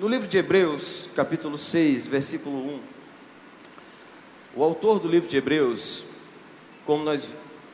No 0.00 0.08
livro 0.08 0.26
de 0.26 0.38
Hebreus, 0.38 1.10
capítulo 1.14 1.58
6, 1.58 2.06
versículo 2.06 2.56
1, 2.56 2.80
o 4.56 4.64
autor 4.64 4.98
do 4.98 5.06
livro 5.06 5.28
de 5.28 5.36
Hebreus, 5.36 6.04
como 6.86 7.04
nós 7.04 7.28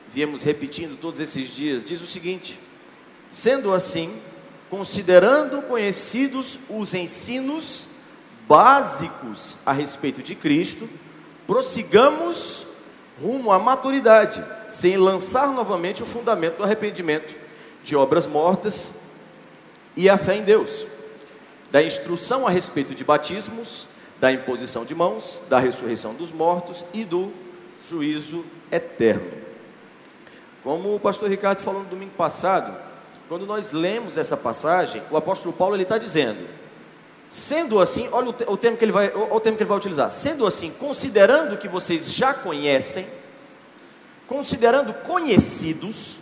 viemos 0.08 0.42
repetindo 0.42 0.98
todos 0.98 1.20
esses 1.20 1.46
dias, 1.46 1.84
diz 1.84 2.02
o 2.02 2.06
seguinte: 2.06 2.58
Sendo 3.30 3.72
assim, 3.72 4.20
considerando 4.68 5.62
conhecidos 5.62 6.58
os 6.68 6.94
ensinos 6.94 7.86
básicos 8.48 9.58
a 9.64 9.72
respeito 9.72 10.20
de 10.20 10.34
Cristo, 10.34 10.88
prossigamos 11.46 12.66
rumo 13.22 13.52
à 13.52 13.58
maturidade, 13.60 14.44
sem 14.68 14.96
lançar 14.96 15.52
novamente 15.52 16.02
o 16.02 16.06
fundamento 16.06 16.56
do 16.56 16.64
arrependimento 16.64 17.36
de 17.84 17.94
obras 17.94 18.26
mortas 18.26 18.96
e 19.96 20.10
a 20.10 20.18
fé 20.18 20.34
em 20.34 20.42
Deus, 20.42 20.88
da 21.70 21.82
instrução 21.82 22.46
a 22.46 22.50
respeito 22.50 22.94
de 22.94 23.04
batismos, 23.04 23.86
da 24.20 24.32
imposição 24.32 24.84
de 24.84 24.94
mãos, 24.94 25.42
da 25.48 25.58
ressurreição 25.58 26.14
dos 26.14 26.32
mortos 26.32 26.84
e 26.94 27.04
do 27.04 27.32
juízo 27.82 28.44
eterno. 28.70 29.30
Como 30.62 30.94
o 30.94 31.00
pastor 31.00 31.28
Ricardo 31.28 31.62
falou 31.62 31.82
no 31.82 31.88
domingo 31.88 32.12
passado, 32.16 32.76
quando 33.28 33.46
nós 33.46 33.72
lemos 33.72 34.16
essa 34.16 34.36
passagem, 34.36 35.02
o 35.10 35.16
apóstolo 35.16 35.52
Paulo 35.52 35.76
ele 35.76 35.82
está 35.82 35.98
dizendo: 35.98 36.46
Sendo 37.28 37.80
assim, 37.80 38.08
olha 38.12 38.30
o, 38.30 38.56
termo 38.56 38.76
que 38.76 38.84
ele 38.84 38.92
vai, 38.92 39.08
o 39.08 39.40
termo 39.40 39.56
que 39.56 39.62
ele 39.64 39.68
vai 39.68 39.78
utilizar. 39.78 40.10
Sendo 40.10 40.46
assim, 40.46 40.70
considerando 40.70 41.56
que 41.56 41.68
vocês 41.68 42.12
já 42.12 42.32
conhecem, 42.32 43.06
considerando 44.26 44.94
conhecidos 44.94 46.20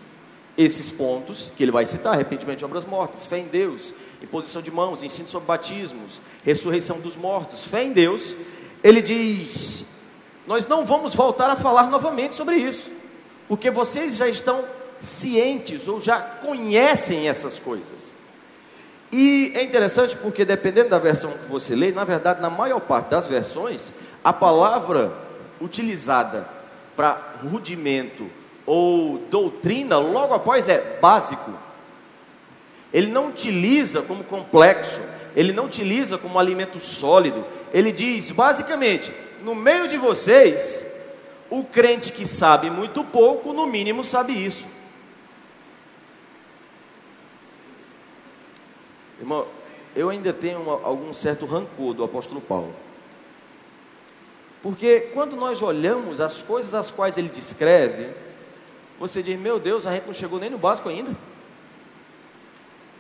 esses 0.56 0.90
pontos 0.90 1.50
que 1.56 1.62
ele 1.62 1.72
vai 1.72 1.84
citar: 1.84 2.14
arrependimento 2.14 2.58
de 2.58 2.64
obras 2.64 2.84
mortas, 2.84 3.26
fé 3.26 3.38
em 3.38 3.46
Deus, 3.46 3.92
imposição 4.24 4.60
de 4.60 4.70
mãos, 4.70 5.02
ensino 5.02 5.28
sobre 5.28 5.46
batismos, 5.46 6.20
ressurreição 6.42 7.00
dos 7.00 7.16
mortos, 7.16 7.64
fé 7.64 7.84
em 7.84 7.92
Deus. 7.92 8.34
Ele 8.82 9.00
diz: 9.00 9.86
Nós 10.46 10.66
não 10.66 10.84
vamos 10.84 11.14
voltar 11.14 11.50
a 11.50 11.56
falar 11.56 11.88
novamente 11.88 12.34
sobre 12.34 12.56
isso, 12.56 12.90
porque 13.48 13.70
vocês 13.70 14.16
já 14.16 14.28
estão 14.28 14.64
cientes 14.98 15.88
ou 15.88 16.00
já 16.00 16.20
conhecem 16.20 17.28
essas 17.28 17.58
coisas. 17.58 18.14
E 19.12 19.52
é 19.54 19.62
interessante 19.62 20.16
porque, 20.16 20.44
dependendo 20.44 20.88
da 20.88 20.98
versão 20.98 21.30
que 21.32 21.46
você 21.46 21.76
lê, 21.76 21.92
na 21.92 22.02
verdade, 22.02 22.42
na 22.42 22.50
maior 22.50 22.80
parte 22.80 23.10
das 23.10 23.26
versões, 23.26 23.92
a 24.24 24.32
palavra 24.32 25.12
utilizada 25.60 26.48
para 26.96 27.34
rudimento 27.42 28.28
ou 28.66 29.18
doutrina, 29.30 29.98
logo 29.98 30.34
após 30.34 30.68
é 30.68 30.98
básico. 31.00 31.52
Ele 32.94 33.08
não 33.10 33.26
utiliza 33.26 34.02
como 34.02 34.22
complexo, 34.22 35.00
ele 35.34 35.52
não 35.52 35.66
utiliza 35.66 36.16
como 36.16 36.38
alimento 36.38 36.78
sólido. 36.78 37.44
Ele 37.72 37.90
diz 37.90 38.30
basicamente: 38.30 39.12
no 39.42 39.52
meio 39.52 39.88
de 39.88 39.98
vocês, 39.98 40.86
o 41.50 41.64
crente 41.64 42.12
que 42.12 42.24
sabe 42.24 42.70
muito 42.70 43.02
pouco, 43.02 43.52
no 43.52 43.66
mínimo 43.66 44.04
sabe 44.04 44.32
isso. 44.32 44.64
Irmão, 49.18 49.44
eu 49.96 50.08
ainda 50.08 50.32
tenho 50.32 50.70
algum 50.70 51.12
certo 51.12 51.46
rancor 51.46 51.94
do 51.94 52.04
apóstolo 52.04 52.40
Paulo. 52.40 52.72
Porque 54.62 55.10
quando 55.12 55.34
nós 55.34 55.62
olhamos 55.62 56.20
as 56.20 56.42
coisas 56.42 56.72
as 56.74 56.92
quais 56.92 57.18
ele 57.18 57.28
descreve, 57.28 58.12
você 59.00 59.20
diz: 59.20 59.36
Meu 59.36 59.58
Deus, 59.58 59.84
a 59.84 59.92
gente 59.92 60.06
não 60.06 60.14
chegou 60.14 60.38
nem 60.38 60.48
no 60.48 60.58
básico 60.58 60.88
ainda. 60.88 61.10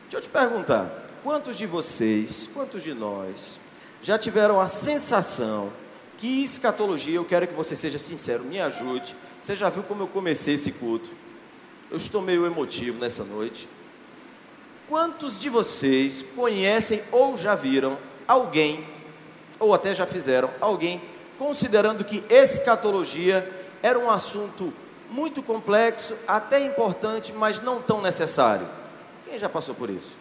Deixa 0.04 0.16
eu 0.18 0.20
te 0.20 0.28
perguntar: 0.28 0.90
quantos 1.22 1.56
de 1.56 1.66
vocês, 1.66 2.48
quantos 2.52 2.82
de 2.82 2.94
nós, 2.94 3.58
já 4.02 4.18
tiveram 4.18 4.60
a 4.60 4.68
sensação 4.68 5.72
que 6.16 6.44
escatologia, 6.44 7.16
eu 7.16 7.24
quero 7.24 7.48
que 7.48 7.54
você 7.54 7.74
seja 7.74 7.98
sincero, 7.98 8.44
me 8.44 8.60
ajude. 8.60 9.16
Você 9.42 9.56
já 9.56 9.68
viu 9.68 9.82
como 9.82 10.02
eu 10.02 10.06
comecei 10.06 10.54
esse 10.54 10.72
culto? 10.72 11.10
Eu 11.90 11.96
estou 11.96 12.22
meio 12.22 12.46
emotivo 12.46 12.98
nessa 12.98 13.24
noite. 13.24 13.68
Quantos 14.88 15.38
de 15.38 15.48
vocês 15.48 16.24
conhecem 16.34 17.02
ou 17.10 17.36
já 17.36 17.54
viram 17.54 17.98
alguém, 18.28 18.86
ou 19.58 19.74
até 19.74 19.94
já 19.94 20.06
fizeram 20.06 20.50
alguém, 20.60 21.02
considerando 21.38 22.04
que 22.04 22.22
escatologia 22.28 23.50
era 23.82 23.98
um 23.98 24.10
assunto 24.10 24.72
muito 25.10 25.42
complexo, 25.42 26.14
até 26.28 26.60
importante, 26.60 27.32
mas 27.32 27.60
não 27.60 27.80
tão 27.80 28.00
necessário? 28.00 28.66
Quem 29.34 29.38
já 29.40 29.48
passou 29.48 29.74
por 29.74 29.90
isso? 29.90 30.16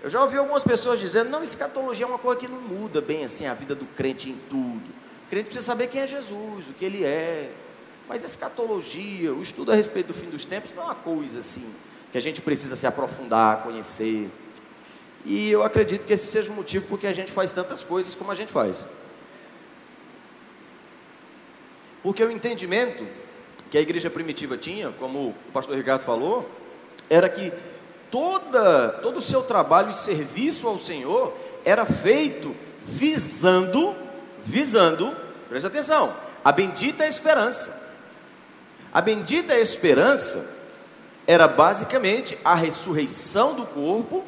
Eu 0.00 0.08
já 0.08 0.22
ouvi 0.22 0.38
algumas 0.38 0.62
pessoas 0.62 1.00
dizendo: 1.00 1.28
não, 1.28 1.42
escatologia 1.42 2.06
é 2.06 2.08
uma 2.08 2.20
coisa 2.20 2.38
que 2.38 2.46
não 2.46 2.60
muda 2.60 3.00
bem 3.00 3.24
assim 3.24 3.48
a 3.48 3.52
vida 3.52 3.74
do 3.74 3.84
crente 3.84 4.30
em 4.30 4.38
tudo. 4.48 4.88
O 5.24 5.28
crente 5.28 5.46
precisa 5.46 5.66
saber 5.66 5.88
quem 5.88 6.02
é 6.02 6.06
Jesus, 6.06 6.68
o 6.68 6.72
que 6.72 6.84
ele 6.84 7.04
é. 7.04 7.50
Mas 8.08 8.22
escatologia, 8.22 9.34
o 9.34 9.42
estudo 9.42 9.72
a 9.72 9.74
respeito 9.74 10.06
do 10.06 10.14
fim 10.14 10.30
dos 10.30 10.44
tempos, 10.44 10.72
não 10.72 10.84
é 10.84 10.86
uma 10.86 10.94
coisa 10.94 11.40
assim 11.40 11.74
que 12.12 12.16
a 12.16 12.20
gente 12.20 12.40
precisa 12.40 12.76
se 12.76 12.86
aprofundar, 12.86 13.64
conhecer. 13.64 14.30
E 15.24 15.50
eu 15.50 15.64
acredito 15.64 16.06
que 16.06 16.12
esse 16.12 16.26
seja 16.26 16.52
o 16.52 16.54
motivo 16.54 16.86
porque 16.86 17.08
a 17.08 17.12
gente 17.12 17.32
faz 17.32 17.50
tantas 17.50 17.82
coisas 17.82 18.14
como 18.14 18.30
a 18.30 18.36
gente 18.36 18.52
faz. 18.52 18.86
Porque 22.04 22.22
o 22.22 22.30
entendimento 22.30 23.04
que 23.68 23.76
a 23.76 23.80
igreja 23.80 24.08
primitiva 24.08 24.56
tinha, 24.56 24.92
como 24.92 25.30
o 25.30 25.52
pastor 25.52 25.74
Ricardo 25.74 26.04
falou, 26.04 26.48
era 27.08 27.28
que 27.28 27.52
toda, 28.10 28.90
todo 29.02 29.18
o 29.18 29.22
seu 29.22 29.42
trabalho 29.42 29.90
e 29.90 29.94
serviço 29.94 30.66
ao 30.66 30.78
Senhor 30.78 31.36
era 31.64 31.84
feito 31.84 32.54
visando, 32.82 33.94
visando, 34.42 35.14
presta 35.48 35.68
atenção, 35.68 36.14
a 36.44 36.52
bendita 36.52 37.06
esperança. 37.06 37.84
A 38.92 39.00
bendita 39.00 39.58
esperança 39.58 40.56
era 41.26 41.48
basicamente 41.48 42.38
a 42.44 42.54
ressurreição 42.54 43.54
do 43.54 43.66
corpo 43.66 44.24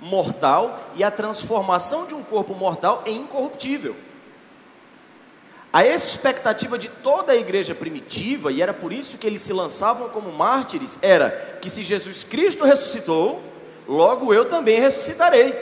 mortal 0.00 0.90
e 0.96 1.04
a 1.04 1.10
transformação 1.10 2.06
de 2.06 2.14
um 2.14 2.22
corpo 2.22 2.54
mortal 2.54 3.02
em 3.06 3.20
incorruptível. 3.20 3.96
A 5.74 5.84
expectativa 5.84 6.78
de 6.78 6.88
toda 6.88 7.32
a 7.32 7.36
igreja 7.36 7.74
primitiva, 7.74 8.52
e 8.52 8.62
era 8.62 8.72
por 8.72 8.92
isso 8.92 9.18
que 9.18 9.26
eles 9.26 9.42
se 9.42 9.52
lançavam 9.52 10.08
como 10.08 10.30
mártires, 10.30 11.00
era 11.02 11.58
que 11.60 11.68
se 11.68 11.82
Jesus 11.82 12.22
Cristo 12.22 12.64
ressuscitou, 12.64 13.42
logo 13.84 14.32
eu 14.32 14.44
também 14.44 14.78
ressuscitarei. 14.78 15.52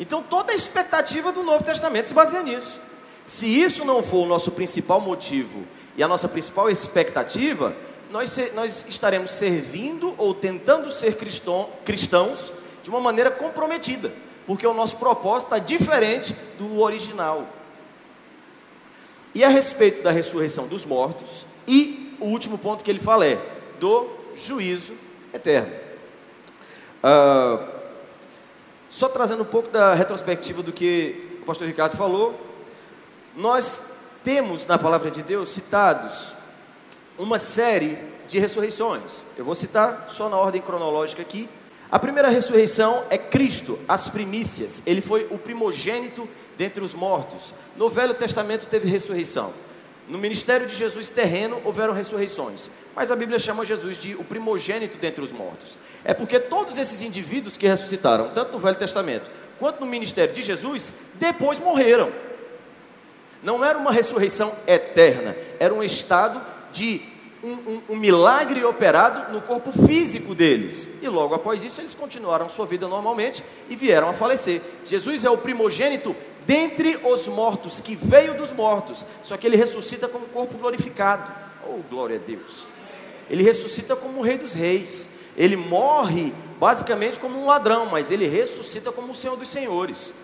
Então 0.00 0.22
toda 0.22 0.52
a 0.52 0.54
expectativa 0.54 1.30
do 1.30 1.42
Novo 1.42 1.62
Testamento 1.62 2.08
se 2.08 2.14
baseia 2.14 2.42
nisso. 2.42 2.80
Se 3.26 3.46
isso 3.46 3.84
não 3.84 4.02
for 4.02 4.24
o 4.24 4.26
nosso 4.26 4.52
principal 4.52 5.02
motivo 5.02 5.66
e 5.94 6.02
a 6.02 6.08
nossa 6.08 6.26
principal 6.26 6.70
expectativa, 6.70 7.76
nós, 8.10 8.40
nós 8.54 8.86
estaremos 8.88 9.32
servindo 9.32 10.14
ou 10.16 10.32
tentando 10.32 10.90
ser 10.90 11.18
cristão, 11.18 11.68
cristãos 11.84 12.54
de 12.82 12.88
uma 12.88 13.00
maneira 13.00 13.30
comprometida, 13.30 14.10
porque 14.46 14.66
o 14.66 14.72
nosso 14.72 14.96
propósito 14.96 15.54
está 15.54 15.58
diferente 15.58 16.34
do 16.56 16.80
original. 16.80 17.57
E 19.38 19.44
a 19.44 19.48
respeito 19.48 20.02
da 20.02 20.10
ressurreição 20.10 20.66
dos 20.66 20.84
mortos, 20.84 21.46
e 21.64 22.16
o 22.18 22.24
último 22.24 22.58
ponto 22.58 22.82
que 22.82 22.90
ele 22.90 22.98
fala 22.98 23.24
é 23.24 23.40
do 23.78 24.08
juízo 24.34 24.94
eterno. 25.32 25.72
Ah, 27.00 27.64
só 28.90 29.08
trazendo 29.08 29.44
um 29.44 29.46
pouco 29.46 29.70
da 29.70 29.94
retrospectiva 29.94 30.60
do 30.60 30.72
que 30.72 31.38
o 31.40 31.44
pastor 31.44 31.68
Ricardo 31.68 31.96
falou, 31.96 32.34
nós 33.36 33.80
temos 34.24 34.66
na 34.66 34.76
palavra 34.76 35.08
de 35.08 35.22
Deus 35.22 35.50
citados 35.50 36.34
uma 37.16 37.38
série 37.38 37.96
de 38.26 38.40
ressurreições. 38.40 39.22
Eu 39.36 39.44
vou 39.44 39.54
citar 39.54 40.06
só 40.08 40.28
na 40.28 40.36
ordem 40.36 40.60
cronológica 40.60 41.22
aqui. 41.22 41.48
A 41.88 41.98
primeira 42.00 42.28
ressurreição 42.28 43.04
é 43.08 43.16
Cristo, 43.16 43.78
as 43.86 44.08
primícias. 44.08 44.82
Ele 44.84 45.00
foi 45.00 45.28
o 45.30 45.38
primogênito 45.38 46.28
dentre 46.58 46.82
os 46.82 46.92
mortos. 46.92 47.54
No 47.76 47.88
Velho 47.88 48.12
Testamento 48.12 48.66
teve 48.66 48.88
ressurreição. 48.88 49.54
No 50.08 50.18
ministério 50.18 50.66
de 50.66 50.74
Jesus 50.74 51.08
terreno 51.08 51.60
houveram 51.64 51.92
ressurreições, 51.92 52.70
mas 52.96 53.10
a 53.10 53.16
Bíblia 53.16 53.38
chama 53.38 53.64
Jesus 53.64 53.96
de 53.96 54.14
o 54.14 54.24
primogênito 54.24 54.98
dentre 54.98 55.22
os 55.22 55.30
mortos. 55.30 55.78
É 56.02 56.12
porque 56.12 56.40
todos 56.40 56.78
esses 56.78 57.02
indivíduos 57.02 57.56
que 57.56 57.68
ressuscitaram, 57.68 58.30
tanto 58.34 58.52
no 58.52 58.58
Velho 58.58 58.76
Testamento 58.76 59.30
quanto 59.58 59.80
no 59.80 59.86
ministério 59.86 60.34
de 60.34 60.40
Jesus, 60.40 60.94
depois 61.14 61.58
morreram. 61.58 62.10
Não 63.42 63.64
era 63.64 63.78
uma 63.78 63.92
ressurreição 63.92 64.52
eterna, 64.66 65.36
era 65.60 65.74
um 65.74 65.82
estado 65.82 66.40
de 66.72 67.02
um, 67.42 67.52
um, 67.52 67.82
um, 67.90 67.96
milagre 67.96 68.64
operado 68.64 69.32
no 69.32 69.40
corpo 69.40 69.70
físico 69.70 70.34
deles. 70.34 70.88
E 71.00 71.08
logo 71.08 71.34
após 71.34 71.62
isso, 71.62 71.80
eles 71.80 71.94
continuaram 71.94 72.48
sua 72.48 72.66
vida 72.66 72.88
normalmente 72.88 73.44
e 73.68 73.76
vieram 73.76 74.08
a 74.08 74.12
falecer. 74.12 74.60
Jesus 74.84 75.24
é 75.24 75.30
o 75.30 75.38
primogênito 75.38 76.16
dentre 76.48 76.98
os 77.04 77.28
mortos, 77.28 77.78
que 77.78 77.94
veio 77.94 78.32
dos 78.32 78.54
mortos, 78.54 79.04
só 79.22 79.36
que 79.36 79.46
ele 79.46 79.58
ressuscita 79.58 80.08
como 80.08 80.24
corpo 80.28 80.56
glorificado. 80.56 81.30
Oh, 81.68 81.80
glória 81.90 82.16
a 82.16 82.18
Deus! 82.18 82.66
Ele 83.28 83.42
ressuscita 83.42 83.94
como 83.94 84.20
o 84.20 84.22
Rei 84.22 84.38
dos 84.38 84.54
Reis. 84.54 85.10
Ele 85.36 85.56
morre 85.56 86.32
basicamente 86.58 87.20
como 87.20 87.38
um 87.38 87.44
ladrão, 87.44 87.84
mas 87.84 88.10
ele 88.10 88.26
ressuscita 88.26 88.90
como 88.90 89.12
o 89.12 89.14
Senhor 89.14 89.36
dos 89.36 89.50
Senhores. 89.50 90.14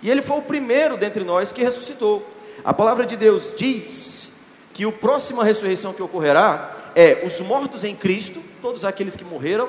E 0.00 0.08
ele 0.08 0.22
foi 0.22 0.38
o 0.38 0.42
primeiro 0.42 0.96
dentre 0.96 1.24
nós 1.24 1.50
que 1.50 1.64
ressuscitou. 1.64 2.24
A 2.64 2.72
palavra 2.72 3.04
de 3.04 3.16
Deus 3.16 3.52
diz 3.56 4.30
que 4.72 4.84
a 4.84 4.92
próxima 4.92 5.42
ressurreição 5.42 5.92
que 5.92 6.02
ocorrerá 6.02 6.92
é 6.94 7.24
os 7.26 7.40
mortos 7.40 7.82
em 7.82 7.96
Cristo, 7.96 8.40
todos 8.62 8.84
aqueles 8.84 9.16
que 9.16 9.24
morreram 9.24 9.68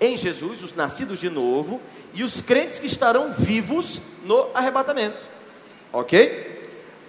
em 0.00 0.16
Jesus, 0.16 0.62
os 0.62 0.76
nascidos 0.76 1.18
de 1.18 1.28
novo, 1.28 1.80
e 2.14 2.22
os 2.22 2.40
crentes 2.40 2.78
que 2.78 2.86
estarão 2.86 3.32
vivos 3.32 4.00
no 4.24 4.46
arrebatamento. 4.54 5.39
Ok? 5.92 6.50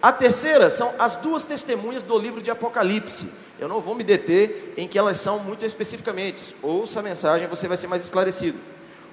A 0.02 0.12
terceira 0.12 0.70
são 0.70 0.94
as 0.98 1.18
duas 1.18 1.46
testemunhas 1.46 2.02
do 2.02 2.18
livro 2.18 2.42
de 2.42 2.50
Apocalipse. 2.50 3.32
Eu 3.60 3.68
não 3.68 3.80
vou 3.80 3.94
me 3.94 4.04
deter 4.04 4.74
em 4.76 4.88
que 4.88 4.98
elas 4.98 5.18
são 5.18 5.38
muito 5.38 5.64
especificamente. 5.64 6.56
Ouça 6.64 7.00
a 7.00 7.04
mensagem, 7.04 7.48
você 7.48 7.68
vai 7.68 7.78
ser 7.78 7.86
mais 7.86 8.04
esclarecido. 8.04 8.58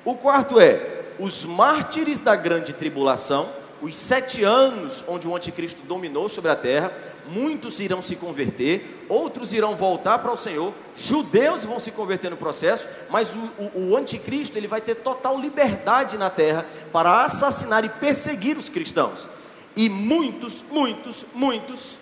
O 0.05 0.15
quarto 0.15 0.59
é 0.59 1.03
os 1.19 1.45
mártires 1.45 2.21
da 2.21 2.35
grande 2.35 2.73
tribulação, 2.73 3.51
os 3.83 3.95
sete 3.95 4.43
anos 4.43 5.05
onde 5.07 5.29
o 5.29 5.37
anticristo 5.37 5.83
dominou 5.83 6.29
sobre 6.29 6.51
a 6.51 6.57
terra, 6.57 6.93
muitos 7.27 7.79
irão 7.81 8.01
se 8.01 8.17
converter, 8.17 9.05
outros 9.09 9.53
irão 9.53 9.77
voltar 9.77 10.19
para 10.19 10.33
o 10.33 10.37
Senhor, 10.37 10.73
judeus 10.97 11.65
vão 11.65 11.79
se 11.79 11.91
converter 11.93 12.31
no 12.31 12.37
processo, 12.37 12.89
mas 13.11 13.37
o, 13.37 13.41
o, 13.75 13.91
o 13.91 13.97
anticristo 13.97 14.57
ele 14.57 14.67
vai 14.67 14.81
ter 14.81 14.97
total 14.97 15.39
liberdade 15.39 16.17
na 16.17 16.31
terra 16.31 16.65
para 16.93 17.25
assassinar 17.25 17.85
e 17.85 17.89
perseguir 17.89 18.57
os 18.57 18.69
cristãos. 18.69 19.29
E 19.79 19.89
muitos, 19.89 20.61
muitos, 20.73 21.25
muitos 21.33 21.99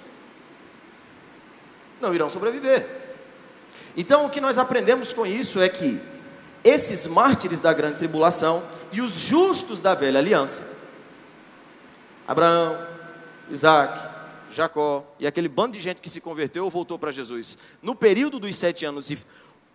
não 2.00 2.14
irão 2.14 2.31
sobreviver. 2.31 2.88
Então, 3.94 4.25
o 4.25 4.31
que 4.31 4.40
nós 4.40 4.56
aprendemos 4.56 5.12
com 5.12 5.26
isso 5.26 5.61
é 5.61 5.69
que 5.69 6.00
esses 6.64 7.06
mártires 7.06 7.61
da 7.61 7.75
grande 7.75 7.99
tribulação 7.99 8.67
e 8.90 9.02
os 9.02 9.19
justos 9.19 9.82
da 9.82 9.94
velha 9.94 10.19
aliança, 10.19 10.67
Abraão, 12.26 12.82
Isaac, 13.50 14.00
Jacó 14.50 15.05
e 15.19 15.26
aquele 15.26 15.46
bando 15.46 15.76
de 15.76 15.82
gente 15.82 16.00
que 16.00 16.08
se 16.08 16.19
converteu 16.19 16.64
ou 16.64 16.70
voltou 16.70 16.99
para 16.99 17.12
Jesus, 17.12 17.58
no 17.82 17.94
período 17.94 18.38
dos 18.38 18.56
sete 18.56 18.87
anos, 18.87 19.11
e 19.11 19.19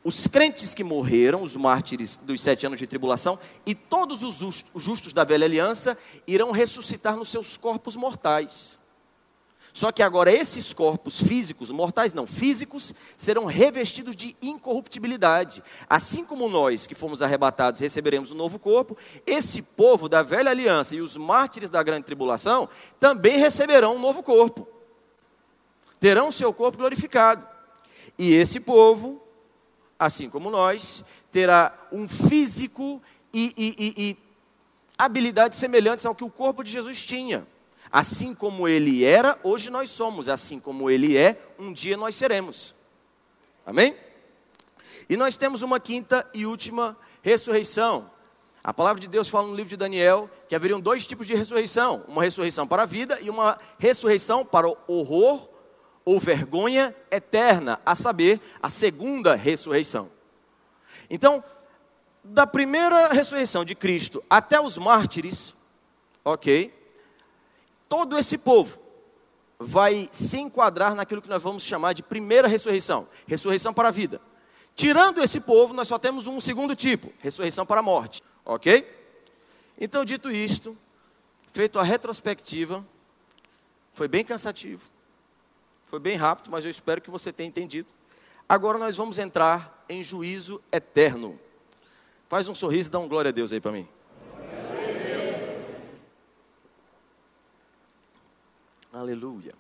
os 0.04 0.28
crentes 0.28 0.74
que 0.74 0.84
morreram, 0.84 1.44
os 1.44 1.56
mártires 1.56 2.18
dos 2.18 2.42
sete 2.42 2.66
anos 2.66 2.80
de 2.80 2.88
tribulação, 2.88 3.38
e 3.66 3.76
todos 3.76 4.24
os 4.24 4.66
justos 4.76 5.14
da 5.14 5.24
velha 5.24 5.46
aliança 5.46 5.98
irão 6.26 6.52
ressuscitar 6.52 7.16
nos 7.16 7.30
seus 7.30 7.56
corpos 7.56 7.96
mortais. 7.96 8.80
Só 9.74 9.92
que 9.92 10.04
agora 10.04 10.32
esses 10.32 10.74
corpos 10.74 11.22
físicos, 11.22 11.72
mortais 11.72 12.14
não, 12.14 12.28
físicos, 12.28 12.94
serão 13.16 13.46
revestidos 13.46 14.16
de 14.16 14.36
incorruptibilidade. 14.42 15.64
Assim 15.90 16.26
como 16.26 16.50
nós 16.50 16.86
que 16.86 16.96
fomos 16.96 17.22
arrebatados 17.22 17.80
receberemos 17.80 18.32
um 18.32 18.36
novo 18.36 18.60
corpo, 18.60 18.98
esse 19.26 19.62
povo 19.62 20.10
da 20.10 20.24
velha 20.24 20.52
aliança 20.52 20.96
e 20.96 21.00
os 21.00 21.16
mártires 21.16 21.70
da 21.70 21.82
grande 21.82 22.06
tribulação 22.06 22.68
também 23.00 23.38
receberão 23.38 23.96
um 23.96 24.00
novo 24.00 24.22
corpo. 24.22 24.68
Terão 26.02 26.32
seu 26.32 26.52
corpo 26.52 26.80
glorificado. 26.80 27.48
E 28.18 28.34
esse 28.34 28.60
povo, 28.60 29.21
assim 30.02 30.32
como 30.32 30.50
nós, 30.50 31.06
terá 31.32 31.78
um 31.92 32.10
físico 32.10 33.00
e, 33.32 33.54
e, 33.56 33.76
e, 33.78 34.10
e 34.10 34.18
habilidades 34.98 35.60
semelhantes 35.60 36.08
ao 36.08 36.16
que 36.16 36.24
o 36.24 36.30
corpo 36.30 36.64
de 36.64 36.72
Jesus 36.72 37.06
tinha. 37.06 37.46
Assim 37.92 38.34
como 38.34 38.68
ele 38.68 39.06
era, 39.06 39.38
hoje 39.44 39.70
nós 39.70 39.92
somos. 39.92 40.28
Assim 40.28 40.60
como 40.60 40.90
ele 40.90 41.16
é, 41.16 41.40
um 41.60 41.72
dia 41.72 41.96
nós 41.96 42.16
seremos. 42.16 42.74
Amém? 43.64 43.96
E 45.08 45.16
nós 45.16 45.38
temos 45.38 45.62
uma 45.62 45.80
quinta 45.80 46.28
e 46.34 46.48
última 46.48 46.98
ressurreição. 47.22 48.10
A 48.64 48.74
palavra 48.74 49.00
de 49.00 49.08
Deus 49.08 49.30
fala 49.30 49.46
no 49.46 49.56
livro 49.56 49.70
de 49.70 49.78
Daniel 49.78 50.28
que 50.50 50.56
haveriam 50.56 50.80
dois 50.80 51.06
tipos 51.06 51.28
de 51.28 51.36
ressurreição: 51.36 52.04
uma 52.08 52.24
ressurreição 52.24 52.66
para 52.66 52.84
a 52.84 52.88
vida 52.88 53.20
e 53.22 53.30
uma 53.30 53.60
ressurreição 53.78 54.44
para 54.44 54.68
o 54.68 54.76
horror 54.88 55.51
ou 56.04 56.20
vergonha 56.20 56.96
eterna, 57.10 57.80
a 57.86 57.96
saber, 57.96 58.40
a 58.62 58.70
segunda 58.70 59.36
ressurreição. 59.36 60.10
Então, 61.10 61.44
da 62.24 62.46
primeira 62.46 63.08
ressurreição 63.08 63.66
de 63.66 63.76
Cristo 63.76 64.24
até 64.30 64.60
os 64.60 64.78
mártires, 64.78 65.54
ok, 66.24 66.74
todo 67.90 68.18
esse 68.18 68.38
povo 68.38 68.80
vai 69.60 70.10
se 70.12 70.40
enquadrar 70.40 70.96
naquilo 70.96 71.22
que 71.22 71.30
nós 71.30 71.42
vamos 71.42 71.64
chamar 71.64 71.94
de 71.94 72.02
primeira 72.02 72.48
ressurreição 72.48 73.08
ressurreição 73.28 73.74
para 73.74 73.90
a 73.90 73.92
vida. 73.92 74.22
Tirando 74.76 75.22
esse 75.22 75.42
povo, 75.42 75.74
nós 75.74 75.88
só 75.88 76.00
temos 76.00 76.26
um 76.28 76.40
segundo 76.40 76.76
tipo 76.76 77.12
ressurreição 77.20 77.66
para 77.66 77.82
a 77.82 77.84
morte. 77.84 78.22
Ok? 78.46 78.90
Então, 79.78 80.06
dito 80.06 80.32
isto, 80.32 80.78
feito 81.52 81.78
a 81.78 81.84
retrospectiva, 81.84 82.86
foi 83.94 84.08
bem 84.08 84.24
cansativo, 84.24 84.82
foi 85.92 86.00
bem 86.00 86.16
rápido, 86.16 86.50
mas 86.50 86.64
eu 86.64 86.72
espero 86.72 87.02
que 87.02 87.12
você 87.12 87.34
tenha 87.34 87.50
entendido. 87.50 87.90
Agora 88.48 88.78
nós 88.78 88.96
vamos 88.96 89.20
entrar 89.20 89.84
em 89.90 90.02
juízo 90.02 90.64
eterno. 90.72 91.38
Faz 92.30 92.48
um 92.48 92.56
sorriso 92.56 92.88
e 92.88 92.92
dá 92.94 92.98
um 92.98 93.10
glória 93.10 93.28
a 93.28 93.32
Deus 93.34 93.52
aí 93.52 93.60
para 93.60 93.74
mim. 93.74 93.86
Aleluia. 98.94 99.54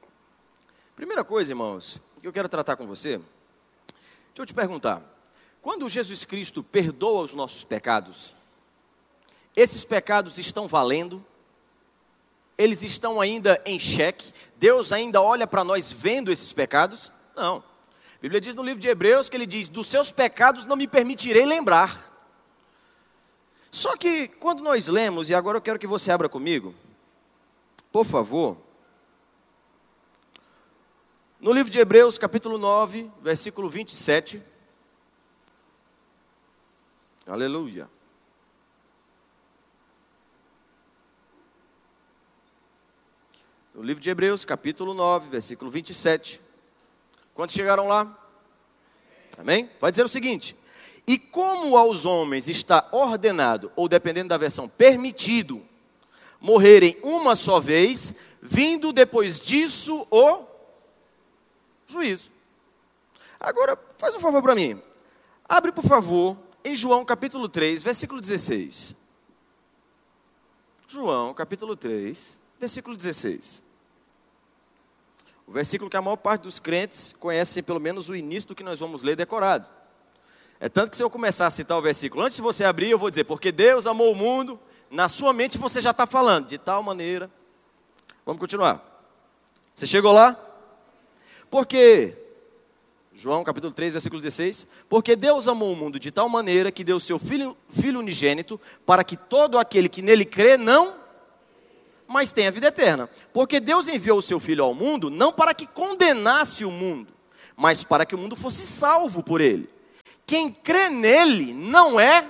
Primeira 0.95 1.21
coisa, 1.25 1.51
irmãos, 1.51 1.99
que 2.21 2.27
eu 2.29 2.31
quero 2.31 2.47
tratar 2.47 2.77
com 2.77 2.87
você, 2.87 3.17
deixa 3.17 4.37
eu 4.37 4.45
te 4.45 4.53
perguntar: 4.53 5.03
quando 5.61 5.89
Jesus 5.89 6.23
Cristo 6.23 6.63
perdoa 6.63 7.23
os 7.23 7.33
nossos 7.33 7.65
pecados, 7.65 8.37
esses 9.53 9.83
pecados 9.83 10.37
estão 10.37 10.65
valendo? 10.65 11.25
Eles 12.61 12.83
estão 12.83 13.19
ainda 13.19 13.59
em 13.65 13.79
xeque? 13.79 14.31
Deus 14.57 14.91
ainda 14.91 15.19
olha 15.19 15.47
para 15.47 15.63
nós 15.63 15.91
vendo 15.91 16.31
esses 16.31 16.53
pecados? 16.53 17.11
Não. 17.35 17.57
A 17.57 18.21
Bíblia 18.21 18.39
diz 18.39 18.53
no 18.53 18.61
livro 18.61 18.79
de 18.79 18.87
Hebreus 18.87 19.27
que 19.27 19.35
ele 19.35 19.47
diz: 19.47 19.67
Dos 19.67 19.87
seus 19.87 20.11
pecados 20.11 20.63
não 20.63 20.75
me 20.75 20.87
permitirei 20.87 21.43
lembrar. 21.43 22.13
Só 23.71 23.97
que 23.97 24.27
quando 24.27 24.61
nós 24.61 24.87
lemos, 24.87 25.27
e 25.27 25.33
agora 25.33 25.57
eu 25.57 25.61
quero 25.61 25.79
que 25.79 25.87
você 25.87 26.11
abra 26.11 26.29
comigo, 26.29 26.75
por 27.91 28.05
favor, 28.05 28.55
no 31.39 31.51
livro 31.51 31.71
de 31.71 31.79
Hebreus, 31.79 32.19
capítulo 32.19 32.59
9, 32.59 33.09
versículo 33.23 33.71
27. 33.71 34.39
Aleluia. 37.25 37.89
No 43.81 43.87
livro 43.87 43.99
de 43.99 44.11
Hebreus, 44.11 44.45
capítulo 44.45 44.93
9, 44.93 45.31
versículo 45.31 45.71
27. 45.71 46.39
Quantos 47.33 47.55
chegaram 47.55 47.87
lá? 47.87 48.15
Amém? 49.39 49.65
Pode 49.79 49.93
dizer 49.93 50.05
o 50.05 50.07
seguinte: 50.07 50.55
E 51.07 51.17
como 51.17 51.75
aos 51.75 52.05
homens 52.05 52.47
está 52.47 52.87
ordenado, 52.91 53.71
ou 53.75 53.89
dependendo 53.89 54.29
da 54.29 54.37
versão, 54.37 54.69
permitido, 54.69 55.65
morrerem 56.39 56.95
uma 57.01 57.35
só 57.35 57.59
vez, 57.59 58.13
vindo 58.39 58.93
depois 58.93 59.39
disso 59.39 60.05
o 60.11 60.45
juízo. 61.87 62.29
Agora, 63.39 63.75
faz 63.97 64.13
um 64.13 64.19
favor 64.19 64.43
para 64.43 64.53
mim. 64.53 64.79
Abre, 65.49 65.71
por 65.71 65.83
favor, 65.83 66.37
em 66.63 66.75
João 66.75 67.03
capítulo 67.03 67.49
3, 67.49 67.81
versículo 67.81 68.21
16. 68.21 68.95
João 70.87 71.33
capítulo 71.33 71.75
3, 71.75 72.39
versículo 72.59 72.95
16. 72.95 73.70
O 75.51 75.53
versículo 75.53 75.89
que 75.89 75.97
a 75.97 76.01
maior 76.01 76.15
parte 76.15 76.43
dos 76.43 76.59
crentes 76.59 77.13
conhecem 77.19 77.61
pelo 77.61 77.77
menos 77.77 78.07
o 78.07 78.15
início 78.15 78.47
do 78.47 78.55
que 78.55 78.63
nós 78.63 78.79
vamos 78.79 79.03
ler 79.03 79.17
decorado. 79.17 79.67
É 80.61 80.69
tanto 80.69 80.91
que 80.91 80.95
se 80.95 81.03
eu 81.03 81.09
começar 81.09 81.45
a 81.45 81.51
citar 81.51 81.77
o 81.77 81.81
versículo, 81.81 82.23
antes 82.23 82.37
de 82.37 82.41
você 82.41 82.63
abrir, 82.63 82.89
eu 82.89 82.97
vou 82.97 83.09
dizer, 83.09 83.25
porque 83.25 83.51
Deus 83.51 83.85
amou 83.85 84.13
o 84.13 84.15
mundo, 84.15 84.57
na 84.89 85.09
sua 85.09 85.33
mente 85.33 85.57
você 85.57 85.81
já 85.81 85.91
está 85.91 86.07
falando, 86.07 86.47
de 86.47 86.57
tal 86.57 86.81
maneira. 86.81 87.29
Vamos 88.25 88.39
continuar. 88.39 88.81
Você 89.75 89.85
chegou 89.85 90.13
lá? 90.13 90.39
Porque, 91.49 92.15
João 93.13 93.43
capítulo 93.43 93.73
3, 93.73 93.91
versículo 93.91 94.21
16: 94.21 94.65
Porque 94.87 95.17
Deus 95.17 95.49
amou 95.49 95.73
o 95.73 95.75
mundo 95.75 95.99
de 95.99 96.11
tal 96.11 96.29
maneira 96.29 96.71
que 96.71 96.81
deu 96.81 96.97
seu 96.97 97.19
filho, 97.19 97.57
filho 97.67 97.99
unigênito, 97.99 98.57
para 98.85 99.03
que 99.03 99.17
todo 99.17 99.59
aquele 99.59 99.89
que 99.89 100.01
nele 100.01 100.23
crê 100.23 100.55
não, 100.55 101.00
mas 102.11 102.33
tenha 102.33 102.51
vida 102.51 102.67
eterna. 102.67 103.09
Porque 103.33 103.59
Deus 103.59 103.87
enviou 103.87 104.19
o 104.19 104.21
seu 104.21 104.39
filho 104.39 104.63
ao 104.63 104.73
mundo 104.73 105.09
não 105.09 105.31
para 105.31 105.53
que 105.53 105.65
condenasse 105.65 106.65
o 106.65 106.71
mundo, 106.71 107.13
mas 107.55 107.83
para 107.83 108.05
que 108.05 108.13
o 108.13 108.17
mundo 108.17 108.35
fosse 108.35 108.61
salvo 108.63 109.23
por 109.23 109.41
ele. 109.41 109.69
Quem 110.25 110.51
crê 110.51 110.89
nele 110.89 111.53
não 111.53 111.99
é. 111.99 112.29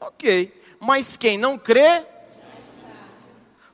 Ok. 0.00 0.54
Mas 0.80 1.16
quem 1.16 1.36
não 1.36 1.58
crê, 1.58 2.06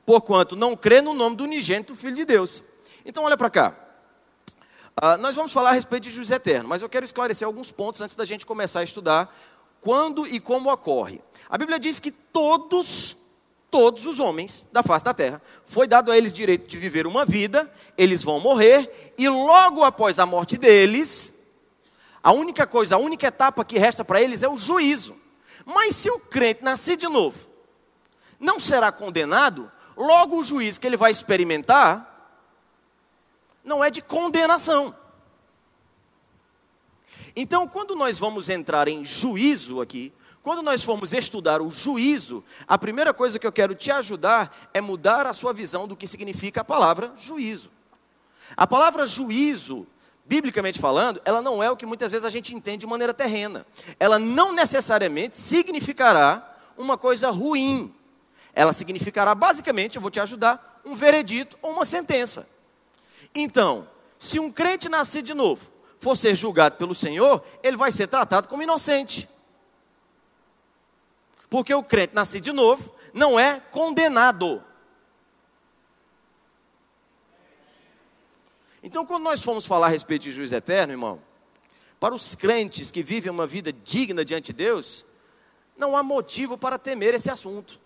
porquanto 0.05 0.55
não 0.55 0.75
crê 0.75 1.01
no 1.01 1.13
nome 1.13 1.35
do 1.35 1.43
unigênito 1.43 1.95
Filho 1.95 2.15
de 2.15 2.25
Deus. 2.25 2.63
Então 3.05 3.23
olha 3.23 3.37
para 3.37 3.49
cá. 3.49 3.75
Uh, 5.01 5.17
nós 5.19 5.35
vamos 5.35 5.51
falar 5.51 5.71
a 5.71 5.73
respeito 5.73 6.03
de 6.03 6.09
juiz 6.09 6.31
eterno, 6.31 6.69
mas 6.69 6.81
eu 6.81 6.87
quero 6.87 7.03
esclarecer 7.03 7.45
alguns 7.45 7.69
pontos 7.69 7.99
antes 7.99 8.15
da 8.15 8.23
gente 8.23 8.45
começar 8.45 8.79
a 8.79 8.83
estudar 8.83 9.35
quando 9.81 10.25
e 10.25 10.39
como 10.39 10.71
ocorre. 10.71 11.21
A 11.49 11.57
Bíblia 11.57 11.77
diz 11.77 11.99
que 11.99 12.09
todos, 12.09 13.17
todos 13.69 14.05
os 14.05 14.19
homens 14.19 14.67
da 14.71 14.81
face 14.81 15.03
da 15.03 15.13
terra, 15.13 15.41
foi 15.65 15.87
dado 15.87 16.11
a 16.11 16.17
eles 16.17 16.33
direito 16.33 16.67
de 16.67 16.77
viver 16.77 17.05
uma 17.05 17.25
vida, 17.25 17.71
eles 17.97 18.23
vão 18.23 18.39
morrer, 18.39 19.13
e 19.17 19.27
logo 19.27 19.83
após 19.83 20.19
a 20.19 20.25
morte 20.25 20.57
deles, 20.57 21.33
a 22.23 22.31
única 22.31 22.65
coisa, 22.65 22.95
a 22.95 22.99
única 22.99 23.27
etapa 23.27 23.65
que 23.65 23.77
resta 23.77 24.03
para 24.03 24.21
eles 24.21 24.43
é 24.43 24.49
o 24.49 24.57
juízo. 24.57 25.15
Mas 25.65 25.95
se 25.95 26.09
o 26.09 26.19
crente 26.19 26.63
nascer 26.63 26.95
de 26.95 27.07
novo, 27.07 27.47
não 28.39 28.59
será 28.59 28.91
condenado, 28.91 29.71
logo 29.95 30.37
o 30.37 30.43
juízo 30.43 30.79
que 30.79 30.87
ele 30.87 30.97
vai 30.97 31.11
experimentar 31.11 32.13
não 33.63 33.83
é 33.83 33.89
de 33.89 34.01
condenação. 34.01 34.95
Então, 37.35 37.67
quando 37.67 37.95
nós 37.95 38.17
vamos 38.17 38.49
entrar 38.49 38.87
em 38.87 39.03
juízo 39.03 39.81
aqui, 39.81 40.13
quando 40.45 40.61
nós 40.61 40.83
formos 40.83 41.11
estudar 41.11 41.59
o 41.59 41.71
juízo, 41.71 42.43
a 42.67 42.77
primeira 42.77 43.11
coisa 43.11 43.39
que 43.39 43.47
eu 43.47 43.51
quero 43.51 43.73
te 43.73 43.91
ajudar 43.91 44.69
é 44.75 44.79
mudar 44.79 45.25
a 45.25 45.33
sua 45.33 45.51
visão 45.51 45.87
do 45.87 45.95
que 45.95 46.05
significa 46.05 46.61
a 46.61 46.63
palavra 46.63 47.11
juízo. 47.17 47.71
A 48.55 48.67
palavra 48.67 49.07
juízo, 49.07 49.87
biblicamente 50.23 50.79
falando, 50.79 51.19
ela 51.25 51.41
não 51.41 51.63
é 51.63 51.71
o 51.71 51.75
que 51.75 51.87
muitas 51.87 52.11
vezes 52.11 52.25
a 52.25 52.29
gente 52.29 52.53
entende 52.53 52.77
de 52.77 52.85
maneira 52.85 53.11
terrena. 53.11 53.65
Ela 53.99 54.19
não 54.19 54.53
necessariamente 54.53 55.35
significará 55.35 56.55
uma 56.77 56.95
coisa 56.95 57.31
ruim. 57.31 57.91
Ela 58.53 58.71
significará, 58.71 59.33
basicamente, 59.33 59.95
eu 59.95 60.01
vou 60.01 60.11
te 60.11 60.19
ajudar, 60.19 60.79
um 60.85 60.93
veredito 60.93 61.57
ou 61.59 61.71
uma 61.71 61.85
sentença. 61.85 62.47
Então, 63.33 63.87
se 64.19 64.39
um 64.39 64.51
crente 64.51 64.89
nascer 64.89 65.23
de 65.23 65.33
novo 65.33 65.71
for 65.99 66.15
ser 66.15 66.35
julgado 66.35 66.75
pelo 66.75 66.93
Senhor, 66.93 67.43
ele 67.63 67.75
vai 67.77 67.91
ser 67.91 68.05
tratado 68.05 68.47
como 68.47 68.61
inocente. 68.61 69.33
Porque 71.49 71.73
o 71.73 71.83
crente 71.83 72.15
nascido 72.15 72.43
de 72.43 72.51
novo 72.51 72.93
não 73.13 73.39
é 73.39 73.59
condenado. 73.59 74.63
Então, 78.83 79.05
quando 79.05 79.23
nós 79.23 79.43
formos 79.43 79.65
falar 79.65 79.87
a 79.87 79.89
respeito 79.89 80.23
de 80.23 80.31
juiz 80.31 80.51
eterno, 80.51 80.93
irmão, 80.93 81.21
para 81.99 82.13
os 82.13 82.35
crentes 82.35 82.91
que 82.91 83.01
vivem 83.01 83.31
uma 83.31 83.47
vida 83.47 83.73
digna 83.73 84.23
diante 84.23 84.47
de 84.47 84.53
Deus, 84.53 85.05
não 85.75 85.97
há 85.97 86.03
motivo 86.03 86.57
para 86.57 86.77
temer 86.77 87.13
esse 87.15 87.31
assunto. 87.31 87.79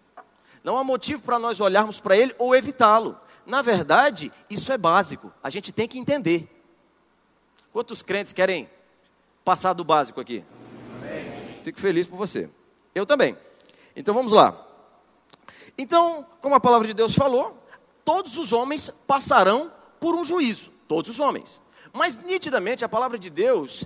Não 0.63 0.77
há 0.77 0.83
motivo 0.83 1.23
para 1.23 1.39
nós 1.39 1.61
olharmos 1.61 1.99
para 1.99 2.17
ele 2.17 2.35
ou 2.37 2.53
evitá-lo. 2.55 3.17
Na 3.45 3.61
verdade, 3.61 4.31
isso 4.49 4.71
é 4.73 4.77
básico, 4.77 5.33
a 5.41 5.49
gente 5.49 5.71
tem 5.71 5.87
que 5.87 5.97
entender. 5.97 6.47
Quantos 7.71 8.01
crentes 8.01 8.33
querem 8.33 8.69
passar 9.45 9.73
do 9.73 9.83
básico 9.83 10.19
aqui? 10.19 10.43
Amém. 10.97 11.59
Fico 11.63 11.79
feliz 11.79 12.05
por 12.05 12.17
você. 12.17 12.49
Eu 12.93 13.05
também. 13.05 13.37
Então 13.99 14.13
vamos 14.13 14.31
lá. 14.31 14.65
Então, 15.77 16.25
como 16.39 16.55
a 16.55 16.59
palavra 16.59 16.87
de 16.87 16.93
Deus 16.93 17.13
falou, 17.13 17.61
todos 18.05 18.37
os 18.37 18.53
homens 18.53 18.89
passarão 19.05 19.69
por 19.99 20.15
um 20.15 20.23
juízo, 20.23 20.71
todos 20.87 21.11
os 21.11 21.19
homens. 21.19 21.59
Mas 21.91 22.17
nitidamente 22.17 22.85
a 22.85 22.89
palavra 22.89 23.19
de 23.19 23.29
Deus 23.29 23.85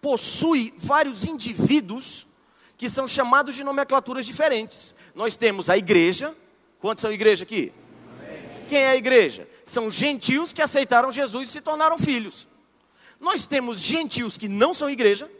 possui 0.00 0.72
vários 0.78 1.26
indivíduos 1.26 2.26
que 2.78 2.88
são 2.88 3.06
chamados 3.06 3.54
de 3.54 3.62
nomenclaturas 3.62 4.24
diferentes. 4.24 4.94
Nós 5.14 5.36
temos 5.36 5.68
a 5.68 5.76
igreja. 5.76 6.34
Quantos 6.80 7.02
são 7.02 7.12
igreja 7.12 7.42
aqui? 7.44 7.70
Quem 8.66 8.78
é 8.78 8.88
a 8.88 8.96
igreja? 8.96 9.46
São 9.62 9.90
gentios 9.90 10.54
que 10.54 10.62
aceitaram 10.62 11.12
Jesus 11.12 11.50
e 11.50 11.52
se 11.52 11.60
tornaram 11.60 11.98
filhos. 11.98 12.48
Nós 13.20 13.46
temos 13.46 13.78
gentios 13.78 14.38
que 14.38 14.48
não 14.48 14.72
são 14.72 14.88
igreja, 14.88 15.30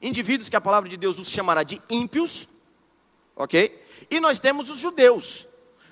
indivíduos 0.00 0.48
que 0.48 0.54
a 0.54 0.60
palavra 0.60 0.88
de 0.88 0.96
Deus 0.96 1.18
os 1.18 1.28
chamará 1.28 1.64
de 1.64 1.82
ímpios, 1.90 2.53
ok? 3.36 3.82
E 4.10 4.20
nós 4.20 4.38
temos 4.38 4.70
os 4.70 4.78
judeus. 4.78 5.46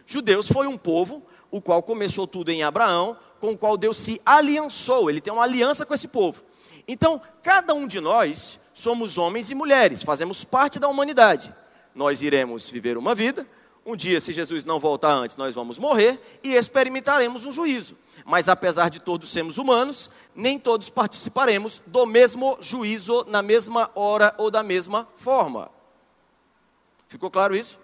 Judeus 0.07 0.49
foi 0.49 0.67
um 0.67 0.77
povo 0.77 1.23
o 1.51 1.61
qual 1.61 1.83
começou 1.83 2.27
tudo 2.27 2.51
em 2.51 2.63
Abraão, 2.63 3.17
com 3.39 3.51
o 3.51 3.59
qual 3.59 3.77
Deus 3.77 3.99
se 3.99 4.21
aliançou, 4.25 5.11
ele 5.11 5.21
tem 5.21 5.33
uma 5.33 5.43
aliança 5.43 5.85
com 5.85 5.93
esse 5.93 6.09
povo. 6.09 6.43
Então, 6.89 7.21
cada 7.43 7.75
um 7.75 7.87
de 7.87 8.01
nós 8.01 8.59
somos 8.73 9.19
homens 9.19 9.51
e 9.51 9.55
mulheres, 9.55 10.03
fazemos 10.03 10.45
parte 10.45 10.79
da 10.79 10.89
humanidade. 10.89 11.55
Nós 11.95 12.23
iremos 12.23 12.71
viver 12.71 12.97
uma 12.97 13.15
vida, 13.15 13.47
um 13.85 13.95
dia, 13.95 14.21
se 14.21 14.33
Jesus 14.33 14.65
não 14.65 14.79
voltar 14.79 15.13
antes, 15.13 15.37
nós 15.37 15.55
vamos 15.55 15.79
morrer 15.79 16.21
e 16.43 16.55
experimentaremos 16.55 17.45
um 17.45 17.53
juízo. 17.53 17.97
Mas 18.25 18.49
apesar 18.49 18.89
de 18.89 19.01
todos 19.01 19.29
sermos 19.29 19.59
humanos, 19.59 20.09
nem 20.35 20.59
todos 20.59 20.89
participaremos 20.89 21.83
do 21.87 22.07
mesmo 22.07 22.57
juízo 22.61 23.25
na 23.29 23.43
mesma 23.43 23.91
hora 23.95 24.35
ou 24.39 24.51
da 24.51 24.63
mesma 24.63 25.07
forma. 25.17 25.69
Ficou 27.13 27.31
claro 27.31 27.55
isso? 27.55 27.79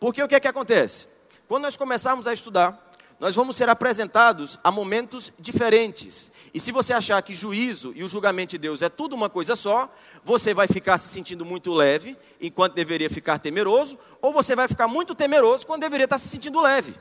Porque 0.00 0.20
o 0.20 0.26
que 0.26 0.34
é 0.34 0.40
que 0.40 0.48
acontece? 0.48 1.06
Quando 1.46 1.62
nós 1.62 1.76
começarmos 1.76 2.26
a 2.26 2.32
estudar, 2.32 2.90
nós 3.20 3.36
vamos 3.36 3.54
ser 3.54 3.68
apresentados 3.68 4.58
a 4.64 4.72
momentos 4.72 5.32
diferentes. 5.38 6.32
E 6.52 6.58
se 6.58 6.72
você 6.72 6.92
achar 6.92 7.22
que 7.22 7.32
juízo 7.32 7.92
e 7.94 8.02
o 8.02 8.08
julgamento 8.08 8.50
de 8.50 8.58
Deus 8.58 8.82
é 8.82 8.88
tudo 8.88 9.14
uma 9.14 9.30
coisa 9.30 9.54
só, 9.54 9.88
você 10.24 10.52
vai 10.52 10.66
ficar 10.66 10.98
se 10.98 11.08
sentindo 11.08 11.44
muito 11.44 11.72
leve, 11.72 12.18
enquanto 12.40 12.74
deveria 12.74 13.08
ficar 13.08 13.38
temeroso, 13.38 13.96
ou 14.20 14.32
você 14.32 14.56
vai 14.56 14.66
ficar 14.66 14.88
muito 14.88 15.14
temeroso 15.14 15.64
quando 15.64 15.82
deveria 15.82 16.02
estar 16.02 16.18
se 16.18 16.26
sentindo 16.26 16.60
leve. 16.60 16.96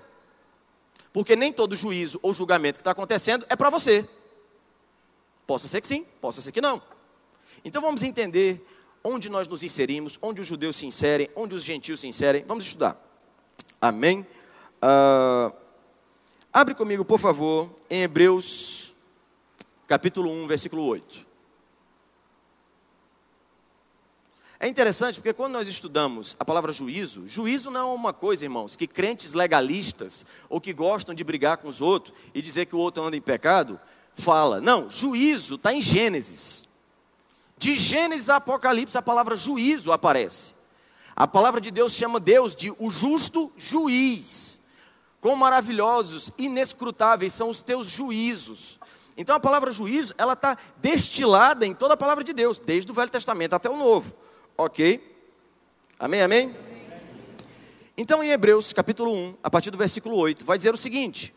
Porque 1.12 1.36
nem 1.36 1.52
todo 1.52 1.76
juízo 1.76 2.20
ou 2.22 2.36
julgamento 2.36 2.78
que 2.78 2.82
está 2.82 2.92
acontecendo 2.92 3.48
é 3.50 3.56
para 3.56 3.72
você. 3.72 4.08
Possa 5.48 5.68
ser 5.68 5.82
que 5.82 5.88
sim, 5.88 6.06
possa 6.22 6.40
ser 6.40 6.52
que 6.52 6.62
não. 6.62 6.80
Então 7.66 7.82
vamos 7.82 8.04
entender 8.04 8.64
onde 9.04 9.30
nós 9.30 9.48
nos 9.48 9.64
inserimos, 9.64 10.18
onde 10.22 10.42
os 10.42 10.48
judeus 10.48 10.76
se 10.76 10.86
inserem, 10.86 11.30
onde 11.36 11.56
os 11.56 11.64
gentios 11.64 12.02
se 12.02 12.08
inserem. 12.08 12.44
Vamos 12.48 12.66
estudar. 12.66 12.98
Amém? 13.80 14.26
Uh, 14.82 15.54
abre 16.52 16.76
comigo, 16.76 17.04
por 17.04 17.20
favor, 17.20 17.70
em 17.90 18.04
Hebreus 18.04 18.94
capítulo 19.88 20.32
1, 20.32 20.48
versículo 20.48 20.86
8. 20.86 21.32
É 24.58 24.68
interessante 24.68 25.16
porque 25.16 25.34
quando 25.34 25.54
nós 25.54 25.68
estudamos 25.68 26.36
a 26.40 26.46
palavra 26.46 26.72
juízo, 26.72 27.28
juízo 27.28 27.72
não 27.72 27.90
é 27.90 27.94
uma 27.96 28.14
coisa, 28.14 28.46
irmãos, 28.46 28.76
que 28.76 28.86
crentes 28.86 29.34
legalistas 29.34 30.24
ou 30.48 30.62
que 30.62 30.72
gostam 30.72 31.16
de 31.16 31.24
brigar 31.24 31.58
com 31.58 31.68
os 31.68 31.82
outros 31.82 32.16
e 32.32 32.42
dizer 32.44 32.68
que 32.68 32.76
o 32.76 32.80
outro 32.80 33.04
anda 33.04 33.18
em 33.18 33.22
pecado, 33.22 33.80
fala. 34.14 34.62
Não, 34.62 34.88
juízo 34.88 35.56
está 35.56 35.74
em 35.74 35.82
Gênesis. 35.82 36.64
De 37.62 37.76
Gênesis 37.76 38.28
a 38.28 38.38
Apocalipse, 38.38 38.98
a 38.98 39.04
palavra 39.04 39.36
juízo 39.36 39.92
aparece. 39.92 40.56
A 41.16 41.28
palavra 41.28 41.62
de 41.62 41.70
Deus 41.70 41.94
chama 41.94 42.20
Deus 42.20 42.56
de 42.56 42.72
o 42.80 42.90
justo 42.90 43.54
juiz. 43.56 44.60
Quão 45.22 45.36
maravilhosos, 45.36 46.32
inescrutáveis 46.40 47.34
são 47.34 47.52
os 47.52 47.62
teus 47.62 47.88
juízos. 47.88 48.80
Então 49.16 49.36
a 49.36 49.40
palavra 49.40 49.72
juízo, 49.72 50.12
ela 50.18 50.34
está 50.34 50.58
destilada 50.78 51.64
em 51.64 51.76
toda 51.76 51.94
a 51.94 51.98
palavra 51.98 52.24
de 52.24 52.34
Deus, 52.34 52.58
desde 52.58 52.92
o 52.92 52.96
Velho 52.96 53.12
Testamento 53.12 53.54
até 53.54 53.70
o 53.70 53.78
Novo. 53.78 54.16
Ok? 54.58 55.00
Amém, 56.00 56.24
amém? 56.24 56.56
Então 57.96 58.24
em 58.24 58.32
Hebreus 58.32 58.74
capítulo 58.74 59.14
1, 59.14 59.38
a 59.44 59.52
partir 59.52 59.70
do 59.70 59.78
versículo 59.78 60.18
8, 60.18 60.44
vai 60.44 60.58
dizer 60.58 60.74
o 60.74 60.78
seguinte: 60.78 61.32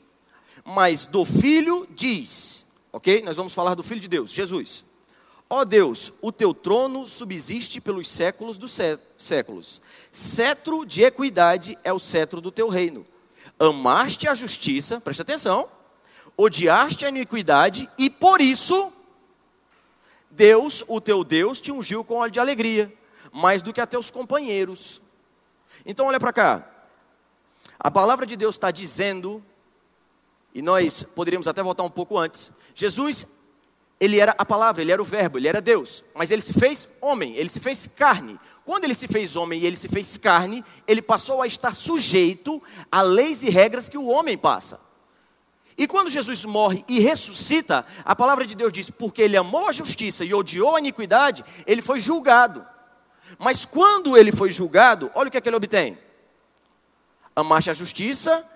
Mas 0.65 1.05
do 1.05 1.27
Filho 1.27 1.87
diz, 1.95 2.65
ok? 2.91 3.21
Nós 3.21 3.37
vamos 3.37 3.53
falar 3.53 3.75
do 3.75 3.83
Filho 3.83 4.01
de 4.01 4.09
Deus, 4.09 4.33
Jesus. 4.33 4.87
Ó 5.49 5.61
oh 5.61 5.65
Deus, 5.65 6.13
o 6.23 6.33
teu 6.33 6.55
trono 6.55 7.07
subsiste 7.07 7.81
pelos 7.81 8.09
séculos 8.09 8.57
dos 8.57 8.77
séculos. 9.17 9.81
Cetro 10.11 10.87
de 10.87 11.03
equidade 11.03 11.79
é 11.85 11.93
o 11.93 11.99
cetro 11.99 12.41
do 12.41 12.51
teu 12.51 12.69
reino. 12.69 13.07
Amaste 13.59 14.27
a 14.27 14.35
justiça, 14.35 15.01
presta 15.01 15.23
atenção, 15.23 15.69
odiaste 16.37 17.07
a 17.07 17.09
iniquidade 17.09 17.89
e 17.99 18.11
por 18.11 18.41
isso 18.41 18.93
Deus, 20.35 20.83
o 20.89 21.01
teu 21.01 21.23
Deus, 21.23 21.61
te 21.61 21.71
ungiu 21.71 22.03
com 22.03 22.17
óleo 22.17 22.33
de 22.33 22.41
alegria, 22.41 22.93
mais 23.33 23.63
do 23.63 23.73
que 23.73 23.81
a 23.81 23.87
teus 23.87 24.11
companheiros. 24.11 25.01
Então 25.87 26.07
olha 26.07 26.19
para 26.19 26.33
cá. 26.33 26.71
A 27.79 27.91
palavra 27.91 28.27
de 28.27 28.37
Deus 28.37 28.57
está 28.57 28.73
dizendo, 28.73 29.45
e 30.53 30.61
nós 30.61 31.05
poderíamos 31.05 31.47
até 31.47 31.63
voltar 31.63 31.85
um 31.85 31.91
pouco 31.91 32.19
antes. 32.19 32.51
Jesus, 32.75 33.27
ele 34.05 34.21
era 34.21 34.35
a 34.37 34.45
palavra, 34.45 34.83
ele 34.83 34.93
era 34.93 35.01
o 35.01 35.05
verbo, 35.05 35.39
ele 35.39 35.49
era 35.49 35.61
Deus, 35.61 36.05
mas 36.15 36.31
ele 36.31 36.43
se 36.43 36.53
fez 36.53 36.89
homem, 37.01 37.35
ele 37.37 37.49
se 37.49 37.61
fez 37.61 37.87
carne. 37.87 38.39
Quando 38.65 38.85
ele 38.85 38.95
se 38.95 39.09
fez 39.09 39.37
homem 39.37 39.61
e 39.61 39.67
ele 39.67 39.77
se 39.77 39.89
fez 39.89 40.17
carne, 40.17 40.65
ele 40.87 41.03
passou 41.03 41.43
a 41.43 41.47
estar 41.47 41.75
sujeito 41.75 42.63
a 42.91 43.03
leis 43.03 43.43
e 43.43 43.51
regras 43.51 43.89
que 43.89 43.99
o 43.99 44.09
homem 44.09 44.37
passa. 44.37 44.81
E 45.77 45.87
quando 45.87 46.09
Jesus 46.11 46.45
morre 46.45 46.85
e 46.89 47.01
ressuscita, 47.01 47.85
a 48.05 48.15
palavra 48.15 48.47
de 48.47 48.55
Deus 48.55 48.73
diz: 48.73 48.91
porque 48.91 49.23
ele 49.23 49.37
amou 49.37 49.69
a 49.69 49.73
justiça 49.73 50.25
e 50.25 50.33
odiou 50.33 50.77
a 50.77 50.79
iniquidade, 50.79 51.45
ele 51.67 51.83
foi 51.83 51.99
julgado. 51.99 52.65
Mas 53.39 53.65
quando 53.65 54.17
ele 54.17 54.33
foi 54.33 54.51
julgado, 54.51 55.11
olha 55.15 55.29
o 55.29 55.31
que, 55.31 55.39
é 55.39 55.41
que 55.41 55.49
ele 55.49 55.57
obtém: 55.57 55.99
amaste 57.35 57.71
a 57.71 57.75
justiça 57.75 58.49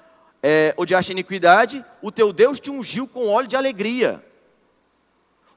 é, 0.43 0.75
odiaste 0.77 1.13
a 1.13 1.15
iniquidade, 1.15 1.85
o 2.01 2.13
teu 2.13 2.33
Deus 2.33 2.61
te 2.61 2.71
ungiu 2.71 3.07
com 3.07 3.29
óleo 3.29 3.49
de 3.49 3.57
alegria. 3.57 4.25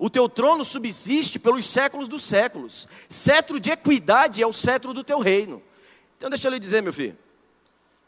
O 0.04 0.10
teu 0.10 0.28
trono 0.28 0.66
subsiste 0.66 1.38
pelos 1.38 1.64
séculos 1.64 2.08
dos 2.08 2.24
séculos. 2.24 2.88
Cetro 3.08 3.60
de 3.60 3.70
equidade 3.70 4.42
é 4.42 4.48
o 4.48 4.52
cetro 4.52 4.96
do 4.96 5.04
teu 5.04 5.20
reino. 5.20 5.62
Então 6.18 6.28
deixa 6.28 6.48
eu 6.48 6.52
lhe 6.52 6.58
dizer, 6.58 6.82
meu 6.82 6.92
filho. 6.92 7.16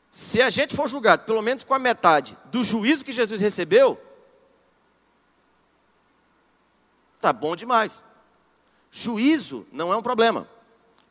Se 0.10 0.42
a 0.42 0.50
gente 0.50 0.76
for 0.76 0.90
julgado 0.90 1.24
pelo 1.24 1.40
menos 1.44 1.64
com 1.64 1.72
a 1.72 1.78
metade 1.78 2.36
do 2.46 2.64
juízo 2.64 3.06
que 3.06 3.14
Jesus 3.14 3.40
recebeu, 3.40 4.02
tá 7.20 7.32
bom 7.32 7.56
demais. 7.56 8.04
Juízo 8.90 9.64
não 9.72 9.94
é 9.94 9.96
um 9.96 10.02
problema. 10.02 10.50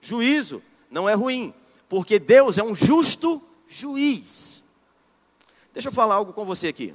Juízo 0.01 0.61
não 0.91 1.09
é 1.09 1.15
ruim, 1.15 1.55
porque 1.89 2.19
Deus 2.19 2.59
é 2.59 2.65
um 2.65 2.75
justo 2.75 3.41
juiz. 3.69 4.65
Deixa 5.73 5.91
eu 5.91 5.93
falar 5.93 6.17
algo 6.17 6.33
com 6.33 6.45
você 6.45 6.67
aqui. 6.67 6.93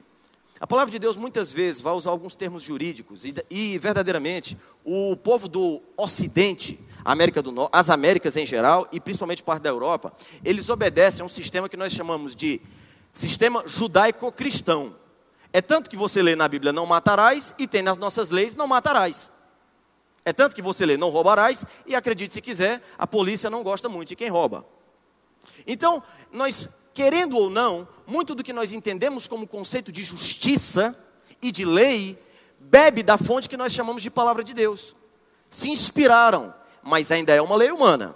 A 0.59 0.65
palavra 0.65 0.91
de 0.91 0.97
Deus 0.97 1.15
muitas 1.15 1.53
vezes 1.53 1.81
vai 1.81 1.93
usar 1.93 2.09
alguns 2.09 2.35
termos 2.35 2.63
jurídicos 2.63 3.25
e, 3.25 3.35
e 3.49 3.77
verdadeiramente 3.77 4.57
o 4.83 5.15
povo 5.15 5.47
do 5.47 5.81
Ocidente, 5.95 6.79
América 7.05 7.41
do 7.41 7.51
Norte, 7.51 7.71
as 7.73 7.89
Américas 7.89 8.35
em 8.35 8.45
geral 8.45 8.87
e 8.91 8.99
principalmente 8.99 9.43
parte 9.43 9.63
da 9.63 9.69
Europa, 9.69 10.11
eles 10.43 10.69
obedecem 10.69 11.21
a 11.21 11.25
um 11.25 11.29
sistema 11.29 11.69
que 11.69 11.77
nós 11.77 11.93
chamamos 11.93 12.35
de 12.35 12.59
sistema 13.11 13.63
judaico-cristão. 13.67 14.95
É 15.53 15.61
tanto 15.61 15.89
que 15.89 15.97
você 15.97 16.21
lê 16.21 16.35
na 16.35 16.47
Bíblia 16.47 16.73
não 16.73 16.85
matarás 16.85 17.53
e 17.57 17.67
tem 17.67 17.81
nas 17.81 17.97
nossas 17.97 18.31
leis 18.31 18.55
não 18.55 18.67
matarás. 18.67 19.31
É 20.25 20.33
tanto 20.33 20.55
que 20.55 20.61
você 20.61 20.85
lê 20.85 20.97
não 20.97 21.09
roubarás 21.09 21.65
e 21.85 21.95
acredite 21.95 22.33
se 22.33 22.41
quiser, 22.41 22.81
a 22.97 23.07
polícia 23.07 23.49
não 23.49 23.63
gosta 23.63 23.87
muito 23.87 24.09
de 24.09 24.15
quem 24.15 24.27
rouba. 24.27 24.65
Então, 25.65 26.03
nós 26.31 26.69
querendo 26.97 27.37
ou 27.37 27.47
não, 27.47 27.87
muito 28.07 28.33
do 28.33 28.43
que 28.43 28.51
nós 28.51 28.73
entendemos 28.73 29.27
como 29.27 29.47
conceito 29.47 29.91
de 29.91 30.03
justiça 30.03 30.97
e 31.39 31.51
de 31.51 31.63
lei 31.63 32.17
bebe 32.59 33.03
da 33.03 33.19
fonte 33.19 33.47
que 33.47 33.55
nós 33.55 33.71
chamamos 33.71 34.01
de 34.01 34.09
palavra 34.09 34.43
de 34.43 34.51
Deus. 34.51 34.95
Se 35.47 35.69
inspiraram, 35.69 36.51
mas 36.81 37.11
ainda 37.11 37.35
é 37.35 37.39
uma 37.39 37.55
lei 37.55 37.71
humana, 37.71 38.15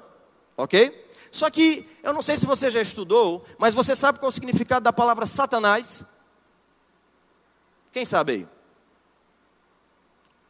ok? 0.58 1.08
Só 1.30 1.48
que 1.52 1.88
eu 2.02 2.12
não 2.12 2.24
sei 2.24 2.36
se 2.36 2.48
você 2.48 2.72
já 2.72 2.82
estudou, 2.82 3.46
mas 3.60 3.76
você 3.76 3.94
sabe 3.94 4.18
qual 4.18 4.30
é 4.30 4.32
o 4.32 4.32
significado 4.32 4.84
da 4.84 4.92
palavra 4.92 5.28
Satanás? 5.28 6.04
Quem 7.92 8.04
sabe 8.04 8.32
aí? 8.32 8.48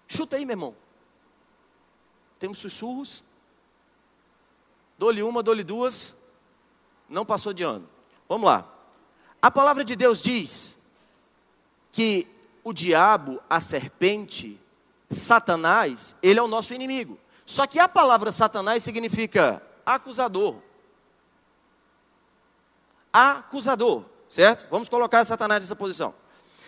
Chuta 0.07 0.37
aí, 0.37 0.45
meu 0.45 0.53
irmão. 0.53 0.75
Temos 2.39 2.59
sussurros. 2.59 3.25
Dou-lhe 4.97 5.21
uma, 5.21 5.43
dou-lhe 5.43 5.65
duas. 5.65 6.15
Não 7.09 7.25
passou 7.25 7.51
de 7.51 7.63
ano. 7.63 7.90
Vamos 8.31 8.47
lá. 8.47 8.65
A 9.41 9.51
palavra 9.51 9.83
de 9.83 9.93
Deus 9.93 10.21
diz 10.21 10.79
que 11.91 12.25
o 12.63 12.71
diabo, 12.71 13.41
a 13.49 13.59
serpente, 13.59 14.57
Satanás, 15.09 16.15
ele 16.23 16.39
é 16.39 16.41
o 16.41 16.47
nosso 16.47 16.73
inimigo. 16.73 17.19
Só 17.45 17.67
que 17.67 17.77
a 17.77 17.89
palavra 17.89 18.31
Satanás 18.31 18.83
significa 18.83 19.61
acusador. 19.85 20.55
Acusador, 23.11 24.05
certo? 24.29 24.65
Vamos 24.71 24.87
colocar 24.87 25.25
Satanás 25.25 25.65
nessa 25.65 25.75
posição. 25.75 26.15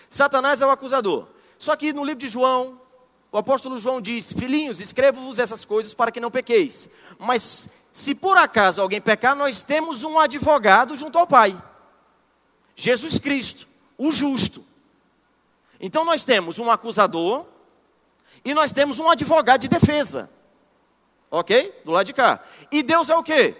Satanás 0.10 0.62
é 0.62 0.68
o 0.68 0.70
acusador. 0.70 1.30
Só 1.58 1.78
que 1.78 1.94
no 1.94 2.04
livro 2.04 2.20
de 2.20 2.28
João, 2.28 2.78
o 3.34 3.38
apóstolo 3.40 3.80
João 3.80 4.00
diz: 4.00 4.32
Filhinhos, 4.32 4.80
escrevo-vos 4.80 5.40
essas 5.40 5.66
coisas 5.66 5.92
para 5.92 6.12
que 6.12 6.20
não 6.20 6.30
pequeis. 6.30 6.88
Mas 7.18 7.68
se 7.92 8.14
por 8.14 8.38
acaso 8.38 8.80
alguém 8.80 9.02
pecar, 9.02 9.36
nós 9.36 9.64
temos 9.64 10.04
um 10.04 10.20
advogado 10.20 10.96
junto 10.96 11.18
ao 11.18 11.26
Pai. 11.26 11.60
Jesus 12.76 13.18
Cristo, 13.18 13.68
o 13.98 14.12
justo. 14.12 14.64
Então 15.80 16.06
nós 16.06 16.24
temos 16.24 16.60
um 16.60 16.70
acusador 16.70 17.48
e 18.46 18.54
nós 18.54 18.72
temos 18.72 19.00
um 19.00 19.10
advogado 19.10 19.62
de 19.62 19.68
defesa. 19.68 20.30
OK? 21.32 21.82
Do 21.84 21.92
lado 21.92 22.06
de 22.06 22.14
cá. 22.14 22.40
E 22.72 22.84
Deus 22.84 23.10
é 23.10 23.16
o 23.16 23.24
quê? 23.24 23.56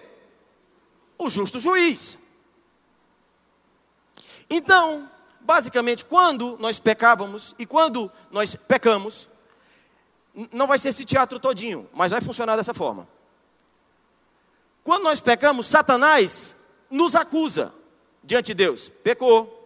O 1.18 1.28
justo 1.28 1.58
juiz. 1.58 2.16
Então, 4.48 5.10
basicamente, 5.40 6.04
quando 6.04 6.56
nós 6.60 6.78
pecávamos 6.78 7.56
e 7.58 7.66
quando 7.66 8.10
nós 8.30 8.54
pecamos, 8.54 9.28
não 10.52 10.66
vai 10.66 10.78
ser 10.78 10.88
esse 10.88 11.04
teatro 11.04 11.38
todinho, 11.38 11.88
mas 11.92 12.10
vai 12.10 12.20
funcionar 12.20 12.56
dessa 12.56 12.74
forma. 12.74 13.06
Quando 14.82 15.04
nós 15.04 15.20
pecamos, 15.20 15.66
Satanás 15.66 16.56
nos 16.90 17.14
acusa 17.14 17.72
diante 18.22 18.46
de 18.46 18.54
Deus. 18.54 18.88
Pecou. 18.88 19.60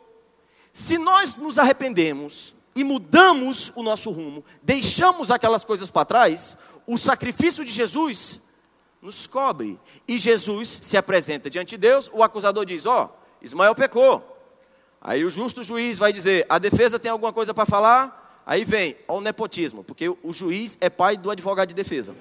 Se 0.73 0.99
nós 0.99 1.35
nos 1.37 1.59
arrependemos 1.59 2.55
e 2.75 2.85
mudamos 2.85 3.73
o 3.75 3.83
nosso 3.83 4.11
rumo, 4.11 4.45
deixamos 4.63 5.31
aquelas 5.31 5.65
coisas 5.65 5.91
para 5.91 6.05
trás, 6.05 6.57
o 6.87 6.97
sacrifício 6.97 7.65
de 7.65 7.73
Jesus 7.73 8.43
nos 9.03 9.27
cobre. 9.27 9.81
E 10.07 10.19
Jesus 10.19 10.69
se 10.83 10.97
apresenta 10.97 11.51
diante 11.51 11.71
de 11.71 11.79
Deus, 11.79 12.11
o 12.13 12.23
acusador 12.23 12.65
diz: 12.65 12.87
Ó, 12.87 13.07
oh, 13.07 13.45
Ismael 13.45 13.75
pecou. 13.75 14.37
Aí 15.01 15.25
o 15.25 15.31
justo 15.31 15.65
juiz 15.65 15.99
vai 15.99 16.13
dizer: 16.13 16.47
A 16.49 16.59
defesa 16.59 16.99
tem 16.99 17.11
alguma 17.11 17.33
coisa 17.33 17.53
para 17.53 17.67
falar? 17.67 18.28
Aí 18.49 18.65
vem, 18.65 18.97
ó, 19.07 19.19
o 19.19 19.21
nepotismo, 19.21 19.85
porque 19.85 20.09
o 20.09 20.33
juiz 20.33 20.79
é 20.81 20.89
pai 20.89 21.19
do 21.19 21.31
advogado 21.31 21.69
de 21.69 21.75
defesa. 21.75 22.17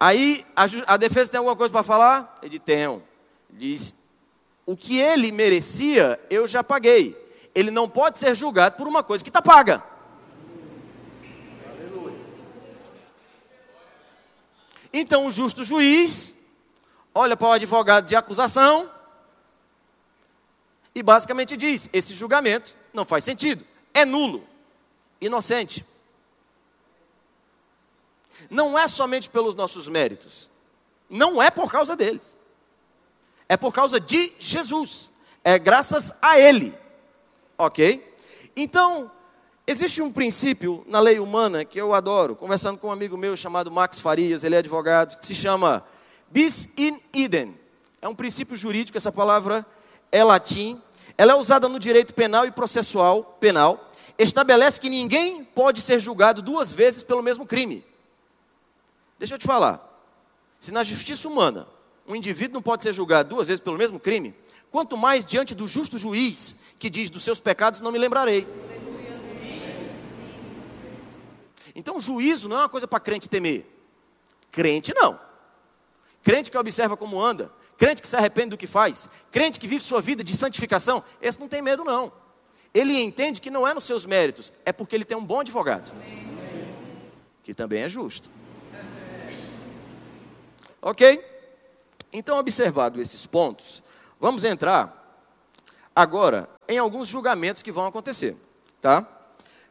Aí 0.00 0.42
a, 0.56 0.64
a 0.86 0.96
defesa 0.96 1.30
tem 1.30 1.36
alguma 1.36 1.54
coisa 1.54 1.70
para 1.70 1.82
falar? 1.82 2.38
Ele 2.42 2.58
tem. 2.58 3.02
Diz: 3.50 3.92
o 4.64 4.74
que 4.74 4.98
ele 4.98 5.30
merecia, 5.30 6.18
eu 6.30 6.46
já 6.46 6.64
paguei. 6.64 7.14
Ele 7.54 7.70
não 7.70 7.86
pode 7.86 8.18
ser 8.18 8.34
julgado 8.34 8.74
por 8.78 8.88
uma 8.88 9.02
coisa 9.02 9.22
que 9.22 9.28
está 9.28 9.42
paga. 9.42 9.84
Então 14.90 15.26
o 15.26 15.30
justo 15.30 15.62
juiz 15.62 16.34
olha 17.14 17.36
para 17.36 17.48
o 17.48 17.52
advogado 17.52 18.06
de 18.06 18.16
acusação 18.16 18.90
e 20.94 21.02
basicamente 21.02 21.54
diz: 21.54 21.90
esse 21.92 22.14
julgamento 22.14 22.74
não 22.94 23.04
faz 23.04 23.24
sentido, 23.24 23.62
é 23.94 24.04
nulo, 24.04 24.42
inocente 25.20 25.84
não 28.50 28.78
é 28.78 28.88
somente 28.88 29.28
pelos 29.28 29.54
nossos 29.54 29.88
méritos, 29.88 30.50
não 31.08 31.42
é 31.42 31.50
por 31.50 31.70
causa 31.70 31.96
deles, 31.96 32.36
é 33.48 33.56
por 33.56 33.72
causa 33.72 34.00
de 34.00 34.32
Jesus, 34.38 35.10
é 35.44 35.58
graças 35.58 36.12
a 36.20 36.38
Ele, 36.38 36.74
ok? 37.58 38.14
Então, 38.56 39.10
existe 39.66 40.02
um 40.02 40.12
princípio 40.12 40.84
na 40.86 41.00
lei 41.00 41.18
humana 41.18 41.64
que 41.64 41.80
eu 41.80 41.94
adoro, 41.94 42.36
conversando 42.36 42.78
com 42.78 42.88
um 42.88 42.92
amigo 42.92 43.16
meu 43.16 43.36
chamado 43.36 43.70
Max 43.70 44.00
Farias, 44.00 44.44
ele 44.44 44.54
é 44.54 44.58
advogado, 44.58 45.18
que 45.18 45.26
se 45.26 45.34
chama 45.34 45.84
bis 46.30 46.68
in 46.76 47.00
idem. 47.12 47.58
É 48.00 48.08
um 48.08 48.14
princípio 48.14 48.56
jurídico, 48.56 48.98
essa 48.98 49.12
palavra 49.12 49.64
é 50.10 50.24
latim, 50.24 50.80
ela 51.22 51.34
é 51.34 51.36
usada 51.36 51.68
no 51.68 51.78
direito 51.78 52.12
penal 52.14 52.44
e 52.46 52.50
processual 52.50 53.22
penal, 53.38 53.88
estabelece 54.18 54.80
que 54.80 54.90
ninguém 54.90 55.44
pode 55.44 55.80
ser 55.80 56.00
julgado 56.00 56.42
duas 56.42 56.74
vezes 56.74 57.04
pelo 57.04 57.22
mesmo 57.22 57.46
crime. 57.46 57.84
Deixa 59.20 59.36
eu 59.36 59.38
te 59.38 59.46
falar. 59.46 59.88
Se 60.58 60.72
na 60.72 60.82
justiça 60.82 61.28
humana 61.28 61.68
um 62.08 62.16
indivíduo 62.16 62.54
não 62.54 62.60
pode 62.60 62.82
ser 62.82 62.92
julgado 62.92 63.28
duas 63.28 63.46
vezes 63.46 63.60
pelo 63.60 63.78
mesmo 63.78 64.00
crime, 64.00 64.34
quanto 64.68 64.96
mais 64.96 65.24
diante 65.24 65.54
do 65.54 65.68
justo 65.68 65.96
juiz 65.96 66.56
que 66.76 66.90
diz 66.90 67.08
dos 67.08 67.22
seus 67.22 67.38
pecados 67.38 67.80
não 67.80 67.92
me 67.92 68.00
lembrarei. 68.00 68.44
Então, 71.72 72.00
juízo 72.00 72.48
não 72.48 72.56
é 72.56 72.60
uma 72.62 72.68
coisa 72.68 72.88
para 72.88 72.98
crente 72.98 73.28
temer. 73.28 73.64
Crente 74.50 74.92
não. 74.92 75.20
Crente 76.24 76.50
que 76.50 76.58
observa 76.58 76.96
como 76.96 77.22
anda, 77.22 77.52
crente 77.78 78.02
que 78.02 78.08
se 78.08 78.16
arrepende 78.16 78.50
do 78.50 78.56
que 78.56 78.66
faz, 78.66 79.08
crente 79.30 79.58
que 79.58 79.66
vive 79.66 79.82
sua 79.82 80.00
vida 80.00 80.22
de 80.22 80.36
santificação, 80.36 81.02
esse 81.20 81.40
não 81.40 81.48
tem 81.48 81.62
medo 81.62 81.84
não. 81.84 82.12
Ele 82.74 82.98
entende 83.00 83.40
que 83.40 83.50
não 83.50 83.66
é 83.66 83.74
nos 83.74 83.84
seus 83.84 84.06
méritos, 84.06 84.52
é 84.64 84.72
porque 84.72 84.96
ele 84.96 85.04
tem 85.04 85.16
um 85.16 85.24
bom 85.24 85.40
advogado, 85.40 85.92
que 87.42 87.52
também 87.52 87.82
é 87.82 87.88
justo. 87.88 88.30
Ok? 90.80 91.24
Então, 92.12 92.38
observado 92.38 93.00
esses 93.00 93.24
pontos, 93.26 93.82
vamos 94.20 94.44
entrar 94.44 95.20
agora 95.94 96.48
em 96.68 96.78
alguns 96.78 97.08
julgamentos 97.08 97.62
que 97.62 97.72
vão 97.72 97.86
acontecer, 97.86 98.36
tá? 98.80 99.06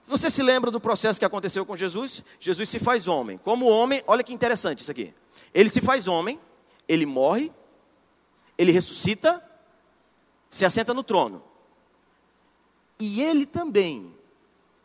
Você 0.08 0.30
se 0.30 0.44
lembra 0.44 0.70
do 0.70 0.80
processo 0.80 1.18
que 1.18 1.26
aconteceu 1.26 1.66
com 1.66 1.76
Jesus? 1.78 2.24
Jesus 2.40 2.68
se 2.68 2.80
faz 2.80 3.08
homem. 3.08 3.38
Como 3.38 3.68
homem, 3.68 4.04
olha 4.06 4.24
que 4.24 4.34
interessante 4.34 4.82
isso 4.82 4.92
aqui. 4.92 5.14
Ele 5.54 5.70
se 5.70 5.80
faz 5.80 6.08
homem, 6.08 6.40
ele 6.88 7.06
morre, 7.06 7.52
ele 8.58 8.72
ressuscita, 8.72 9.44
se 10.50 10.66
assenta 10.66 10.94
no 10.94 11.04
trono. 11.04 11.44
E 13.00 13.22
ele 13.22 13.46
também 13.46 14.14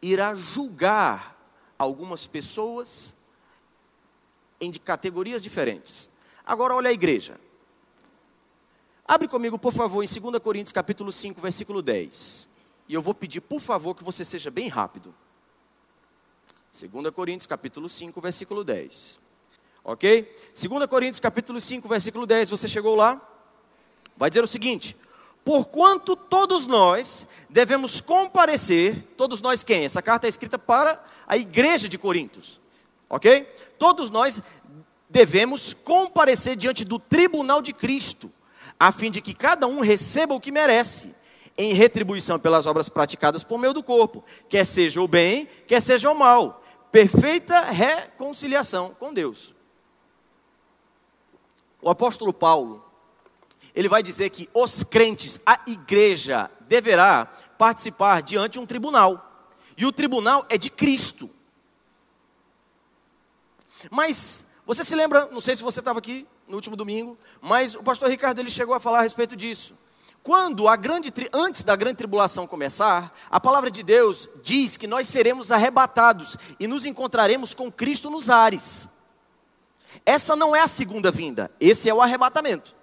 irá 0.00 0.34
julgar 0.34 1.36
algumas 1.78 2.26
pessoas 2.26 3.14
em 4.60 4.72
categorias 4.72 5.42
diferentes. 5.42 6.08
Agora 6.44 6.74
olha 6.74 6.88
a 6.88 6.92
igreja. 6.92 7.38
Abre 9.06 9.28
comigo, 9.28 9.58
por 9.58 9.72
favor, 9.72 10.02
em 10.02 10.08
2 10.08 10.42
Coríntios 10.42 10.72
capítulo 10.72 11.12
5, 11.12 11.40
versículo 11.40 11.82
10. 11.82 12.48
E 12.88 12.94
eu 12.94 13.02
vou 13.02 13.14
pedir, 13.14 13.40
por 13.40 13.60
favor, 13.60 13.94
que 13.94 14.02
você 14.02 14.24
seja 14.24 14.50
bem 14.50 14.68
rápido. 14.68 15.14
2 16.72 17.10
Coríntios 17.10 17.46
capítulo 17.46 17.88
5, 17.88 18.20
versículo 18.20 18.64
10. 18.64 19.18
Ok? 19.84 20.34
2 20.54 20.86
Coríntios 20.86 21.20
capítulo 21.20 21.60
5, 21.60 21.88
versículo 21.88 22.26
10. 22.26 22.50
Você 22.50 22.68
chegou 22.68 22.94
lá? 22.96 23.20
Vai 24.16 24.30
dizer 24.30 24.42
o 24.42 24.46
seguinte: 24.46 24.96
Porquanto 25.44 26.16
todos 26.16 26.66
nós 26.66 27.26
devemos 27.48 28.00
comparecer, 28.00 29.00
todos 29.16 29.40
nós 29.40 29.62
quem? 29.62 29.84
Essa 29.84 30.02
carta 30.02 30.26
é 30.26 30.28
escrita 30.28 30.58
para 30.58 31.00
a 31.26 31.36
igreja 31.36 31.88
de 31.88 31.96
Coríntios. 31.96 32.60
Ok? 33.08 33.42
Todos 33.78 34.10
nós 34.10 34.42
devemos 35.08 35.72
comparecer 35.72 36.56
diante 36.56 36.84
do 36.84 36.98
tribunal 36.98 37.62
de 37.62 37.72
Cristo 37.72 38.28
a 38.78 38.92
fim 38.92 39.10
de 39.10 39.20
que 39.20 39.32
cada 39.32 39.66
um 39.66 39.80
receba 39.80 40.34
o 40.34 40.40
que 40.40 40.52
merece, 40.52 41.14
em 41.56 41.72
retribuição 41.72 42.38
pelas 42.38 42.66
obras 42.66 42.88
praticadas 42.88 43.42
por 43.42 43.58
meio 43.58 43.72
do 43.72 43.82
corpo, 43.82 44.22
quer 44.48 44.66
seja 44.66 45.00
o 45.00 45.08
bem, 45.08 45.48
quer 45.66 45.80
seja 45.80 46.10
o 46.10 46.14
mal. 46.14 46.62
Perfeita 46.92 47.60
reconciliação 47.60 48.94
com 48.98 49.14
Deus. 49.14 49.54
O 51.80 51.88
apóstolo 51.88 52.32
Paulo, 52.32 52.84
ele 53.76 53.90
vai 53.90 54.02
dizer 54.02 54.30
que 54.30 54.48
os 54.54 54.82
crentes, 54.82 55.38
a 55.44 55.60
igreja, 55.66 56.50
deverá 56.62 57.26
participar 57.58 58.22
diante 58.22 58.54
de 58.54 58.58
um 58.58 58.64
tribunal. 58.64 59.52
E 59.76 59.84
o 59.84 59.92
tribunal 59.92 60.46
é 60.48 60.56
de 60.56 60.70
Cristo. 60.70 61.28
Mas 63.90 64.46
você 64.64 64.82
se 64.82 64.96
lembra, 64.96 65.28
não 65.30 65.42
sei 65.42 65.54
se 65.54 65.62
você 65.62 65.80
estava 65.80 65.98
aqui 65.98 66.26
no 66.48 66.54
último 66.54 66.74
domingo, 66.74 67.18
mas 67.42 67.74
o 67.74 67.82
pastor 67.82 68.08
Ricardo 68.08 68.38
ele 68.38 68.48
chegou 68.48 68.74
a 68.74 68.80
falar 68.80 69.00
a 69.00 69.02
respeito 69.02 69.36
disso. 69.36 69.78
Quando 70.22 70.66
a 70.66 70.74
grande 70.74 71.12
antes 71.32 71.62
da 71.62 71.76
grande 71.76 71.98
tribulação 71.98 72.46
começar, 72.46 73.14
a 73.30 73.38
palavra 73.38 73.70
de 73.70 73.82
Deus 73.82 74.26
diz 74.42 74.78
que 74.78 74.86
nós 74.86 75.06
seremos 75.06 75.52
arrebatados 75.52 76.38
e 76.58 76.66
nos 76.66 76.86
encontraremos 76.86 77.52
com 77.52 77.70
Cristo 77.70 78.08
nos 78.08 78.30
ares. 78.30 78.88
Essa 80.04 80.34
não 80.34 80.56
é 80.56 80.62
a 80.62 80.68
segunda 80.68 81.10
vinda, 81.10 81.50
esse 81.60 81.90
é 81.90 81.94
o 81.94 82.00
arrebatamento. 82.00 82.74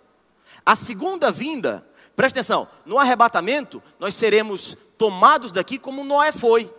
A 0.65 0.76
segunda 0.76 1.32
vinda, 1.32 1.86
preste 2.15 2.36
atenção, 2.36 2.67
no 2.86 2.97
arrebatamento 2.97 3.82
nós 3.99 4.13
seremos 4.13 4.78
tomados 4.97 5.52
daqui 5.52 5.78
como 5.78 6.04
Noé 6.04 6.32
foi. 6.32 6.73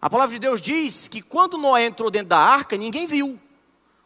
A 0.00 0.08
palavra 0.08 0.34
de 0.34 0.40
Deus 0.40 0.60
diz 0.60 1.08
que 1.08 1.20
quando 1.22 1.58
Noé 1.58 1.86
entrou 1.86 2.10
dentro 2.10 2.28
da 2.28 2.38
arca, 2.38 2.76
ninguém 2.76 3.06
viu. 3.06 3.40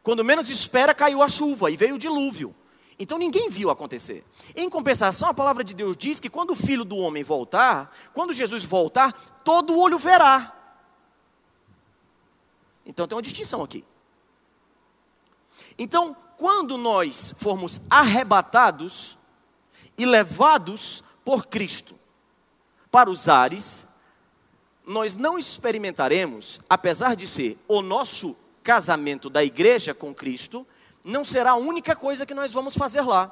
Quando 0.02 0.24
menos 0.24 0.48
espera, 0.48 0.94
caiu 0.94 1.22
a 1.22 1.28
chuva 1.28 1.70
e 1.70 1.76
veio 1.76 1.96
o 1.96 1.98
dilúvio. 1.98 2.54
Então 2.98 3.18
ninguém 3.18 3.48
viu 3.48 3.70
acontecer. 3.70 4.24
Em 4.54 4.68
compensação, 4.68 5.28
a 5.28 5.34
palavra 5.34 5.64
de 5.64 5.74
Deus 5.74 5.96
diz 5.96 6.20
que 6.20 6.28
quando 6.28 6.50
o 6.50 6.56
filho 6.56 6.84
do 6.84 6.96
homem 6.96 7.22
voltar, 7.22 7.94
quando 8.12 8.32
Jesus 8.32 8.62
voltar, 8.62 9.12
todo 9.44 9.78
olho 9.78 9.98
verá. 9.98 10.54
Então 12.84 13.06
tem 13.06 13.16
uma 13.16 13.22
distinção 13.22 13.62
aqui. 13.62 13.84
Então, 15.78 16.14
quando 16.40 16.78
nós 16.78 17.34
formos 17.36 17.82
arrebatados 17.90 19.14
e 19.98 20.06
levados 20.06 21.04
por 21.22 21.48
Cristo 21.48 21.94
para 22.90 23.10
os 23.10 23.28
ares, 23.28 23.86
nós 24.86 25.16
não 25.16 25.38
experimentaremos, 25.38 26.58
apesar 26.66 27.14
de 27.14 27.26
ser 27.26 27.58
o 27.68 27.82
nosso 27.82 28.34
casamento 28.62 29.28
da 29.28 29.44
igreja 29.44 29.92
com 29.92 30.14
Cristo, 30.14 30.66
não 31.04 31.26
será 31.26 31.50
a 31.50 31.56
única 31.56 31.94
coisa 31.94 32.24
que 32.24 32.32
nós 32.32 32.54
vamos 32.54 32.74
fazer 32.74 33.02
lá. 33.02 33.30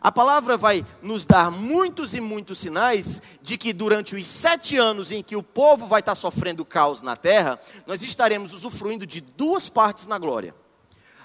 A 0.00 0.10
palavra 0.10 0.56
vai 0.56 0.84
nos 1.00 1.24
dar 1.24 1.52
muitos 1.52 2.16
e 2.16 2.20
muitos 2.20 2.58
sinais 2.58 3.22
de 3.40 3.56
que 3.56 3.72
durante 3.72 4.16
os 4.16 4.26
sete 4.26 4.76
anos 4.76 5.12
em 5.12 5.22
que 5.22 5.36
o 5.36 5.42
povo 5.42 5.86
vai 5.86 6.00
estar 6.00 6.16
sofrendo 6.16 6.64
caos 6.64 7.00
na 7.00 7.14
terra, 7.14 7.60
nós 7.86 8.02
estaremos 8.02 8.52
usufruindo 8.52 9.06
de 9.06 9.20
duas 9.20 9.68
partes 9.68 10.08
na 10.08 10.18
glória. 10.18 10.52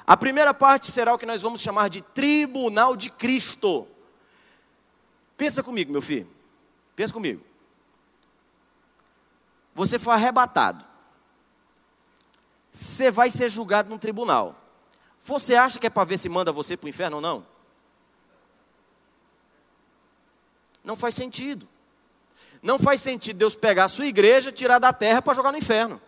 A 0.07 0.15
primeira 0.15 0.53
parte 0.53 0.89
será 0.89 1.13
o 1.13 1.17
que 1.17 1.25
nós 1.25 1.41
vamos 1.41 1.59
chamar 1.59 1.89
de 1.89 2.01
tribunal 2.01 2.95
de 2.95 3.09
Cristo. 3.09 3.85
Pensa 5.35 5.61
comigo, 5.61 5.91
meu 5.91 6.01
filho. 6.01 6.29
Pensa 6.95 7.11
comigo. 7.11 7.43
Você 9.75 9.99
foi 9.99 10.13
arrebatado. 10.13 10.85
Você 12.71 13.11
vai 13.11 13.29
ser 13.29 13.49
julgado 13.49 13.89
num 13.89 13.97
tribunal. 13.97 14.55
Você 15.21 15.55
acha 15.55 15.77
que 15.77 15.87
é 15.87 15.89
para 15.89 16.05
ver 16.05 16.17
se 16.17 16.29
manda 16.29 16.53
você 16.53 16.77
para 16.77 16.85
o 16.85 16.89
inferno 16.89 17.17
ou 17.17 17.21
não? 17.21 17.45
Não 20.85 20.95
faz 20.95 21.15
sentido. 21.15 21.67
Não 22.63 22.79
faz 22.79 23.01
sentido 23.01 23.37
Deus 23.37 23.55
pegar 23.55 23.83
a 23.83 23.89
sua 23.89 24.05
igreja, 24.05 24.53
tirar 24.53 24.79
da 24.79 24.93
terra 24.93 25.21
para 25.21 25.33
jogar 25.33 25.51
no 25.51 25.57
inferno. 25.57 26.01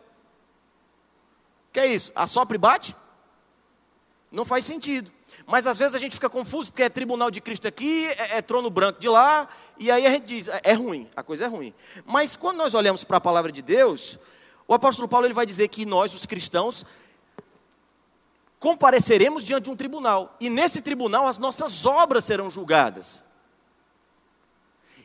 Que 1.73 1.81
é 1.81 1.87
isso? 1.87 2.13
Assopra 2.15 2.55
e 2.55 2.57
bate? 2.57 2.95
Não 4.31 4.45
faz 4.45 4.65
sentido. 4.65 5.11
Mas 5.45 5.65
às 5.65 5.77
vezes 5.77 5.95
a 5.95 5.99
gente 5.99 6.13
fica 6.13 6.29
confuso 6.29 6.71
porque 6.71 6.83
é 6.83 6.89
tribunal 6.89 7.31
de 7.31 7.41
Cristo 7.41 7.67
aqui, 7.67 8.07
é, 8.07 8.37
é 8.37 8.41
trono 8.41 8.69
branco 8.69 8.99
de 8.99 9.09
lá, 9.09 9.49
e 9.77 9.89
aí 9.89 10.05
a 10.05 10.11
gente 10.11 10.25
diz, 10.25 10.47
é, 10.47 10.61
é 10.63 10.73
ruim, 10.73 11.09
a 11.15 11.23
coisa 11.23 11.45
é 11.45 11.47
ruim. 11.47 11.73
Mas 12.05 12.35
quando 12.35 12.57
nós 12.57 12.73
olhamos 12.73 13.03
para 13.03 13.17
a 13.17 13.21
palavra 13.21 13.51
de 13.51 13.61
Deus, 13.61 14.19
o 14.67 14.73
apóstolo 14.73 15.07
Paulo 15.07 15.25
ele 15.25 15.33
vai 15.33 15.45
dizer 15.45 15.67
que 15.69 15.85
nós, 15.85 16.13
os 16.13 16.25
cristãos, 16.25 16.85
compareceremos 18.59 19.43
diante 19.43 19.63
de 19.63 19.69
um 19.71 19.75
tribunal, 19.75 20.35
e 20.39 20.49
nesse 20.49 20.81
tribunal 20.81 21.25
as 21.25 21.37
nossas 21.37 21.85
obras 21.85 22.25
serão 22.25 22.49
julgadas. 22.49 23.23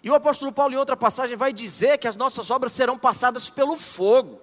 E 0.02 0.10
o 0.10 0.14
apóstolo 0.14 0.52
Paulo, 0.52 0.74
em 0.74 0.76
outra 0.76 0.98
passagem, 0.98 1.34
vai 1.34 1.50
dizer 1.50 1.96
que 1.96 2.06
as 2.06 2.14
nossas 2.14 2.50
obras 2.50 2.72
serão 2.72 2.98
passadas 2.98 3.48
pelo 3.48 3.78
fogo. 3.78 4.38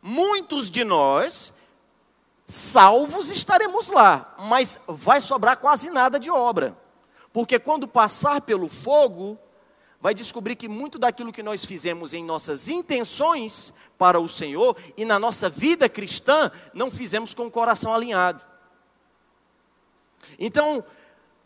Muitos 0.00 0.70
de 0.70 0.82
nós, 0.82 1.52
salvos, 2.50 3.30
estaremos 3.30 3.88
lá, 3.88 4.34
mas 4.38 4.78
vai 4.86 5.20
sobrar 5.20 5.56
quase 5.56 5.88
nada 5.90 6.18
de 6.18 6.30
obra, 6.30 6.76
porque 7.32 7.58
quando 7.58 7.86
passar 7.86 8.40
pelo 8.40 8.68
fogo, 8.68 9.38
vai 10.00 10.12
descobrir 10.14 10.56
que 10.56 10.68
muito 10.68 10.98
daquilo 10.98 11.32
que 11.32 11.42
nós 11.42 11.64
fizemos 11.64 12.12
em 12.12 12.24
nossas 12.24 12.68
intenções 12.68 13.72
para 13.96 14.18
o 14.18 14.28
Senhor 14.28 14.76
e 14.96 15.04
na 15.04 15.18
nossa 15.18 15.48
vida 15.48 15.88
cristã, 15.88 16.50
não 16.74 16.90
fizemos 16.90 17.34
com 17.34 17.46
o 17.46 17.50
coração 17.50 17.94
alinhado. 17.94 18.44
Então, 20.38 20.82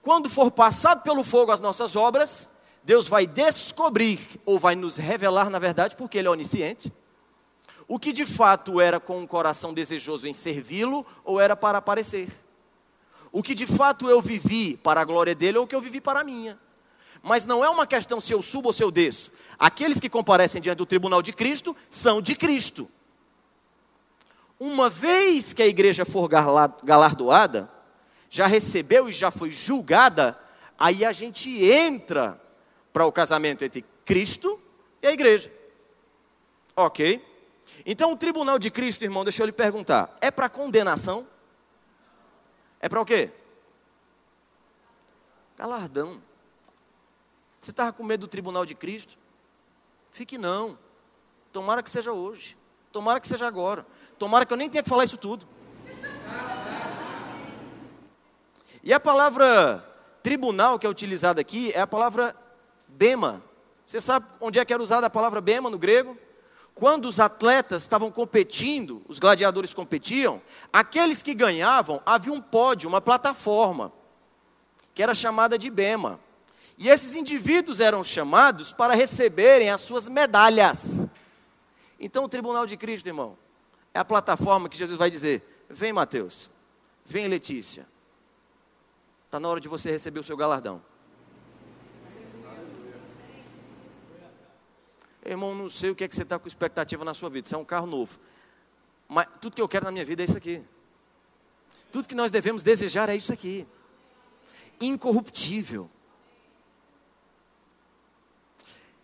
quando 0.00 0.30
for 0.30 0.50
passado 0.50 1.02
pelo 1.02 1.24
fogo 1.24 1.52
as 1.52 1.60
nossas 1.60 1.96
obras, 1.96 2.48
Deus 2.82 3.08
vai 3.08 3.26
descobrir, 3.26 4.20
ou 4.44 4.58
vai 4.58 4.76
nos 4.76 4.96
revelar, 4.96 5.50
na 5.50 5.58
verdade, 5.58 5.96
porque 5.96 6.18
Ele 6.18 6.28
é 6.28 6.30
onisciente, 6.30 6.92
o 7.86 7.98
que 7.98 8.12
de 8.12 8.24
fato 8.24 8.80
era 8.80 8.98
com 8.98 9.18
um 9.18 9.26
coração 9.26 9.74
desejoso 9.74 10.26
em 10.26 10.32
servi-lo, 10.32 11.06
ou 11.24 11.40
era 11.40 11.54
para 11.54 11.78
aparecer. 11.78 12.28
O 13.30 13.42
que 13.42 13.54
de 13.54 13.66
fato 13.66 14.08
eu 14.08 14.22
vivi 14.22 14.76
para 14.76 15.00
a 15.00 15.04
glória 15.04 15.34
dele, 15.34 15.58
ou 15.58 15.64
o 15.64 15.66
que 15.66 15.74
eu 15.74 15.80
vivi 15.80 16.00
para 16.00 16.20
a 16.20 16.24
minha 16.24 16.58
mas 17.24 17.46
não 17.46 17.64
é 17.64 17.70
uma 17.70 17.86
questão 17.86 18.20
se 18.20 18.34
eu 18.34 18.42
subo 18.42 18.68
ou 18.68 18.72
se 18.72 18.84
eu 18.84 18.90
desço. 18.90 19.32
Aqueles 19.58 19.98
que 19.98 20.10
comparecem 20.10 20.60
diante 20.60 20.76
do 20.76 20.84
tribunal 20.84 21.22
de 21.22 21.32
Cristo 21.32 21.74
são 21.88 22.20
de 22.20 22.34
Cristo. 22.34 22.86
Uma 24.60 24.90
vez 24.90 25.54
que 25.54 25.62
a 25.62 25.66
igreja 25.66 26.04
for 26.04 26.28
galardoada, 26.28 27.70
já 28.28 28.46
recebeu 28.46 29.08
e 29.08 29.12
já 29.12 29.30
foi 29.30 29.50
julgada, 29.50 30.38
aí 30.78 31.02
a 31.02 31.12
gente 31.12 31.64
entra 31.64 32.38
para 32.92 33.06
o 33.06 33.12
casamento 33.12 33.64
entre 33.64 33.82
Cristo 34.04 34.60
e 35.02 35.06
a 35.06 35.12
igreja. 35.12 35.50
Ok? 36.76 37.24
Então 37.86 38.12
o 38.12 38.16
tribunal 38.16 38.58
de 38.58 38.70
Cristo, 38.70 39.02
irmão, 39.02 39.24
deixa 39.24 39.42
eu 39.42 39.46
lhe 39.46 39.52
perguntar: 39.52 40.16
é 40.20 40.30
para 40.30 40.48
condenação? 40.48 41.26
É 42.80 42.88
para 42.88 43.00
o 43.00 43.04
quê? 43.04 43.30
Galardão. 45.56 46.20
Você 47.60 47.70
estava 47.70 47.92
com 47.92 48.02
medo 48.02 48.22
do 48.22 48.28
tribunal 48.28 48.66
de 48.66 48.74
Cristo? 48.74 49.16
Fique 50.10 50.36
não. 50.36 50.78
Tomara 51.52 51.82
que 51.82 51.90
seja 51.90 52.12
hoje. 52.12 52.56
Tomara 52.92 53.20
que 53.20 53.26
seja 53.26 53.46
agora. 53.46 53.86
Tomara 54.18 54.44
que 54.44 54.52
eu 54.52 54.56
nem 54.56 54.68
tenha 54.68 54.82
que 54.82 54.88
falar 54.88 55.04
isso 55.04 55.16
tudo. 55.16 55.46
E 58.82 58.92
a 58.92 59.00
palavra 59.00 59.82
tribunal 60.22 60.78
que 60.78 60.86
é 60.86 60.90
utilizada 60.90 61.40
aqui 61.40 61.72
é 61.72 61.80
a 61.80 61.86
palavra 61.86 62.36
bema. 62.86 63.42
Você 63.86 64.00
sabe 64.00 64.26
onde 64.40 64.58
é 64.58 64.64
que 64.64 64.72
era 64.72 64.82
usada 64.82 65.06
a 65.06 65.10
palavra 65.10 65.40
bema 65.40 65.70
no 65.70 65.78
grego? 65.78 66.18
Quando 66.74 67.06
os 67.06 67.20
atletas 67.20 67.82
estavam 67.82 68.10
competindo, 68.10 69.00
os 69.08 69.20
gladiadores 69.20 69.72
competiam, 69.72 70.42
aqueles 70.72 71.22
que 71.22 71.32
ganhavam, 71.32 72.02
havia 72.04 72.32
um 72.32 72.40
pódio, 72.40 72.88
uma 72.88 73.00
plataforma, 73.00 73.92
que 74.92 75.02
era 75.02 75.14
chamada 75.14 75.56
de 75.56 75.70
bema. 75.70 76.18
E 76.76 76.88
esses 76.88 77.14
indivíduos 77.14 77.78
eram 77.78 78.02
chamados 78.02 78.72
para 78.72 78.94
receberem 78.94 79.70
as 79.70 79.80
suas 79.80 80.08
medalhas. 80.08 81.08
Então, 82.00 82.24
o 82.24 82.28
tribunal 82.28 82.66
de 82.66 82.76
Cristo, 82.76 83.06
irmão, 83.06 83.38
é 83.92 84.00
a 84.00 84.04
plataforma 84.04 84.68
que 84.68 84.76
Jesus 84.76 84.98
vai 84.98 85.08
dizer: 85.08 85.66
Vem, 85.70 85.92
Mateus, 85.92 86.50
vem, 87.04 87.28
Letícia. 87.28 87.86
está 89.26 89.38
na 89.38 89.48
hora 89.48 89.60
de 89.60 89.68
você 89.68 89.92
receber 89.92 90.18
o 90.18 90.24
seu 90.24 90.36
galardão. 90.36 90.82
Irmão, 95.24 95.54
não 95.54 95.70
sei 95.70 95.90
o 95.90 95.94
que 95.94 96.04
é 96.04 96.08
que 96.08 96.14
você 96.14 96.22
está 96.22 96.38
com 96.38 96.46
expectativa 96.46 97.04
na 97.04 97.14
sua 97.14 97.30
vida. 97.30 97.46
Isso 97.46 97.54
é 97.54 97.58
um 97.58 97.64
carro 97.64 97.86
novo. 97.86 98.18
Mas 99.08 99.26
tudo 99.40 99.56
que 99.56 99.62
eu 99.62 99.68
quero 99.68 99.86
na 99.86 99.90
minha 99.90 100.04
vida 100.04 100.22
é 100.22 100.26
isso 100.26 100.36
aqui. 100.36 100.62
Tudo 101.90 102.06
que 102.06 102.14
nós 102.14 102.30
devemos 102.30 102.62
desejar 102.62 103.08
é 103.08 103.16
isso 103.16 103.32
aqui. 103.32 103.66
Incorruptível. 104.80 105.90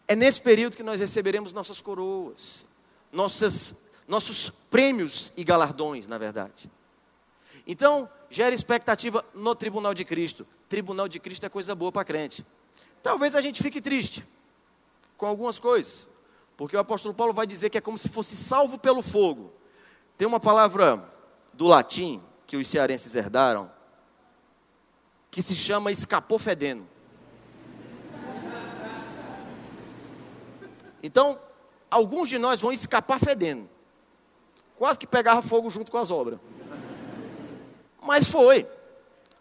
É 0.06 0.14
nesse 0.14 0.40
período 0.40 0.76
que 0.76 0.82
nós 0.82 1.00
receberemos 1.00 1.52
nossas 1.52 1.80
coroas, 1.80 2.66
nossas, 3.12 3.76
nossos 4.08 4.50
prêmios 4.50 5.32
e 5.36 5.44
galardões, 5.44 6.06
na 6.06 6.18
verdade. 6.18 6.70
Então, 7.66 8.10
gera 8.28 8.54
expectativa 8.54 9.24
no 9.32 9.54
tribunal 9.54 9.94
de 9.94 10.04
Cristo. 10.04 10.46
Tribunal 10.68 11.08
de 11.08 11.20
Cristo 11.20 11.46
é 11.46 11.48
coisa 11.48 11.74
boa 11.74 11.92
para 11.92 12.04
crente. 12.04 12.44
Talvez 13.02 13.34
a 13.34 13.40
gente 13.40 13.62
fique 13.62 13.80
triste 13.80 14.26
com 15.20 15.26
algumas 15.26 15.58
coisas, 15.58 16.08
porque 16.56 16.74
o 16.74 16.80
apóstolo 16.80 17.12
Paulo 17.12 17.34
vai 17.34 17.46
dizer 17.46 17.68
que 17.68 17.76
é 17.76 17.80
como 17.80 17.98
se 17.98 18.08
fosse 18.08 18.34
salvo 18.34 18.78
pelo 18.78 19.02
fogo. 19.02 19.52
Tem 20.16 20.26
uma 20.26 20.40
palavra 20.40 21.04
do 21.52 21.66
latim 21.66 22.22
que 22.46 22.56
os 22.56 22.66
cearenses 22.66 23.14
herdaram, 23.14 23.70
que 25.30 25.42
se 25.42 25.54
chama 25.54 25.92
escapou 25.92 26.38
fedendo. 26.38 26.88
Então, 31.02 31.38
alguns 31.90 32.30
de 32.30 32.38
nós 32.38 32.62
vão 32.62 32.72
escapar 32.72 33.20
fedendo. 33.20 33.68
Quase 34.74 34.98
que 34.98 35.06
pegava 35.06 35.42
fogo 35.42 35.68
junto 35.68 35.92
com 35.92 35.98
as 35.98 36.10
obras. 36.10 36.40
Mas 38.02 38.26
foi. 38.26 38.66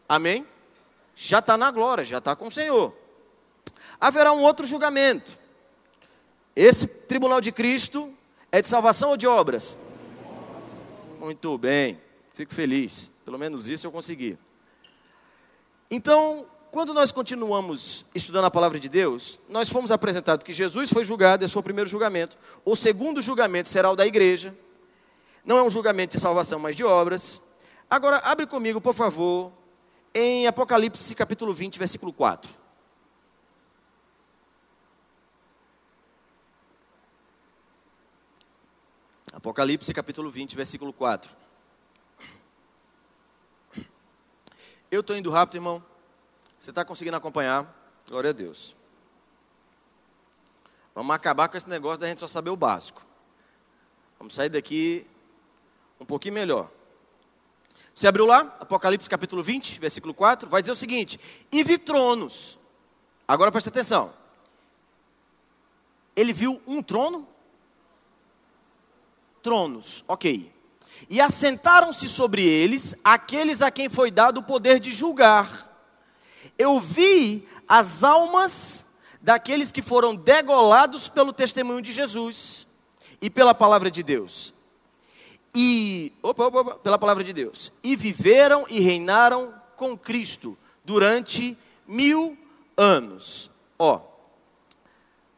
Amém? 0.09 0.45
Já 1.15 1.39
está 1.39 1.57
na 1.57 1.71
glória, 1.71 2.03
já 2.03 2.17
está 2.17 2.35
com 2.35 2.47
o 2.47 2.51
Senhor. 2.51 2.93
Haverá 3.97 4.33
um 4.33 4.41
outro 4.41 4.67
julgamento. 4.67 5.39
Esse 6.61 6.85
tribunal 6.85 7.39
de 7.39 7.53
Cristo 7.53 8.13
é 8.51 8.61
de 8.61 8.67
salvação 8.67 9.11
ou 9.11 9.15
de 9.15 9.25
obras? 9.25 9.77
Muito 11.17 11.57
bem, 11.57 11.97
fico 12.33 12.53
feliz. 12.53 13.09
Pelo 13.23 13.39
menos 13.39 13.69
isso 13.69 13.87
eu 13.87 13.91
consegui. 13.93 14.37
Então, 15.89 16.45
quando 16.69 16.93
nós 16.93 17.13
continuamos 17.13 18.03
estudando 18.13 18.43
a 18.43 18.51
palavra 18.51 18.77
de 18.77 18.89
Deus, 18.89 19.39
nós 19.47 19.69
fomos 19.69 19.89
apresentados 19.89 20.43
que 20.43 20.51
Jesus 20.51 20.89
foi 20.89 21.05
julgado, 21.05 21.47
foi 21.47 21.61
o 21.61 21.63
primeiro 21.63 21.89
julgamento. 21.89 22.37
O 22.65 22.75
segundo 22.75 23.21
julgamento 23.21 23.69
será 23.69 23.89
o 23.89 23.95
da 23.95 24.05
igreja. 24.05 24.53
Não 25.45 25.57
é 25.57 25.63
um 25.63 25.69
julgamento 25.69 26.17
de 26.17 26.21
salvação, 26.21 26.59
mas 26.59 26.75
de 26.75 26.83
obras. 26.83 27.41
Agora, 27.89 28.17
abre 28.17 28.45
comigo, 28.45 28.81
por 28.81 28.93
favor, 28.93 29.49
em 30.13 30.45
Apocalipse 30.45 31.15
capítulo 31.15 31.53
20, 31.53 31.79
versículo 31.79 32.11
4. 32.11 32.51
Apocalipse 39.39 39.93
capítulo 39.93 40.29
20, 40.29 40.53
versículo 40.53 40.91
4. 40.91 41.33
Eu 44.91 44.99
estou 44.99 45.15
indo 45.15 45.29
rápido, 45.29 45.55
irmão. 45.55 45.81
Você 46.57 46.71
está 46.71 46.83
conseguindo 46.83 47.15
acompanhar? 47.15 47.73
Glória 48.05 48.31
a 48.31 48.33
Deus. 48.33 48.75
Vamos 50.93 51.15
acabar 51.15 51.47
com 51.47 51.55
esse 51.55 51.69
negócio 51.69 51.99
da 51.99 52.07
gente 52.09 52.19
só 52.19 52.27
saber 52.27 52.49
o 52.49 52.57
básico. 52.57 53.05
Vamos 54.17 54.33
sair 54.33 54.49
daqui 54.49 55.07
um 56.01 56.05
pouquinho 56.05 56.33
melhor. 56.33 56.69
Você 57.95 58.09
abriu 58.09 58.25
lá, 58.25 58.41
Apocalipse 58.59 59.09
capítulo 59.09 59.41
20, 59.41 59.79
versículo 59.79 60.13
4, 60.13 60.49
vai 60.49 60.61
dizer 60.61 60.73
o 60.73 60.75
seguinte: 60.75 61.17
E 61.49 61.63
vi 61.63 61.77
tronos. 61.77 62.59
Agora 63.25 63.53
preste 63.53 63.69
atenção. 63.69 64.13
Ele 66.13 66.33
viu 66.33 66.61
um 66.67 66.83
trono? 66.83 67.25
Tronos, 69.41 70.03
ok. 70.07 70.51
E 71.09 71.21
assentaram-se 71.21 72.07
sobre 72.09 72.43
eles 72.45 72.95
aqueles 73.03 73.61
a 73.61 73.71
quem 73.71 73.89
foi 73.89 74.11
dado 74.11 74.39
o 74.39 74.43
poder 74.43 74.79
de 74.79 74.91
julgar 74.91 75.69
eu 76.59 76.77
vi 76.77 77.47
as 77.67 78.03
almas 78.03 78.85
daqueles 79.21 79.71
que 79.71 79.81
foram 79.81 80.13
degolados 80.13 81.07
pelo 81.07 81.31
testemunho 81.31 81.81
de 81.81 81.93
Jesus 81.93 82.67
e 83.21 83.29
pela 83.29 83.55
palavra 83.55 83.89
de 83.89 84.03
Deus. 84.03 84.53
E 85.55 86.11
opa, 86.21 86.45
opa, 86.45 86.59
opa, 86.59 86.75
pela 86.75 86.99
palavra 86.99 87.23
de 87.23 87.31
Deus. 87.31 87.71
E 87.81 87.95
viveram 87.95 88.65
e 88.69 88.81
reinaram 88.81 89.53
com 89.77 89.97
Cristo 89.97 90.57
durante 90.83 91.57
mil 91.87 92.37
anos. 92.75 93.49
Ó, 93.77 94.01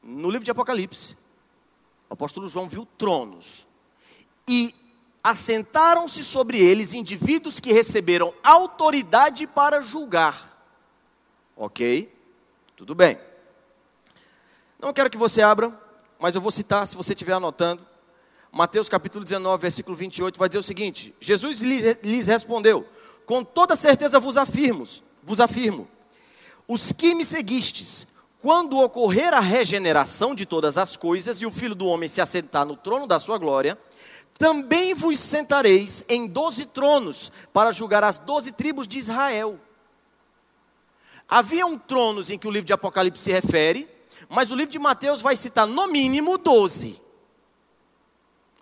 no 0.02 0.30
livro 0.30 0.44
de 0.44 0.52
Apocalipse, 0.52 1.16
o 2.10 2.14
apóstolo 2.14 2.48
João 2.48 2.68
viu 2.68 2.88
tronos. 2.98 3.68
E 4.54 4.76
assentaram-se 5.24 6.26
sobre 6.26 6.60
eles 6.60 6.94
indivíduos 6.94 7.62
que 7.62 7.72
receberam 7.72 8.34
autoridade 8.44 9.48
para 9.48 9.82
julgar. 9.82 10.62
Ok? 11.56 12.14
Tudo 12.76 12.94
bem. 12.94 13.18
Não 14.78 14.92
quero 14.92 15.10
que 15.10 15.18
você 15.18 15.42
abra, 15.42 15.74
mas 16.20 16.36
eu 16.36 16.42
vou 16.42 16.52
citar, 16.52 16.86
se 16.86 16.98
você 16.98 17.14
estiver 17.14 17.32
anotando. 17.32 17.88
Mateus 18.52 18.90
capítulo 18.90 19.24
19, 19.24 19.62
versículo 19.62 19.96
28, 19.96 20.38
vai 20.38 20.50
dizer 20.50 20.60
o 20.60 20.64
seguinte: 20.64 21.16
Jesus 21.22 21.62
lhes 21.62 22.28
respondeu: 22.28 22.86
Com 23.26 23.46
toda 23.46 23.74
certeza 23.78 24.20
vos 24.20 24.36
afirmo, 24.36 24.84
vos 25.24 25.40
afirmo, 25.40 25.88
os 26.68 26.92
que 26.92 27.16
me 27.16 27.24
seguistes, 27.24 28.06
quando 28.42 28.80
ocorrer 28.82 29.34
a 29.34 29.40
regeneração 29.40 30.36
de 30.36 30.46
todas 30.46 30.78
as 30.78 30.98
coisas 30.98 31.42
e 31.42 31.46
o 31.46 31.52
Filho 31.52 31.74
do 31.74 31.86
homem 31.86 32.10
se 32.10 32.20
assentar 32.20 32.66
no 32.66 32.76
trono 32.76 33.08
da 33.08 33.18
sua 33.18 33.38
glória, 33.38 33.78
também 34.42 34.96
vos 34.96 35.20
sentareis 35.20 36.04
em 36.10 36.26
doze 36.26 36.66
tronos 36.66 37.32
para 37.54 37.72
julgar 37.72 38.04
as 38.04 38.18
doze 38.18 38.52
tribos 38.52 38.88
de 38.88 38.98
Israel. 38.98 39.60
Haviam 41.30 41.78
tronos 41.78 42.32
em 42.32 42.40
que 42.40 42.48
o 42.48 42.52
livro 42.52 42.66
de 42.66 42.74
Apocalipse 42.74 43.24
se 43.24 43.32
refere, 43.32 43.88
mas 44.28 44.50
o 44.50 44.56
livro 44.56 44.72
de 44.72 44.80
Mateus 44.80 45.22
vai 45.22 45.36
citar 45.36 45.68
no 45.68 45.86
mínimo 45.86 46.40
12, 46.40 47.00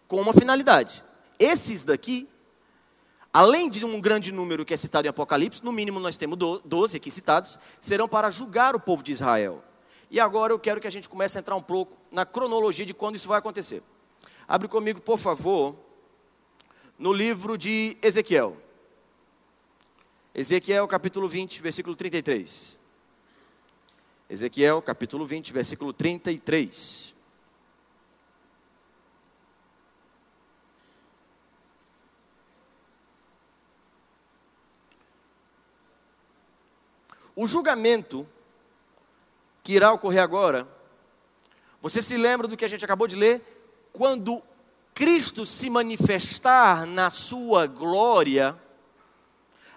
com 0.06 0.20
uma 0.20 0.34
finalidade. 0.34 1.02
Esses 1.40 1.86
daqui, 1.86 2.28
além 3.32 3.70
de 3.70 3.86
um 3.86 4.02
grande 4.02 4.34
número 4.34 4.66
que 4.66 4.74
é 4.74 4.78
citado 4.78 5.08
em 5.08 5.10
Apocalipse, 5.10 5.64
no 5.64 5.72
mínimo 5.72 5.98
nós 5.98 6.18
temos 6.18 6.38
12 6.38 6.98
aqui 6.98 7.10
citados, 7.10 7.58
serão 7.80 8.10
para 8.10 8.30
julgar 8.30 8.76
o 8.76 8.82
povo 8.82 9.02
de 9.02 9.14
Israel. 9.14 9.64
E 10.12 10.20
agora 10.20 10.52
eu 10.52 10.60
quero 10.60 10.82
que 10.82 10.88
a 10.88 10.92
gente 10.92 11.08
comece 11.08 11.38
a 11.38 11.40
entrar 11.40 11.56
um 11.56 11.62
pouco 11.62 11.96
na 12.12 12.26
cronologia 12.26 12.86
de 12.86 12.94
quando 12.94 13.16
isso 13.16 13.30
vai 13.30 13.40
acontecer. 13.40 13.82
Abre 14.50 14.68
comigo, 14.68 15.00
por 15.00 15.20
favor, 15.20 15.78
no 16.98 17.14
livro 17.14 17.56
de 17.56 17.96
Ezequiel. 18.02 18.58
Ezequiel 20.34 20.88
capítulo 20.88 21.30
20, 21.30 21.62
versículo 21.62 21.96
33. 21.96 22.80
Ezequiel 24.28 24.82
capítulo 24.82 25.24
20, 25.24 25.54
versículo 25.54 25.94
33. 25.94 27.14
O 37.36 37.46
julgamento 37.46 38.28
que 39.64 39.74
irá 39.74 39.94
ocorrer 39.94 40.24
agora, 40.24 40.68
você 41.80 42.02
se 42.02 42.18
lembra 42.18 42.48
do 42.48 42.58
que 42.58 42.66
a 42.66 42.68
gente 42.68 42.84
acabou 42.84 43.06
de 43.06 43.16
ler? 43.16 43.59
Quando 43.94 44.42
Cristo 44.94 45.46
se 45.46 45.70
manifestar 45.70 46.86
na 46.86 47.10
sua 47.10 47.68
glória, 47.68 48.58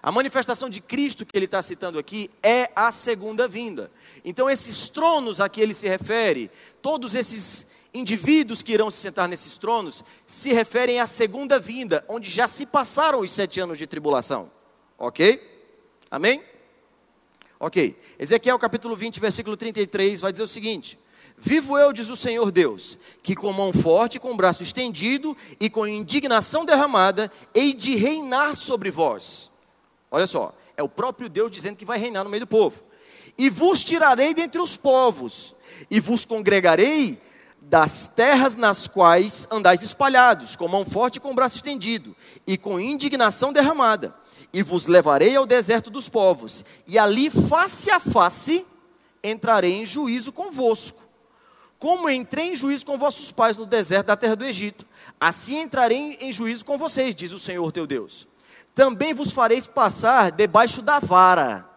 a 0.01 0.11
manifestação 0.11 0.69
de 0.69 0.81
Cristo 0.81 1.25
que 1.25 1.37
ele 1.37 1.45
está 1.45 1.61
citando 1.61 1.97
aqui 1.97 2.29
é 2.43 2.69
a 2.75 2.91
segunda 2.91 3.47
vinda. 3.47 3.89
Então, 4.25 4.49
esses 4.49 4.89
tronos 4.89 5.39
a 5.39 5.47
que 5.47 5.61
ele 5.61 5.73
se 5.73 5.87
refere, 5.87 6.51
todos 6.81 7.15
esses 7.15 7.67
indivíduos 7.93 8.61
que 8.61 8.73
irão 8.73 8.91
se 8.91 8.97
sentar 8.97 9.29
nesses 9.29 9.57
tronos, 9.57 10.03
se 10.25 10.51
referem 10.51 10.99
à 10.99 11.07
segunda 11.07 11.57
vinda, 11.57 12.03
onde 12.09 12.29
já 12.29 12.49
se 12.49 12.65
passaram 12.65 13.21
os 13.21 13.31
sete 13.31 13.61
anos 13.61 13.77
de 13.77 13.87
tribulação. 13.87 14.51
Ok? 14.97 15.39
Amém? 16.11 16.43
Ok. 17.57 17.97
Ezequiel 18.19 18.59
capítulo 18.59 18.97
20, 18.97 19.21
versículo 19.21 19.55
33 19.55 20.19
vai 20.19 20.33
dizer 20.33 20.43
o 20.43 20.47
seguinte: 20.49 20.99
Vivo 21.45 21.77
eu, 21.77 21.91
diz 21.91 22.09
o 22.09 22.15
Senhor 22.15 22.49
Deus, 22.53 22.97
que 23.21 23.35
com 23.35 23.51
mão 23.51 23.73
forte, 23.73 24.17
com 24.17 24.35
braço 24.35 24.63
estendido 24.63 25.35
e 25.59 25.69
com 25.69 25.85
indignação 25.85 26.63
derramada, 26.63 27.29
hei 27.53 27.73
de 27.73 27.95
reinar 27.95 28.55
sobre 28.55 28.89
vós 28.89 29.51
Olha 30.09 30.25
só, 30.25 30.53
é 30.77 30.81
o 30.83 30.87
próprio 30.87 31.27
Deus 31.27 31.51
dizendo 31.51 31.75
que 31.75 31.83
vai 31.83 31.99
reinar 31.99 32.23
no 32.23 32.29
meio 32.29 32.41
do 32.41 32.47
povo. 32.47 32.83
E 33.37 33.49
vos 33.49 33.83
tirarei 33.83 34.33
dentre 34.33 34.61
os 34.61 34.77
povos, 34.77 35.53
e 35.91 35.99
vos 35.99 36.23
congregarei 36.23 37.19
das 37.59 38.07
terras 38.07 38.55
nas 38.55 38.87
quais 38.87 39.45
andais 39.51 39.81
espalhados, 39.81 40.55
com 40.55 40.67
mão 40.67 40.85
forte 40.85 41.17
e 41.17 41.19
com 41.19 41.35
braço 41.35 41.57
estendido, 41.57 42.15
e 42.47 42.57
com 42.57 42.79
indignação 42.79 43.51
derramada. 43.51 44.15
e 44.53 44.61
vos 44.61 44.85
levarei 44.85 45.35
ao 45.35 45.47
deserto 45.47 45.89
dos 45.89 46.07
povos, 46.07 46.63
e 46.85 46.99
ali 46.99 47.31
face 47.31 47.89
a 47.89 47.99
face 47.99 48.65
entrarei 49.23 49.73
em 49.73 49.85
juízo 49.85 50.31
convosco. 50.31 51.02
Como 51.83 52.09
entrei 52.09 52.51
em 52.51 52.55
juízo 52.55 52.85
com 52.85 52.97
vossos 52.97 53.29
pais 53.29 53.57
no 53.57 53.65
deserto 53.65 54.07
da 54.07 54.15
terra 54.15 54.37
do 54.37 54.45
Egito, 54.45 54.85
assim 55.19 55.59
entrarei 55.59 56.17
em 56.21 56.31
juízo 56.31 56.63
com 56.63 56.77
vocês, 56.77 57.13
diz 57.13 57.33
o 57.33 57.37
Senhor 57.37 57.69
teu 57.73 57.85
Deus. 57.85 58.25
Também 58.73 59.13
vos 59.13 59.33
fareis 59.33 59.67
passar 59.67 60.31
debaixo 60.31 60.81
da 60.81 60.99
vara, 60.99 61.69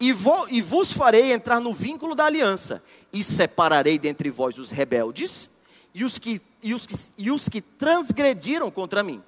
e, 0.00 0.10
vo, 0.10 0.48
e 0.48 0.62
vos 0.62 0.94
farei 0.94 1.34
entrar 1.34 1.60
no 1.60 1.74
vínculo 1.74 2.14
da 2.14 2.24
aliança, 2.24 2.82
e 3.12 3.22
separarei 3.22 3.98
dentre 3.98 4.30
vós 4.30 4.56
os 4.56 4.70
rebeldes 4.70 5.50
e 5.92 6.02
os 6.02 6.18
que, 6.18 6.40
e 6.62 6.72
os 6.72 6.86
que, 6.86 6.94
e 7.18 7.30
os 7.30 7.46
que 7.46 7.60
transgrediram 7.60 8.70
contra 8.70 9.02
mim. 9.02 9.22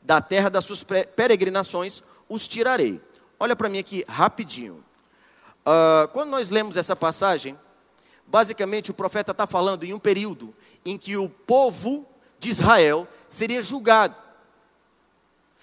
Da 0.00 0.20
terra 0.20 0.50
das 0.50 0.64
suas 0.64 0.84
peregrinações 1.16 2.00
os 2.28 2.46
tirarei. 2.46 3.00
Olha 3.40 3.56
para 3.56 3.68
mim 3.68 3.80
aqui 3.80 4.04
rapidinho. 4.06 4.84
Uh, 5.66 6.06
quando 6.12 6.30
nós 6.30 6.48
lemos 6.48 6.76
essa 6.76 6.94
passagem, 6.94 7.58
basicamente 8.32 8.90
o 8.90 8.94
profeta 8.94 9.32
está 9.32 9.46
falando 9.46 9.84
em 9.84 9.92
um 9.92 9.98
período 9.98 10.54
em 10.86 10.96
que 10.96 11.18
o 11.18 11.28
povo 11.28 12.06
de 12.40 12.48
Israel 12.48 13.06
seria 13.28 13.60
julgado. 13.60 14.16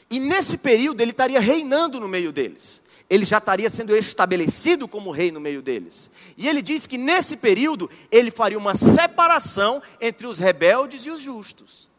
E 0.08 0.20
nesse 0.20 0.60
período 0.60 1.02
ele 1.02 1.10
estaria 1.10 1.40
reinando 1.40 2.00
no 2.00 2.08
meio 2.08 2.32
deles. 2.32 2.84
Ele 3.10 3.26
já 3.26 3.40
estaria 3.40 3.72
sendo 3.72 3.96
estabelecido 3.96 4.88
como 4.88 5.10
rei 5.10 5.32
no 5.32 5.40
meio 5.40 5.64
deles. 5.64 6.12
E 6.38 6.48
ele 6.48 6.62
diz 6.62 6.86
que 6.86 6.96
nesse 6.96 7.38
período 7.38 7.90
ele 8.12 8.30
faria 8.30 8.58
uma 8.58 8.76
separação 8.76 9.82
entre 10.00 10.28
os 10.28 10.38
rebeldes 10.38 11.08
e 11.08 11.10
os 11.10 11.22
justos. 11.22 11.90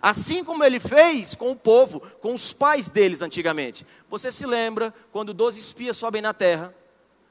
Assim 0.00 0.42
como 0.42 0.64
ele 0.64 0.80
fez 0.80 1.34
com 1.34 1.50
o 1.50 1.56
povo, 1.56 2.00
com 2.22 2.32
os 2.32 2.54
pais 2.54 2.88
deles 2.88 3.20
antigamente. 3.20 3.86
Você 4.08 4.30
se 4.30 4.46
lembra 4.46 4.94
quando 5.12 5.34
12 5.34 5.60
espias 5.60 5.98
sobem 5.98 6.22
na 6.22 6.32
terra? 6.32 6.74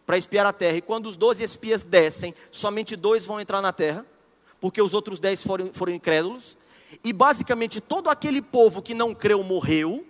Para 0.05 0.17
espiar 0.17 0.45
a 0.45 0.53
terra. 0.53 0.77
E 0.77 0.81
quando 0.81 1.07
os 1.07 1.17
doze 1.17 1.43
espias 1.43 1.83
descem, 1.83 2.33
somente 2.51 2.95
dois 2.95 3.25
vão 3.25 3.39
entrar 3.39 3.61
na 3.61 3.71
terra, 3.71 4.05
porque 4.59 4.81
os 4.81 4.93
outros 4.93 5.19
dez 5.19 5.41
foram, 5.41 5.73
foram 5.73 5.93
incrédulos. 5.93 6.57
E 7.03 7.11
basicamente 7.11 7.81
todo 7.81 8.09
aquele 8.09 8.41
povo 8.41 8.81
que 8.81 8.93
não 8.93 9.13
creu 9.13 9.43
morreu. 9.43 10.05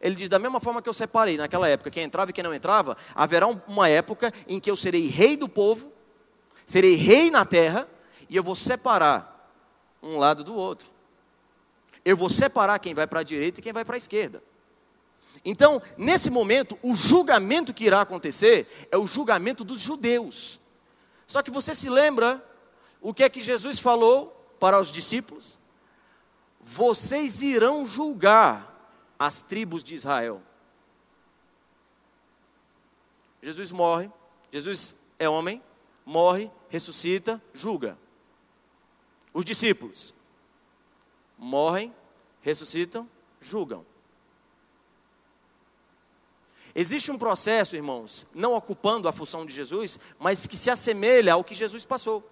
Ele 0.00 0.14
diz: 0.14 0.28
da 0.28 0.38
mesma 0.38 0.60
forma 0.60 0.82
que 0.82 0.88
eu 0.88 0.92
separei 0.92 1.36
naquela 1.36 1.68
época, 1.68 1.90
quem 1.90 2.04
entrava 2.04 2.30
e 2.30 2.34
quem 2.34 2.44
não 2.44 2.54
entrava, 2.54 2.96
haverá 3.14 3.46
uma 3.46 3.88
época 3.88 4.32
em 4.46 4.60
que 4.60 4.70
eu 4.70 4.76
serei 4.76 5.06
rei 5.06 5.36
do 5.36 5.48
povo, 5.48 5.90
serei 6.66 6.94
rei 6.94 7.30
na 7.30 7.44
terra, 7.44 7.88
e 8.28 8.36
eu 8.36 8.42
vou 8.42 8.54
separar 8.54 9.50
um 10.02 10.18
lado 10.18 10.44
do 10.44 10.54
outro. 10.54 10.88
Eu 12.04 12.16
vou 12.16 12.28
separar 12.28 12.78
quem 12.78 12.92
vai 12.92 13.06
para 13.06 13.20
a 13.20 13.22
direita 13.22 13.60
e 13.60 13.62
quem 13.62 13.72
vai 13.72 13.84
para 13.84 13.96
a 13.96 13.98
esquerda. 13.98 14.42
Então, 15.44 15.82
nesse 15.98 16.30
momento, 16.30 16.78
o 16.82 16.96
julgamento 16.96 17.74
que 17.74 17.84
irá 17.84 18.00
acontecer 18.00 18.88
é 18.90 18.96
o 18.96 19.06
julgamento 19.06 19.62
dos 19.62 19.78
judeus. 19.78 20.58
Só 21.26 21.42
que 21.42 21.50
você 21.50 21.74
se 21.74 21.90
lembra 21.90 22.42
o 23.00 23.12
que 23.12 23.22
é 23.22 23.28
que 23.28 23.40
Jesus 23.40 23.78
falou 23.78 24.28
para 24.58 24.80
os 24.80 24.90
discípulos? 24.90 25.58
Vocês 26.60 27.42
irão 27.42 27.84
julgar 27.84 28.74
as 29.18 29.42
tribos 29.42 29.84
de 29.84 29.94
Israel. 29.94 30.40
Jesus 33.42 33.70
morre, 33.70 34.10
Jesus 34.50 34.96
é 35.18 35.28
homem, 35.28 35.62
morre, 36.06 36.50
ressuscita, 36.70 37.42
julga. 37.52 37.98
Os 39.34 39.44
discípulos 39.44 40.14
morrem, 41.36 41.94
ressuscitam, 42.40 43.08
julgam. 43.40 43.84
Existe 46.74 47.10
um 47.10 47.18
processo, 47.18 47.76
irmãos, 47.76 48.26
não 48.34 48.54
ocupando 48.54 49.06
a 49.06 49.12
função 49.12 49.46
de 49.46 49.54
Jesus, 49.54 49.98
mas 50.18 50.46
que 50.46 50.56
se 50.56 50.70
assemelha 50.70 51.34
ao 51.34 51.44
que 51.44 51.54
Jesus 51.54 51.84
passou. 51.84 52.28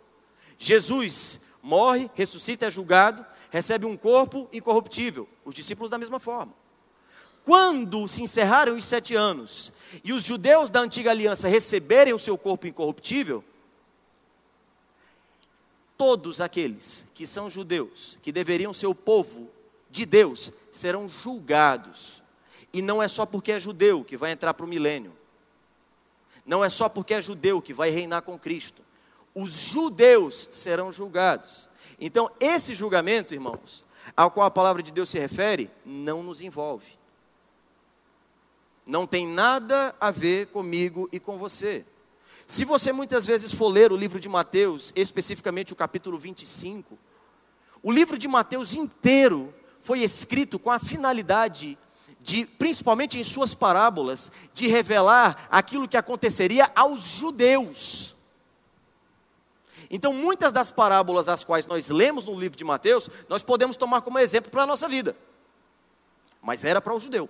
Jesus 0.59 1.41
morre, 1.63 2.11
ressuscita, 2.15 2.67
é 2.67 2.71
julgado, 2.71 3.25
recebe 3.51 3.87
um 3.87 3.97
corpo 3.97 4.49
incorruptível. 4.53 5.29
Os 5.45 5.55
discípulos 5.55 5.91
da 5.91 5.99
mesma 5.99 6.19
forma. 6.19 6.53
Quando 7.45 8.07
se 8.09 8.23
encerraram 8.23 8.77
os 8.77 8.85
sete 8.85 9.15
anos 9.15 9.73
e 10.03 10.13
os 10.13 10.25
judeus 10.25 10.71
da 10.71 10.81
antiga 10.81 11.11
aliança 11.11 11.49
receberem 11.49 12.13
o 12.13 12.19
seu 12.19 12.37
corpo 12.37 12.67
incorruptível, 12.67 13.45
todos 15.97 16.41
aqueles 16.41 17.07
que 17.15 17.27
são 17.27 17.49
judeus, 17.49 18.19
que 18.23 18.33
deveriam 18.33 18.73
ser 18.73 18.87
o 18.87 18.95
povo 18.95 19.49
de 19.91 20.05
Deus, 20.05 20.53
serão 20.71 21.07
julgados 21.07 22.22
e 22.73 22.81
não 22.81 23.03
é 23.03 23.09
só 23.09 23.27
porque 23.27 23.53
é 23.53 23.61
judeu 23.61 24.03
que 24.03 24.17
vai 24.17 24.33
entrar 24.33 24.55
para 24.55 24.65
o 24.65 24.69
milênio. 24.69 25.13
Não 26.45 26.65
é 26.65 26.69
só 26.69 26.89
porque 26.89 27.15
é 27.15 27.23
judeu 27.23 27.61
que 27.61 27.75
vai 27.75 27.91
reinar 27.91 28.23
com 28.23 28.39
Cristo. 28.39 28.83
Os 29.35 29.53
judeus 29.53 30.49
serão 30.51 30.91
julgados. 30.91 31.69
Então, 32.01 32.31
esse 32.41 32.75
julgamento, 32.75 33.35
irmãos, 33.35 33.85
ao 34.17 34.31
qual 34.31 34.47
a 34.47 34.51
palavra 34.51 34.83
de 34.83 34.93
Deus 34.93 35.11
se 35.11 35.19
refere, 35.19 35.71
não 35.85 36.23
nos 36.23 36.41
envolve. 36.41 36.99
Não 38.85 39.07
tem 39.07 39.27
nada 39.27 39.95
a 40.01 40.11
ver 40.11 40.49
comigo 40.49 41.09
e 41.13 41.21
com 41.21 41.39
você. 41.39 41.85
Se 42.47 42.65
você 42.65 42.93
muitas 42.93 43.25
vezes 43.25 43.55
for 43.55 43.69
ler 43.69 43.93
o 43.93 43.97
livro 43.97 44.19
de 44.19 44.29
Mateus, 44.29 44.93
especificamente 44.97 45.73
o 45.73 45.77
capítulo 45.77 46.19
25, 46.19 46.99
o 47.83 47.93
livro 47.93 48.19
de 48.19 48.27
Mateus 48.27 48.75
inteiro 48.75 49.55
foi 49.81 50.01
escrito 50.01 50.59
com 50.59 50.71
a 50.71 50.79
finalidade 50.79 51.79
de, 52.23 52.47
principalmente 52.47 53.19
em 53.19 53.25
suas 53.25 53.55
parábolas, 53.55 54.31
de 54.55 54.67
revelar 54.67 55.49
aquilo 55.51 55.89
que 55.89 55.97
aconteceria 55.97 56.71
aos 56.75 57.01
judeus. 57.01 58.15
Então, 59.91 60.13
muitas 60.13 60.53
das 60.53 60.71
parábolas 60.71 61.29
as 61.29 61.45
quais 61.45 61.67
nós 61.67 61.91
lemos 61.91 62.25
no 62.25 62.39
livro 62.39 62.57
de 62.57 62.65
Mateus, 62.65 63.11
nós 63.29 63.43
podemos 63.43 63.77
tomar 63.77 64.01
como 64.03 64.19
exemplo 64.19 64.51
para 64.51 64.63
a 64.63 64.67
nossa 64.67 64.89
vida. 64.89 65.17
Mas 66.41 66.65
era 66.65 66.81
para 66.81 66.95
o 66.95 67.01
judeu. 67.01 67.29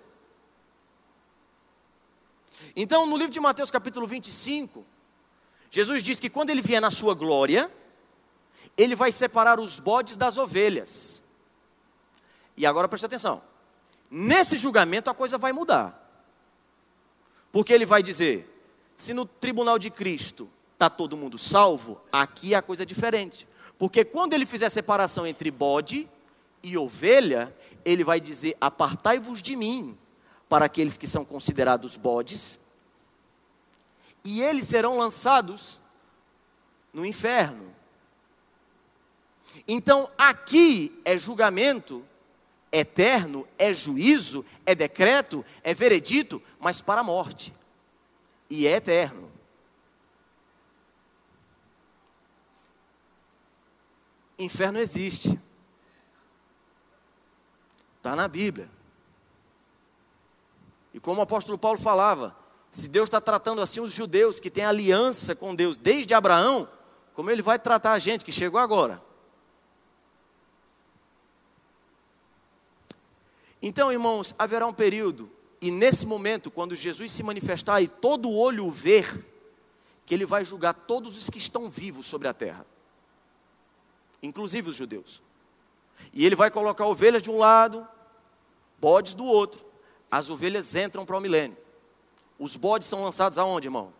Então, 2.76 3.06
no 3.06 3.16
livro 3.16 3.32
de 3.32 3.40
Mateus, 3.40 3.70
capítulo 3.70 4.06
25, 4.06 4.84
Jesus 5.70 6.02
diz 6.02 6.20
que 6.20 6.30
quando 6.30 6.50
ele 6.50 6.62
vier 6.62 6.80
na 6.80 6.90
sua 6.90 7.14
glória, 7.14 7.70
ele 8.76 8.94
vai 8.94 9.10
separar 9.10 9.58
os 9.58 9.78
bodes 9.78 10.16
das 10.16 10.36
ovelhas. 10.36 11.22
E 12.56 12.64
agora 12.64 12.88
preste 12.88 13.06
atenção. 13.06 13.42
Nesse 14.14 14.58
julgamento 14.58 15.08
a 15.08 15.14
coisa 15.14 15.38
vai 15.38 15.54
mudar. 15.54 15.98
Porque 17.50 17.72
ele 17.72 17.86
vai 17.86 18.02
dizer: 18.02 18.46
se 18.94 19.14
no 19.14 19.24
tribunal 19.24 19.78
de 19.78 19.88
Cristo 19.88 20.50
está 20.74 20.90
todo 20.90 21.16
mundo 21.16 21.38
salvo, 21.38 21.98
aqui 22.12 22.54
a 22.54 22.60
coisa 22.60 22.82
é 22.82 22.86
diferente. 22.86 23.48
Porque 23.78 24.04
quando 24.04 24.34
ele 24.34 24.44
fizer 24.44 24.68
separação 24.68 25.26
entre 25.26 25.50
bode 25.50 26.06
e 26.62 26.76
ovelha, 26.76 27.56
ele 27.86 28.04
vai 28.04 28.20
dizer: 28.20 28.54
apartai-vos 28.60 29.40
de 29.40 29.56
mim, 29.56 29.96
para 30.46 30.66
aqueles 30.66 30.98
que 30.98 31.06
são 31.06 31.24
considerados 31.24 31.96
bodes, 31.96 32.60
e 34.22 34.42
eles 34.42 34.66
serão 34.66 34.98
lançados 34.98 35.80
no 36.92 37.06
inferno. 37.06 37.74
Então 39.66 40.06
aqui 40.18 41.00
é 41.02 41.16
julgamento 41.16 42.04
eterno, 42.72 43.46
é 43.58 43.72
juízo, 43.72 44.44
é 44.64 44.74
decreto, 44.74 45.44
é 45.62 45.74
veredito, 45.74 46.42
mas 46.58 46.80
para 46.80 47.02
a 47.02 47.04
morte. 47.04 47.52
E 48.48 48.66
é 48.66 48.72
eterno. 48.72 49.30
Inferno 54.38 54.78
existe. 54.78 55.38
Está 57.98 58.16
na 58.16 58.26
Bíblia. 58.26 58.68
E 60.94 60.98
como 60.98 61.20
o 61.20 61.22
apóstolo 61.22 61.56
Paulo 61.56 61.78
falava, 61.78 62.36
se 62.68 62.88
Deus 62.88 63.06
está 63.06 63.20
tratando 63.20 63.60
assim 63.60 63.80
os 63.80 63.92
judeus 63.92 64.40
que 64.40 64.50
têm 64.50 64.64
aliança 64.64 65.36
com 65.36 65.54
Deus 65.54 65.76
desde 65.76 66.14
Abraão, 66.14 66.68
como 67.14 67.30
ele 67.30 67.42
vai 67.42 67.58
tratar 67.58 67.92
a 67.92 67.98
gente 67.98 68.24
que 68.24 68.32
chegou 68.32 68.58
agora? 68.58 69.02
Então, 73.62 73.92
irmãos, 73.92 74.34
haverá 74.36 74.66
um 74.66 74.72
período, 74.72 75.30
e 75.60 75.70
nesse 75.70 76.04
momento, 76.04 76.50
quando 76.50 76.74
Jesus 76.74 77.12
se 77.12 77.22
manifestar 77.22 77.80
e 77.80 77.86
todo 77.86 78.28
olho 78.28 78.66
o 78.66 78.70
ver, 78.72 79.24
que 80.04 80.12
ele 80.12 80.26
vai 80.26 80.44
julgar 80.44 80.74
todos 80.74 81.16
os 81.16 81.30
que 81.30 81.38
estão 81.38 81.70
vivos 81.70 82.06
sobre 82.06 82.26
a 82.26 82.34
terra, 82.34 82.66
inclusive 84.20 84.68
os 84.68 84.74
judeus. 84.74 85.22
E 86.12 86.26
ele 86.26 86.34
vai 86.34 86.50
colocar 86.50 86.84
ovelhas 86.86 87.22
de 87.22 87.30
um 87.30 87.38
lado, 87.38 87.86
bodes 88.80 89.14
do 89.14 89.24
outro. 89.24 89.64
As 90.10 90.28
ovelhas 90.28 90.74
entram 90.74 91.06
para 91.06 91.16
o 91.16 91.20
milênio. 91.20 91.56
Os 92.38 92.56
bodes 92.56 92.88
são 92.88 93.04
lançados 93.04 93.38
aonde, 93.38 93.68
irmão? 93.68 93.92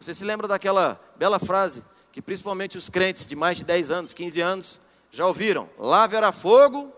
Você 0.00 0.12
se 0.12 0.24
lembra 0.24 0.48
daquela 0.48 1.00
bela 1.16 1.38
frase 1.38 1.84
que 2.10 2.20
principalmente 2.20 2.76
os 2.76 2.88
crentes 2.88 3.26
de 3.26 3.36
mais 3.36 3.58
de 3.58 3.64
10 3.64 3.90
anos, 3.92 4.12
15 4.12 4.40
anos, 4.40 4.80
já 5.10 5.26
ouviram? 5.26 5.70
Lá 5.78 6.02
haverá 6.02 6.32
fogo 6.32 6.92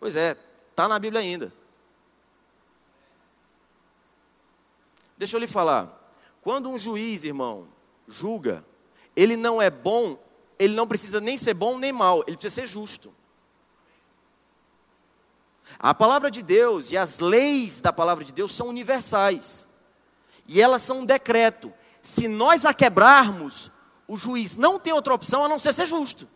Pois 0.00 0.16
é, 0.16 0.36
Está 0.80 0.88
na 0.88 0.98
Bíblia 0.98 1.20
ainda. 1.20 1.52
Deixa 5.18 5.36
eu 5.36 5.40
lhe 5.40 5.46
falar. 5.46 5.94
Quando 6.40 6.70
um 6.70 6.78
juiz, 6.78 7.22
irmão, 7.22 7.68
julga, 8.08 8.64
ele 9.14 9.36
não 9.36 9.60
é 9.60 9.68
bom, 9.68 10.18
ele 10.58 10.74
não 10.74 10.88
precisa 10.88 11.20
nem 11.20 11.36
ser 11.36 11.52
bom 11.52 11.76
nem 11.76 11.92
mal, 11.92 12.24
ele 12.26 12.38
precisa 12.38 12.62
ser 12.62 12.66
justo. 12.66 13.12
A 15.78 15.92
palavra 15.92 16.30
de 16.30 16.42
Deus 16.42 16.90
e 16.92 16.96
as 16.96 17.18
leis 17.18 17.82
da 17.82 17.92
palavra 17.92 18.24
de 18.24 18.32
Deus 18.32 18.52
são 18.52 18.68
universais. 18.68 19.68
E 20.46 20.62
elas 20.62 20.80
são 20.80 21.00
um 21.00 21.04
decreto. 21.04 21.70
Se 22.00 22.26
nós 22.26 22.64
a 22.64 22.72
quebrarmos, 22.72 23.70
o 24.08 24.16
juiz 24.16 24.56
não 24.56 24.80
tem 24.80 24.94
outra 24.94 25.12
opção 25.12 25.44
a 25.44 25.48
não 25.48 25.58
ser 25.58 25.74
ser 25.74 25.84
justo. 25.84 26.26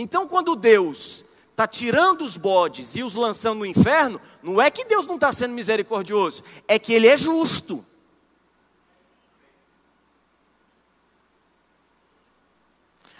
Então, 0.00 0.28
quando 0.28 0.54
Deus 0.54 1.24
está 1.50 1.66
tirando 1.66 2.22
os 2.22 2.36
bodes 2.36 2.94
e 2.94 3.02
os 3.02 3.16
lançando 3.16 3.58
no 3.58 3.66
inferno, 3.66 4.20
não 4.40 4.62
é 4.62 4.70
que 4.70 4.84
Deus 4.84 5.08
não 5.08 5.16
está 5.16 5.32
sendo 5.32 5.54
misericordioso, 5.54 6.44
é 6.68 6.78
que 6.78 6.92
Ele 6.92 7.08
é 7.08 7.16
justo. 7.16 7.84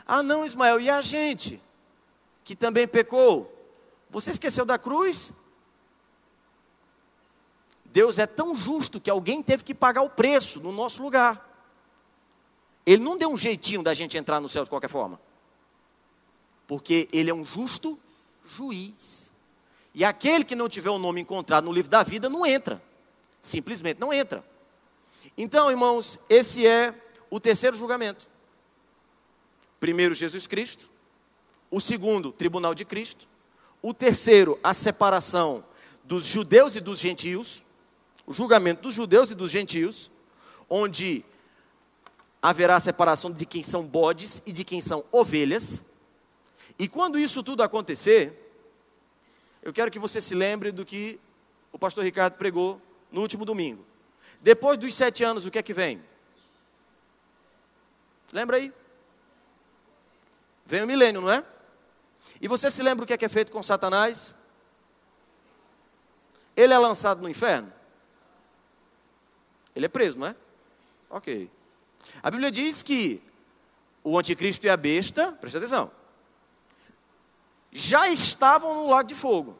Ah, 0.06 0.22
não, 0.22 0.46
Ismael, 0.46 0.80
e 0.80 0.88
a 0.88 1.02
gente 1.02 1.60
que 2.44 2.54
também 2.54 2.86
pecou? 2.86 3.52
Você 4.08 4.30
esqueceu 4.30 4.64
da 4.64 4.78
cruz? 4.78 5.32
Deus 7.86 8.20
é 8.20 8.26
tão 8.26 8.54
justo 8.54 9.00
que 9.00 9.10
alguém 9.10 9.42
teve 9.42 9.64
que 9.64 9.74
pagar 9.74 10.02
o 10.02 10.10
preço 10.10 10.60
no 10.60 10.70
nosso 10.70 11.02
lugar. 11.02 11.44
Ele 12.86 13.02
não 13.02 13.18
deu 13.18 13.32
um 13.32 13.36
jeitinho 13.36 13.82
da 13.82 13.92
gente 13.94 14.16
entrar 14.16 14.38
no 14.38 14.48
céu 14.48 14.62
de 14.62 14.70
qualquer 14.70 14.88
forma. 14.88 15.20
Porque 16.68 17.08
ele 17.12 17.30
é 17.30 17.34
um 17.34 17.44
justo 17.44 17.98
juiz. 18.46 19.32
E 19.94 20.04
aquele 20.04 20.44
que 20.44 20.54
não 20.54 20.68
tiver 20.68 20.90
o 20.90 20.98
nome 20.98 21.20
encontrado 21.20 21.64
no 21.64 21.72
livro 21.72 21.90
da 21.90 22.04
vida 22.04 22.28
não 22.28 22.46
entra. 22.46 22.80
Simplesmente 23.42 23.98
não 23.98 24.12
entra. 24.12 24.44
Então, 25.36 25.70
irmãos, 25.70 26.20
esse 26.28 26.66
é 26.66 26.94
o 27.30 27.40
terceiro 27.40 27.76
julgamento. 27.76 28.28
Primeiro, 29.80 30.14
Jesus 30.14 30.46
Cristo. 30.46 30.88
O 31.70 31.80
segundo, 31.80 32.30
tribunal 32.30 32.74
de 32.74 32.84
Cristo. 32.84 33.26
O 33.80 33.94
terceiro, 33.94 34.58
a 34.62 34.74
separação 34.74 35.64
dos 36.04 36.24
judeus 36.24 36.76
e 36.76 36.80
dos 36.80 36.98
gentios. 36.98 37.64
O 38.26 38.32
julgamento 38.32 38.82
dos 38.82 38.94
judeus 38.94 39.30
e 39.30 39.34
dos 39.34 39.50
gentios. 39.50 40.10
Onde 40.68 41.24
haverá 42.42 42.78
separação 42.78 43.30
de 43.30 43.46
quem 43.46 43.62
são 43.62 43.84
bodes 43.84 44.42
e 44.44 44.52
de 44.52 44.64
quem 44.64 44.80
são 44.80 45.02
ovelhas. 45.10 45.82
E 46.78 46.86
quando 46.86 47.18
isso 47.18 47.42
tudo 47.42 47.62
acontecer, 47.62 48.48
eu 49.62 49.72
quero 49.72 49.90
que 49.90 49.98
você 49.98 50.20
se 50.20 50.34
lembre 50.34 50.70
do 50.70 50.84
que 50.84 51.18
o 51.72 51.78
pastor 51.78 52.04
Ricardo 52.04 52.34
pregou 52.34 52.80
no 53.10 53.20
último 53.20 53.44
domingo. 53.44 53.84
Depois 54.40 54.78
dos 54.78 54.94
sete 54.94 55.24
anos, 55.24 55.44
o 55.44 55.50
que 55.50 55.58
é 55.58 55.62
que 55.62 55.74
vem? 55.74 56.02
Lembra 58.32 58.58
aí? 58.58 58.72
Vem 60.64 60.82
o 60.82 60.86
milênio, 60.86 61.20
não 61.20 61.32
é? 61.32 61.44
E 62.40 62.46
você 62.46 62.70
se 62.70 62.82
lembra 62.82 63.04
o 63.04 63.06
que 63.06 63.12
é, 63.12 63.18
que 63.18 63.24
é 63.24 63.28
feito 63.28 63.50
com 63.50 63.62
Satanás? 63.62 64.34
Ele 66.56 66.72
é 66.72 66.78
lançado 66.78 67.22
no 67.22 67.28
inferno? 67.28 67.72
Ele 69.74 69.86
é 69.86 69.88
preso, 69.88 70.18
não 70.18 70.26
é? 70.28 70.36
Ok. 71.10 71.50
A 72.22 72.30
Bíblia 72.30 72.50
diz 72.50 72.82
que 72.82 73.22
o 74.04 74.18
anticristo 74.18 74.66
e 74.66 74.70
a 74.70 74.76
besta, 74.76 75.32
presta 75.32 75.58
atenção, 75.58 75.90
já 77.72 78.08
estavam 78.08 78.74
no 78.74 78.90
lago 78.90 79.08
de 79.08 79.14
fogo. 79.14 79.58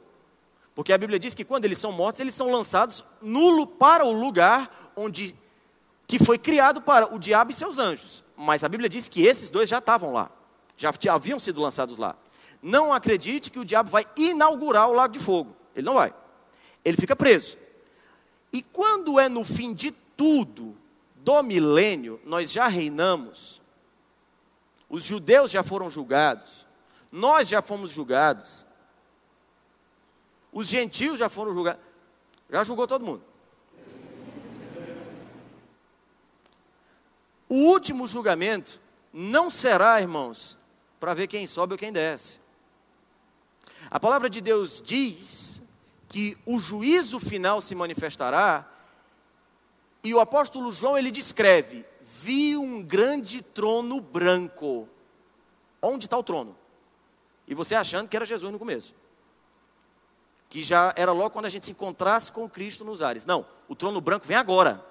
Porque 0.74 0.92
a 0.92 0.98
Bíblia 0.98 1.18
diz 1.18 1.34
que 1.34 1.44
quando 1.44 1.64
eles 1.64 1.78
são 1.78 1.92
mortos, 1.92 2.20
eles 2.20 2.34
são 2.34 2.50
lançados 2.50 3.04
nulo 3.20 3.66
para 3.66 4.04
o 4.04 4.12
lugar 4.12 4.92
onde 4.96 5.34
que 6.06 6.18
foi 6.18 6.38
criado 6.38 6.80
para 6.80 7.14
o 7.14 7.18
diabo 7.18 7.50
e 7.50 7.54
seus 7.54 7.78
anjos. 7.78 8.24
Mas 8.36 8.64
a 8.64 8.68
Bíblia 8.68 8.88
diz 8.88 9.08
que 9.08 9.26
esses 9.26 9.50
dois 9.50 9.68
já 9.68 9.78
estavam 9.78 10.12
lá 10.12 10.30
já 10.78 10.92
haviam 11.12 11.40
sido 11.40 11.60
lançados 11.60 11.98
lá. 11.98 12.16
Não 12.62 12.92
acredite 12.92 13.50
que 13.50 13.58
o 13.58 13.64
diabo 13.64 13.90
vai 13.90 14.06
inaugurar 14.16 14.88
o 14.88 14.92
lago 14.92 15.12
de 15.12 15.18
fogo. 15.18 15.54
Ele 15.74 15.84
não 15.84 15.94
vai. 15.94 16.14
Ele 16.84 16.96
fica 16.96 17.16
preso. 17.16 17.58
E 18.52 18.62
quando 18.62 19.18
é 19.18 19.28
no 19.28 19.44
fim 19.44 19.74
de 19.74 19.90
tudo, 19.90 20.76
do 21.16 21.42
milênio, 21.42 22.20
nós 22.24 22.50
já 22.50 22.68
reinamos, 22.68 23.60
os 24.88 25.02
judeus 25.02 25.50
já 25.50 25.62
foram 25.62 25.90
julgados, 25.90 26.66
nós 27.10 27.48
já 27.48 27.62
fomos 27.62 27.90
julgados, 27.90 28.66
os 30.52 30.66
gentios 30.66 31.18
já 31.18 31.28
foram 31.28 31.52
julgados, 31.54 31.82
já 32.50 32.64
julgou 32.64 32.86
todo 32.86 33.04
mundo. 33.04 33.22
O 37.48 37.54
último 37.54 38.06
julgamento 38.06 38.80
não 39.12 39.48
será, 39.48 40.00
irmãos, 40.00 40.58
para 41.00 41.14
ver 41.14 41.26
quem 41.26 41.46
sobe 41.46 41.72
ou 41.74 41.78
quem 41.78 41.92
desce. 41.92 42.38
A 43.90 43.98
palavra 43.98 44.28
de 44.28 44.40
Deus 44.40 44.82
diz 44.84 45.62
que 46.08 46.36
o 46.44 46.58
juízo 46.58 47.18
final 47.18 47.60
se 47.60 47.74
manifestará, 47.74 48.68
e 50.02 50.12
o 50.12 50.20
apóstolo 50.20 50.72
João 50.72 50.98
ele 50.98 51.10
descreve: 51.10 51.86
vi 52.02 52.56
um 52.56 52.82
grande 52.82 53.40
trono 53.40 54.00
branco. 54.00 54.88
Onde 55.80 56.06
está 56.06 56.18
o 56.18 56.22
trono? 56.22 56.57
E 57.48 57.54
você 57.54 57.74
achando 57.74 58.08
que 58.08 58.14
era 58.14 58.24
Jesus 58.24 58.52
no 58.52 58.58
começo. 58.58 58.94
Que 60.48 60.62
já 60.62 60.92
era 60.96 61.10
logo 61.10 61.30
quando 61.30 61.46
a 61.46 61.50
gente 61.50 61.66
se 61.66 61.72
encontrasse 61.72 62.30
com 62.30 62.48
Cristo 62.48 62.84
nos 62.84 63.02
ares. 63.02 63.26
Não, 63.26 63.44
o 63.66 63.74
trono 63.74 64.00
branco 64.00 64.26
vem 64.26 64.36
agora. 64.36 64.84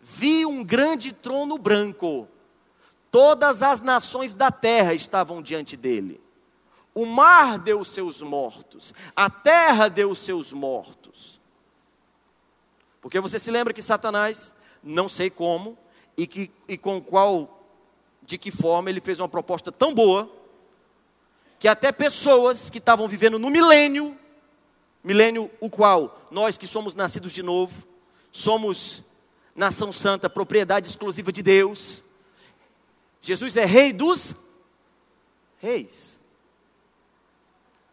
Vi 0.00 0.44
um 0.44 0.64
grande 0.64 1.12
trono 1.12 1.56
branco 1.56 2.28
Todas 3.14 3.62
as 3.62 3.80
nações 3.80 4.34
da 4.34 4.50
terra 4.50 4.92
estavam 4.92 5.40
diante 5.40 5.76
dele. 5.76 6.20
O 6.92 7.06
mar 7.06 7.60
deu 7.60 7.84
seus 7.84 8.20
mortos, 8.20 8.92
a 9.14 9.30
terra 9.30 9.86
deu 9.86 10.16
seus 10.16 10.52
mortos. 10.52 11.40
Porque 13.00 13.20
você 13.20 13.38
se 13.38 13.52
lembra 13.52 13.72
que 13.72 13.80
Satanás, 13.80 14.52
não 14.82 15.08
sei 15.08 15.30
como, 15.30 15.78
e, 16.16 16.26
que, 16.26 16.50
e 16.66 16.76
com 16.76 17.00
qual, 17.00 17.64
de 18.20 18.36
que 18.36 18.50
forma 18.50 18.90
ele 18.90 19.00
fez 19.00 19.20
uma 19.20 19.28
proposta 19.28 19.70
tão 19.70 19.94
boa, 19.94 20.28
que 21.58 21.68
até 21.68 21.92
pessoas 21.92 22.68
que 22.68 22.78
estavam 22.78 23.08
vivendo 23.08 23.38
no 23.38 23.50
milênio, 23.50 24.16
milênio 25.02 25.50
o 25.60 25.70
qual 25.70 26.26
nós 26.30 26.56
que 26.56 26.66
somos 26.66 26.94
nascidos 26.94 27.32
de 27.32 27.42
novo, 27.42 27.86
somos 28.30 29.04
nação 29.54 29.92
santa, 29.92 30.28
propriedade 30.28 30.88
exclusiva 30.88 31.30
de 31.30 31.42
Deus, 31.42 32.04
Jesus 33.20 33.56
é 33.56 33.64
rei 33.64 33.92
dos 33.92 34.36
reis. 35.58 36.20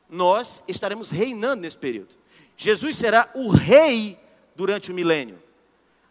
Nós 0.10 0.62
estaremos 0.68 1.10
reinando 1.10 1.62
nesse 1.62 1.78
período. 1.78 2.18
Jesus 2.58 2.98
será 2.98 3.32
o 3.34 3.50
rei 3.50 4.20
durante 4.56 4.92
o 4.92 4.94
milênio. 4.94 5.42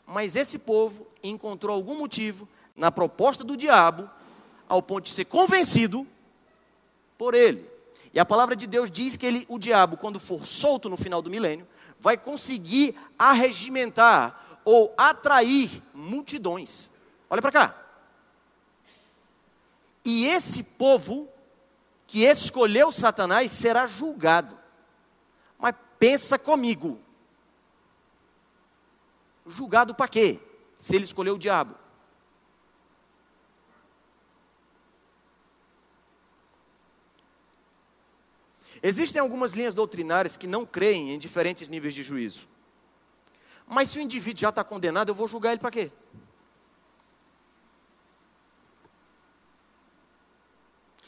Mas 0.06 0.36
esse 0.36 0.58
povo 0.58 1.06
encontrou 1.22 1.76
algum 1.76 1.96
motivo 1.96 2.48
na 2.74 2.90
proposta 2.90 3.44
do 3.44 3.56
diabo, 3.56 4.08
ao 4.66 4.82
ponto 4.82 5.04
de 5.04 5.10
ser 5.10 5.26
convencido 5.26 6.06
por 7.20 7.34
ele. 7.34 7.70
E 8.14 8.18
a 8.18 8.24
palavra 8.24 8.56
de 8.56 8.66
Deus 8.66 8.90
diz 8.90 9.14
que 9.14 9.26
ele, 9.26 9.44
o 9.46 9.58
diabo, 9.58 9.98
quando 9.98 10.18
for 10.18 10.46
solto 10.46 10.88
no 10.88 10.96
final 10.96 11.20
do 11.20 11.28
milênio, 11.28 11.68
vai 11.98 12.16
conseguir 12.16 12.98
arregimentar 13.18 14.58
ou 14.64 14.94
atrair 14.96 15.82
multidões. 15.92 16.90
Olha 17.28 17.42
para 17.42 17.52
cá. 17.52 17.76
E 20.02 20.26
esse 20.28 20.62
povo 20.62 21.28
que 22.06 22.24
escolheu 22.24 22.90
Satanás 22.90 23.50
será 23.50 23.84
julgado. 23.84 24.58
Mas 25.58 25.74
pensa 25.98 26.38
comigo. 26.38 26.98
Julgado 29.46 29.94
para 29.94 30.08
quê? 30.08 30.40
Se 30.74 30.96
ele 30.96 31.04
escolheu 31.04 31.34
o 31.34 31.38
diabo. 31.38 31.74
Existem 38.82 39.20
algumas 39.20 39.52
linhas 39.52 39.74
doutrinárias 39.74 40.36
que 40.36 40.46
não 40.46 40.64
creem 40.64 41.10
em 41.12 41.18
diferentes 41.18 41.68
níveis 41.68 41.94
de 41.94 42.02
juízo. 42.02 42.48
Mas 43.66 43.90
se 43.90 43.98
o 43.98 44.02
indivíduo 44.02 44.40
já 44.40 44.48
está 44.48 44.64
condenado, 44.64 45.10
eu 45.10 45.14
vou 45.14 45.28
julgar 45.28 45.52
ele 45.52 45.60
para 45.60 45.70
quê? 45.70 45.92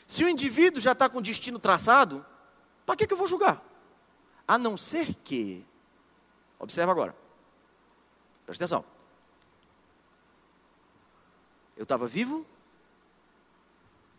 Se 0.06 0.24
o 0.24 0.28
indivíduo 0.28 0.80
já 0.80 0.92
está 0.92 1.08
com 1.08 1.22
destino 1.22 1.58
traçado, 1.58 2.24
para 2.84 2.96
que, 2.96 3.06
que 3.06 3.14
eu 3.14 3.18
vou 3.18 3.26
julgar? 3.26 3.64
A 4.46 4.58
não 4.58 4.76
ser 4.76 5.14
que, 5.14 5.64
observa 6.58 6.92
agora, 6.92 7.16
presta 8.44 8.64
atenção. 8.64 8.84
Eu 11.76 11.84
estava 11.84 12.06
vivo, 12.06 12.46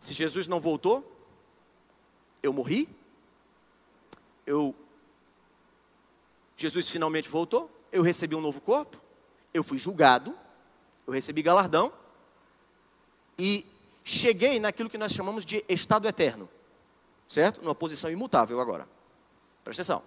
Se 0.00 0.12
Jesus 0.12 0.46
não 0.46 0.60
voltou, 0.60 1.10
eu 2.42 2.52
morri. 2.52 2.88
Eu 4.46 4.74
Jesus 6.56 6.88
finalmente 6.88 7.28
voltou, 7.28 7.70
eu 7.90 8.02
recebi 8.02 8.34
um 8.34 8.40
novo 8.40 8.60
corpo, 8.60 9.00
eu 9.52 9.64
fui 9.64 9.76
julgado, 9.76 10.36
eu 11.06 11.12
recebi 11.12 11.42
galardão 11.42 11.92
e 13.38 13.66
cheguei 14.04 14.60
naquilo 14.60 14.88
que 14.88 14.98
nós 14.98 15.12
chamamos 15.12 15.44
de 15.44 15.64
estado 15.68 16.06
eterno. 16.06 16.48
Certo? 17.28 17.62
Numa 17.62 17.74
posição 17.74 18.10
imutável 18.10 18.60
agora. 18.60 18.88
Presta 19.64 19.82
atenção. 19.82 20.02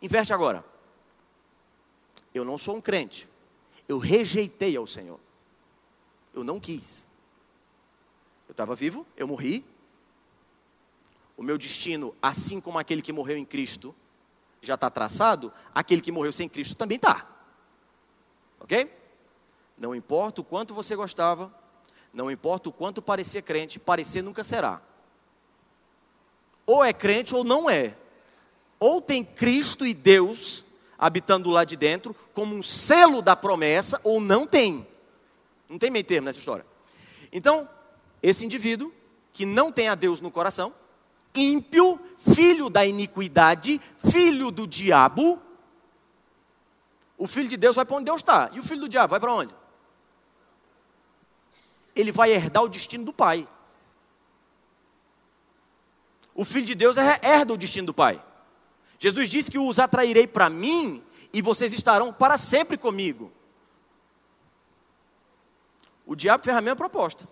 Inverte 0.00 0.32
agora. 0.32 0.64
Eu 2.32 2.44
não 2.44 2.56
sou 2.56 2.76
um 2.76 2.80
crente. 2.80 3.28
Eu 3.88 3.98
rejeitei 3.98 4.76
ao 4.76 4.86
Senhor. 4.86 5.18
Eu 6.32 6.44
não 6.44 6.60
quis. 6.60 7.06
Eu 8.48 8.52
estava 8.52 8.74
vivo, 8.74 9.06
eu 9.16 9.26
morri. 9.26 9.64
O 11.36 11.42
meu 11.42 11.58
destino, 11.58 12.14
assim 12.20 12.60
como 12.60 12.78
aquele 12.78 13.02
que 13.02 13.12
morreu 13.12 13.36
em 13.36 13.44
Cristo, 13.44 13.94
já 14.60 14.74
está 14.74 14.88
traçado, 14.88 15.52
aquele 15.74 16.00
que 16.00 16.10
morreu 16.10 16.32
sem 16.32 16.48
Cristo 16.48 16.74
também 16.74 16.96
está. 16.96 17.26
Ok? 18.60 18.90
Não 19.76 19.94
importa 19.94 20.40
o 20.40 20.44
quanto 20.44 20.74
você 20.74 20.96
gostava, 20.96 21.52
não 22.12 22.30
importa 22.30 22.68
o 22.68 22.72
quanto 22.72 23.02
parecia 23.02 23.42
crente, 23.42 23.78
parecer 23.78 24.22
nunca 24.22 24.42
será. 24.42 24.80
Ou 26.64 26.82
é 26.82 26.92
crente 26.92 27.34
ou 27.34 27.44
não 27.44 27.68
é. 27.68 27.96
Ou 28.80 29.00
tem 29.00 29.24
Cristo 29.24 29.86
e 29.86 29.92
Deus 29.92 30.64
habitando 30.98 31.50
lá 31.50 31.64
de 31.64 31.76
dentro, 31.76 32.16
como 32.32 32.54
um 32.54 32.62
selo 32.62 33.20
da 33.20 33.36
promessa, 33.36 34.00
ou 34.02 34.20
não 34.20 34.46
tem. 34.46 34.86
Não 35.68 35.78
tem 35.78 35.90
meio 35.90 36.04
termo 36.04 36.24
nessa 36.24 36.38
história. 36.38 36.64
Então, 37.30 37.68
esse 38.22 38.44
indivíduo 38.44 38.92
que 39.32 39.44
não 39.44 39.70
tem 39.70 39.88
a 39.88 39.94
Deus 39.94 40.20
no 40.20 40.30
coração, 40.30 40.72
ímpio, 41.36 42.00
filho 42.18 42.68
da 42.68 42.84
iniquidade, 42.84 43.80
filho 44.10 44.50
do 44.50 44.66
diabo, 44.66 45.40
o 47.18 47.26
filho 47.26 47.48
de 47.48 47.56
Deus 47.56 47.76
vai 47.76 47.84
para 47.84 47.96
onde 47.96 48.04
Deus 48.04 48.20
está. 48.20 48.50
E 48.52 48.60
o 48.60 48.62
filho 48.62 48.80
do 48.82 48.88
diabo 48.88 49.10
vai 49.10 49.20
para 49.20 49.32
onde? 49.32 49.54
Ele 51.94 52.12
vai 52.12 52.30
herdar 52.32 52.62
o 52.62 52.68
destino 52.68 53.04
do 53.04 53.12
pai. 53.12 53.48
O 56.34 56.44
filho 56.44 56.66
de 56.66 56.74
Deus 56.74 56.96
herda 56.98 57.54
o 57.54 57.56
destino 57.56 57.86
do 57.86 57.94
pai. 57.94 58.22
Jesus 58.98 59.28
disse 59.28 59.50
que 59.50 59.58
os 59.58 59.78
atrairei 59.78 60.26
para 60.26 60.50
mim 60.50 61.02
e 61.32 61.40
vocês 61.40 61.72
estarão 61.72 62.12
para 62.12 62.36
sempre 62.36 62.76
comigo. 62.76 63.32
O 66.04 66.14
diabo 66.14 66.44
fez 66.44 66.56
a 66.56 66.76
proposta. 66.76 67.26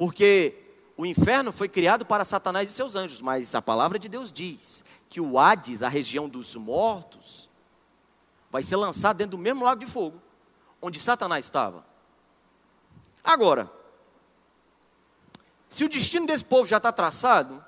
Porque 0.00 0.54
o 0.96 1.04
inferno 1.04 1.52
foi 1.52 1.68
criado 1.68 2.06
para 2.06 2.24
Satanás 2.24 2.70
e 2.70 2.72
seus 2.72 2.96
anjos, 2.96 3.20
mas 3.20 3.54
a 3.54 3.60
palavra 3.60 3.98
de 3.98 4.08
Deus 4.08 4.32
diz 4.32 4.82
que 5.10 5.20
o 5.20 5.38
Hades, 5.38 5.82
a 5.82 5.90
região 5.90 6.26
dos 6.26 6.56
mortos, 6.56 7.50
vai 8.50 8.62
ser 8.62 8.76
lançado 8.76 9.18
dentro 9.18 9.32
do 9.36 9.42
mesmo 9.42 9.62
lago 9.62 9.78
de 9.78 9.84
fogo 9.84 10.18
onde 10.80 10.98
Satanás 10.98 11.44
estava. 11.44 11.84
Agora, 13.22 13.70
se 15.68 15.84
o 15.84 15.88
destino 15.90 16.26
desse 16.26 16.46
povo 16.46 16.66
já 16.66 16.78
está 16.78 16.90
traçado, 16.90 17.62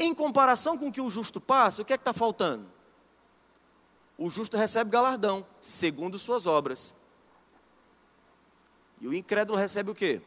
em 0.00 0.12
comparação 0.12 0.76
com 0.76 0.88
o 0.88 0.92
que 0.92 1.00
o 1.00 1.08
justo 1.08 1.40
passa, 1.40 1.82
o 1.82 1.84
que 1.84 1.92
é 1.92 1.96
que 1.96 2.00
está 2.00 2.12
faltando? 2.12 2.66
O 4.18 4.28
justo 4.28 4.56
recebe 4.56 4.90
galardão, 4.90 5.46
segundo 5.60 6.18
suas 6.18 6.44
obras. 6.44 6.96
E 9.00 9.06
o 9.06 9.14
incrédulo 9.14 9.56
recebe 9.56 9.92
o 9.92 9.94
quê? 9.94 10.20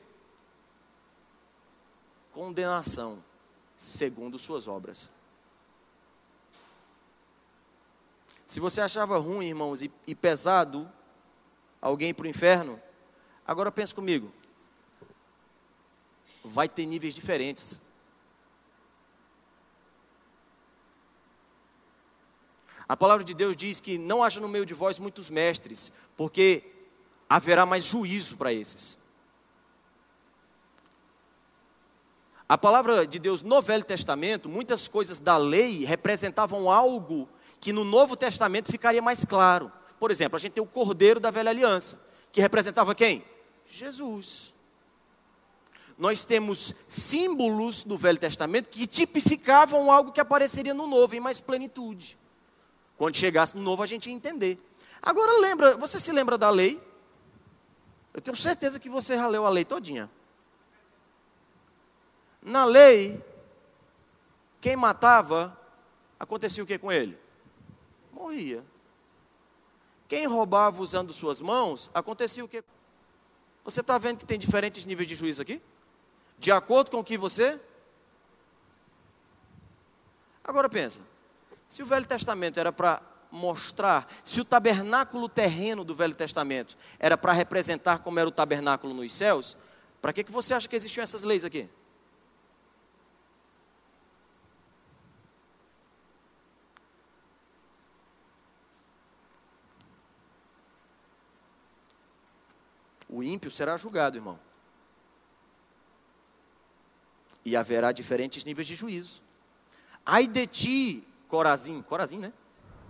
Condenação, 2.34 3.24
segundo 3.76 4.38
suas 4.38 4.68
obras. 4.68 5.10
Se 8.46 8.60
você 8.60 8.82
achava 8.82 9.18
ruim, 9.20 9.48
irmãos, 9.48 9.82
e, 9.82 9.92
e 10.08 10.16
pesado 10.16 10.92
alguém 11.82 12.14
para 12.14 12.26
o 12.26 12.30
inferno, 12.30 12.82
agora 13.46 13.72
pense 13.72 13.94
comigo. 13.94 14.34
Vai 16.44 16.68
ter 16.68 16.86
níveis 16.86 17.14
diferentes. 17.14 17.82
A 22.88 22.98
palavra 22.98 23.24
de 23.24 23.36
Deus 23.36 23.56
diz 23.56 23.80
que 23.80 24.00
não 24.00 24.24
haja 24.24 24.40
no 24.40 24.50
meio 24.50 24.66
de 24.66 24.74
vós 24.74 24.98
muitos 24.98 25.30
mestres, 25.30 25.92
porque 26.18 26.72
haverá 27.30 27.64
mais 27.64 27.84
juízo 27.84 28.36
para 28.36 28.52
esses. 28.52 28.99
A 32.50 32.58
palavra 32.58 33.06
de 33.06 33.20
Deus 33.20 33.43
no 33.43 33.62
Velho 33.62 33.84
Testamento, 33.84 34.50
muitas 34.50 34.88
coisas 34.88 35.20
da 35.20 35.38
lei 35.38 35.86
representavam 35.86 36.68
algo 36.68 37.30
que 37.62 37.72
no 37.72 37.84
Novo 37.84 38.16
Testamento 38.16 38.72
ficaria 38.72 39.04
mais 39.04 39.24
claro. 39.24 39.72
Por 40.00 40.10
exemplo, 40.10 40.36
a 40.36 40.39
gente 40.39 40.54
tem 40.54 40.64
o 40.64 40.66
Cordeiro 40.66 41.20
da 41.20 41.30
Velha 41.30 41.52
Aliança, 41.52 42.02
que 42.32 42.41
representava 42.41 42.95
quem? 42.95 43.24
Jesus. 43.68 44.52
Nós 45.95 46.26
temos 46.26 46.74
símbolos 46.88 47.84
do 47.84 47.95
Velho 47.95 48.18
Testamento 48.18 48.68
que 48.68 48.88
tipificavam 48.88 49.91
algo 49.91 50.12
que 50.12 50.20
apareceria 50.20 50.74
no 50.74 50.88
Novo 50.88 51.16
em 51.16 51.20
mais 51.20 51.39
plenitude. 51.39 52.18
Quando 52.97 53.16
chegasse 53.16 53.56
no 53.56 53.62
novo, 53.62 53.84
a 53.84 53.86
gente 53.86 54.10
ia 54.10 54.16
entender. 54.16 54.58
Agora 55.02 55.39
lembra, 55.39 55.78
você 55.78 56.00
se 56.00 56.12
lembra 56.12 56.38
da 56.38 56.50
lei? 56.50 56.82
Eu 58.12 58.20
tenho 58.20 58.36
certeza 58.36 58.80
que 58.80 58.89
você 58.89 59.16
já 59.16 59.28
leu 59.28 59.45
a 59.45 59.50
lei 59.50 59.64
todinha. 59.64 60.10
Na 62.42 62.66
lei, 62.66 63.24
quem 64.62 64.76
matava, 64.76 65.58
acontecia 66.20 66.64
o 66.64 66.68
que 66.68 66.78
com 66.78 66.92
ele? 66.92 67.18
Morria. 68.12 68.64
Quem 70.08 70.26
roubava 70.26 70.82
usando 70.82 71.14
suas 71.14 71.40
mãos, 71.40 71.92
acontecia 71.94 72.44
o 72.44 72.48
que? 72.48 72.64
Você 73.64 73.82
está 73.82 73.98
vendo 73.98 74.18
que 74.20 74.26
tem 74.26 74.40
diferentes 74.40 74.86
níveis 74.86 75.08
de 75.08 75.16
juízo 75.16 75.42
aqui? 75.42 75.62
De 76.38 76.52
acordo 76.52 76.90
com 76.90 77.00
o 77.00 77.04
que 77.04 77.18
você? 77.18 77.60
Agora 80.44 80.68
pensa, 80.68 81.02
se 81.68 81.84
o 81.84 81.86
Velho 81.86 82.08
Testamento 82.08 82.60
era 82.60 82.72
para 82.72 83.02
mostrar, 83.32 84.12
se 84.24 84.42
o 84.42 84.46
tabernáculo 84.46 85.30
terreno 85.30 85.84
do 85.84 85.94
Velho 85.94 86.16
Testamento 86.16 86.76
era 86.98 87.16
para 87.16 87.34
representar 87.34 88.00
como 88.00 88.20
era 88.20 88.28
o 88.28 88.32
tabernáculo 88.32 88.94
nos 88.94 89.14
céus, 89.14 89.56
para 90.02 90.12
que, 90.12 90.24
que 90.24 90.32
você 90.32 90.54
acha 90.54 90.68
que 90.68 90.76
existiam 90.76 91.04
essas 91.04 91.24
leis 91.24 91.46
aqui? 91.46 91.70
O 103.10 103.24
ímpio 103.24 103.49
será 103.49 103.76
julgado, 103.76 104.18
irmão. 104.18 104.39
E 107.43 107.55
haverá 107.55 107.91
diferentes 107.91 108.43
níveis 108.45 108.68
de 108.68 108.76
juízo. 108.76 109.24
Ai 110.05 110.28
de 110.28 110.45
ti, 110.45 111.07
Corazim, 111.28 111.82
Corazim, 111.82 112.20
né? 112.20 112.32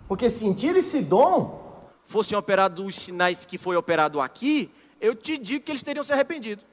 Porque 0.06 0.28
se 0.28 0.44
em 0.44 0.52
Tiro 0.52 0.78
e 0.78 0.82
Sidom 0.82 1.90
fossem 2.04 2.36
operados 2.36 2.84
os 2.84 2.96
sinais 2.96 3.44
que 3.44 3.56
foi 3.56 3.76
operado 3.76 4.20
aqui, 4.20 4.74
eu 5.00 5.14
te 5.14 5.38
digo 5.38 5.64
que 5.64 5.72
eles 5.72 5.82
teriam 5.82 6.04
se 6.04 6.12
arrependido. 6.12 6.64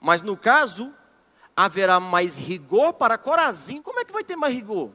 Mas 0.00 0.20
no 0.20 0.36
caso, 0.36 0.92
haverá 1.56 2.00
mais 2.00 2.36
rigor 2.36 2.92
para 2.94 3.16
Corazim. 3.16 3.80
Como 3.80 4.00
é 4.00 4.04
que 4.04 4.12
vai 4.12 4.24
ter 4.24 4.36
mais 4.36 4.54
rigor? 4.54 4.90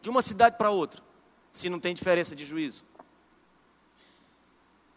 De 0.00 0.08
uma 0.08 0.22
cidade 0.22 0.56
para 0.56 0.70
outra, 0.70 1.02
se 1.50 1.68
não 1.68 1.80
tem 1.80 1.94
diferença 1.94 2.36
de 2.36 2.44
juízo. 2.44 2.84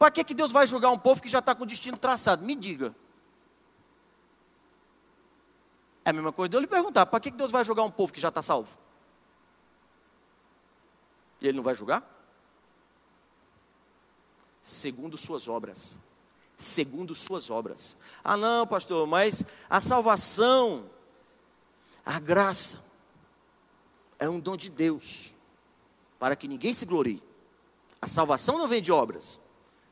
Para 0.01 0.09
que, 0.09 0.23
que 0.23 0.33
Deus 0.33 0.51
vai 0.51 0.65
julgar 0.65 0.89
um 0.89 0.97
povo 0.97 1.21
que 1.21 1.29
já 1.29 1.37
está 1.37 1.53
com 1.53 1.61
o 1.61 1.67
destino 1.67 1.95
traçado? 1.95 2.43
Me 2.43 2.55
diga. 2.55 2.95
É 6.03 6.09
a 6.09 6.13
mesma 6.13 6.31
coisa 6.31 6.49
de 6.49 6.57
eu 6.57 6.59
lhe 6.59 6.65
perguntar: 6.65 7.05
para 7.05 7.19
que 7.19 7.29
Deus 7.29 7.51
vai 7.51 7.63
julgar 7.63 7.83
um 7.83 7.91
povo 7.91 8.11
que 8.11 8.19
já 8.19 8.29
está 8.29 8.41
salvo? 8.41 8.75
E 11.39 11.47
ele 11.47 11.55
não 11.55 11.63
vai 11.63 11.75
julgar? 11.75 12.03
Segundo 14.59 15.19
suas 15.19 15.47
obras. 15.47 15.99
Segundo 16.57 17.13
suas 17.13 17.51
obras. 17.51 17.95
Ah, 18.23 18.35
não, 18.35 18.65
pastor, 18.65 19.05
mas 19.05 19.43
a 19.69 19.79
salvação, 19.79 20.89
a 22.03 22.17
graça, 22.19 22.83
é 24.17 24.27
um 24.27 24.39
dom 24.39 24.57
de 24.57 24.71
Deus, 24.71 25.35
para 26.17 26.35
que 26.35 26.47
ninguém 26.47 26.73
se 26.73 26.87
glorie. 26.87 27.21
A 28.01 28.07
salvação 28.07 28.57
não 28.57 28.67
vem 28.67 28.81
de 28.81 28.91
obras. 28.91 29.39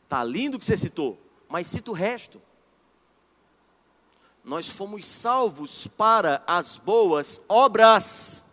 Está 0.10 0.24
lindo 0.24 0.57
o 0.57 0.60
que 0.60 0.66
você 0.66 0.76
citou, 0.76 1.22
mas 1.47 1.68
cita 1.68 1.91
o 1.91 1.93
resto 1.93 2.41
nós 4.49 4.68
fomos 4.68 5.05
salvos 5.05 5.86
para 5.86 6.43
as 6.47 6.76
boas 6.76 7.39
obras, 7.47 8.45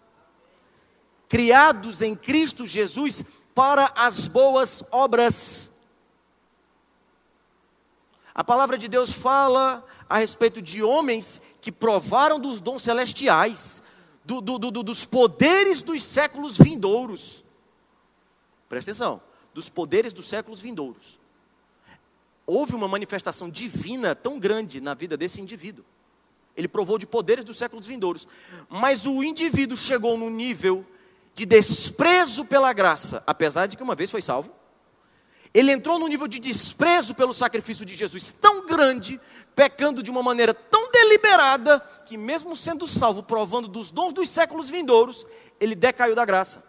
criados 1.27 2.03
em 2.03 2.15
Cristo 2.15 2.67
Jesus 2.67 3.25
para 3.55 3.91
as 3.97 4.29
boas 4.29 4.85
obras. 4.91 5.73
A 8.35 8.45
palavra 8.45 8.77
de 8.77 8.89
Deus 8.89 9.11
fala 9.11 9.83
a 10.07 10.19
respeito 10.19 10.61
de 10.61 10.83
homens 10.83 11.41
que 11.63 11.73
provaram 11.73 12.39
dos 12.39 12.61
dons 12.61 12.83
celestiais, 12.83 13.83
do, 14.23 14.43
do, 14.43 14.59
do, 14.59 14.83
dos 14.83 15.07
poderes 15.07 15.81
dos 15.81 16.03
séculos 16.03 16.59
vindouros. 16.59 17.43
Presta 18.69 18.91
atenção, 18.91 19.23
dos 19.55 19.71
poderes 19.71 20.13
dos 20.13 20.29
séculos 20.29 20.61
vindouros. 20.61 21.19
Houve 22.47 22.74
uma 22.74 22.86
manifestação 22.86 23.51
divina 23.51 24.14
tão 24.14 24.38
grande 24.38 24.80
na 24.80 24.94
vida 24.94 25.16
desse 25.16 25.40
indivíduo. 25.40 25.84
Ele 26.57 26.68
provou 26.68 26.97
de 26.97 27.07
poderes 27.07 27.44
dos 27.44 27.59
séculos 27.59 27.86
vindouros. 27.86 28.26
Mas 28.68 29.05
o 29.05 29.22
indivíduo 29.22 29.76
chegou 29.76 30.16
no 30.16 30.30
nível 30.30 30.86
de 31.34 31.44
desprezo 31.44 32.47
pela 32.47 32.72
graça, 32.72 33.22
apesar 33.26 33.66
de 33.66 33.76
que 33.76 33.82
uma 33.82 33.94
vez 33.94 34.11
foi 34.11 34.22
salvo. 34.22 34.51
Ele 35.53 35.72
entrou 35.72 35.99
no 35.99 36.07
nível 36.07 36.26
de 36.26 36.38
desprezo 36.38 37.14
pelo 37.14 37.34
sacrifício 37.34 37.84
de 37.84 37.94
Jesus 37.94 38.32
tão 38.32 38.66
grande, 38.66 39.20
pecando 39.55 40.03
de 40.03 40.11
uma 40.11 40.22
maneira 40.22 40.55
tão 40.55 40.90
deliberada, 40.90 41.80
que 42.07 42.16
mesmo 42.16 42.55
sendo 42.55 42.86
salvo, 42.86 43.22
provando 43.22 43.68
dos 43.68 43.90
dons 43.90 44.12
dos 44.12 44.28
séculos 44.28 44.70
vindouros, 44.70 45.26
ele 45.61 45.74
decaiu 45.74 46.14
da 46.14 46.24
graça. 46.24 46.64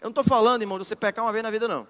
Eu 0.00 0.04
não 0.04 0.10
estou 0.10 0.24
falando, 0.24 0.62
irmão, 0.62 0.78
de 0.78 0.86
você 0.86 0.96
pecar 0.96 1.24
uma 1.24 1.32
vez 1.32 1.42
na 1.42 1.50
vida, 1.50 1.68
não. 1.68 1.86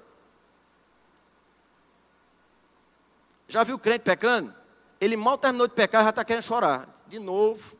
Já 3.51 3.65
viu 3.65 3.75
o 3.75 3.79
crente 3.81 4.05
pecando? 4.05 4.55
Ele 5.01 5.17
mal 5.17 5.37
terminou 5.37 5.67
de 5.67 5.75
pecar, 5.75 6.05
já 6.05 6.11
está 6.11 6.25
querendo 6.25 6.45
chorar. 6.45 6.89
De 7.09 7.19
novo. 7.19 7.77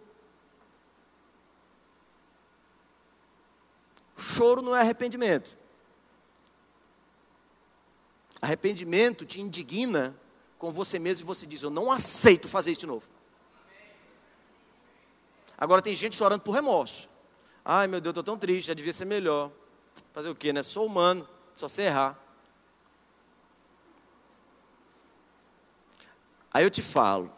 Choro 4.17 4.63
não 4.63 4.75
é 4.75 4.81
arrependimento. 4.81 5.57
Arrependimento 8.43 9.25
te 9.25 9.41
indigna 9.41 10.17
com 10.59 10.73
você 10.73 10.99
mesmo 10.99 11.25
e 11.25 11.27
você 11.29 11.47
diz: 11.47 11.63
Eu 11.63 11.71
não 11.71 11.93
aceito 11.93 12.49
fazer 12.49 12.73
isso 12.73 12.81
de 12.81 12.87
novo. 12.87 13.09
Agora 15.57 15.81
tem 15.81 15.95
gente 15.95 16.17
chorando 16.17 16.41
por 16.41 16.51
remorso. 16.51 17.09
Ai 17.65 17.87
meu 17.87 18.01
Deus, 18.01 18.11
estou 18.11 18.25
tão 18.25 18.37
triste, 18.37 18.67
já 18.67 18.75
devia 18.75 18.93
ser 18.93 19.05
melhor. 19.05 19.53
Fazer 20.13 20.31
o 20.31 20.35
quê, 20.35 20.53
né? 20.53 20.65
Sou 20.65 20.85
humano, 20.85 21.29
só 21.55 21.69
sei 21.69 21.87
errar. 21.87 22.19
Aí 26.53 26.65
eu 26.65 26.71
te 26.71 26.83
falo. 26.83 27.33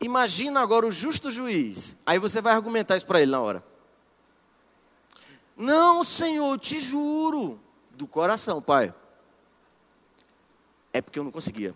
Imagina 0.00 0.60
agora 0.60 0.86
o 0.86 0.90
justo 0.90 1.30
juiz. 1.30 1.96
Aí 2.06 2.18
você 2.18 2.40
vai 2.40 2.54
argumentar 2.54 2.96
isso 2.96 3.06
para 3.06 3.20
ele 3.20 3.30
na 3.30 3.40
hora. 3.40 3.64
Não, 5.56 6.04
Senhor, 6.04 6.58
te 6.58 6.78
juro. 6.78 7.60
Do 7.90 8.06
coração, 8.06 8.62
pai. 8.62 8.94
É 10.92 11.02
porque 11.02 11.18
eu 11.18 11.24
não 11.24 11.32
conseguia. 11.32 11.74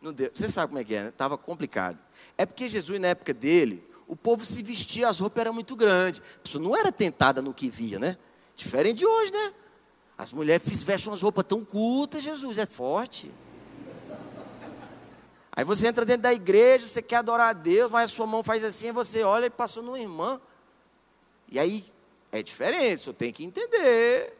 Não 0.00 0.12
deu. 0.12 0.30
Você 0.34 0.48
sabe 0.48 0.68
como 0.68 0.80
é 0.80 0.84
que 0.84 0.94
é, 0.94 1.04
né? 1.04 1.08
Estava 1.10 1.38
complicado. 1.38 1.96
É 2.36 2.44
porque 2.44 2.68
Jesus, 2.68 2.98
na 2.98 3.08
época 3.08 3.32
dele, 3.32 3.86
o 4.08 4.16
povo 4.16 4.44
se 4.44 4.60
vestia, 4.60 5.08
as 5.08 5.20
roupas 5.20 5.40
eram 5.40 5.54
muito 5.54 5.76
grandes. 5.76 6.20
A 6.20 6.42
pessoa 6.42 6.62
não 6.62 6.76
era 6.76 6.90
tentada 6.90 7.40
no 7.40 7.54
que 7.54 7.70
via, 7.70 8.00
né? 8.00 8.18
Diferente 8.56 8.98
de 8.98 9.06
hoje, 9.06 9.32
né? 9.32 9.54
As 10.18 10.32
mulheres 10.32 10.82
vestem 10.82 11.10
umas 11.12 11.22
roupas 11.22 11.44
tão 11.44 11.64
curtas, 11.64 12.24
Jesus, 12.24 12.58
é 12.58 12.66
forte. 12.66 13.30
Aí 15.62 15.64
você 15.64 15.86
entra 15.86 16.04
dentro 16.04 16.22
da 16.22 16.34
igreja, 16.34 16.88
você 16.88 17.00
quer 17.00 17.18
adorar 17.18 17.50
a 17.50 17.52
Deus, 17.52 17.88
mas 17.88 18.10
a 18.10 18.12
sua 18.12 18.26
mão 18.26 18.42
faz 18.42 18.64
assim, 18.64 18.88
e 18.88 18.90
você 18.90 19.22
olha 19.22 19.46
e 19.46 19.50
passou 19.50 19.80
numa 19.80 20.00
irmã. 20.00 20.40
E 21.48 21.56
aí 21.56 21.84
é 22.32 22.42
diferente, 22.42 23.04
você 23.04 23.12
tem 23.12 23.32
que 23.32 23.44
entender. 23.44 24.36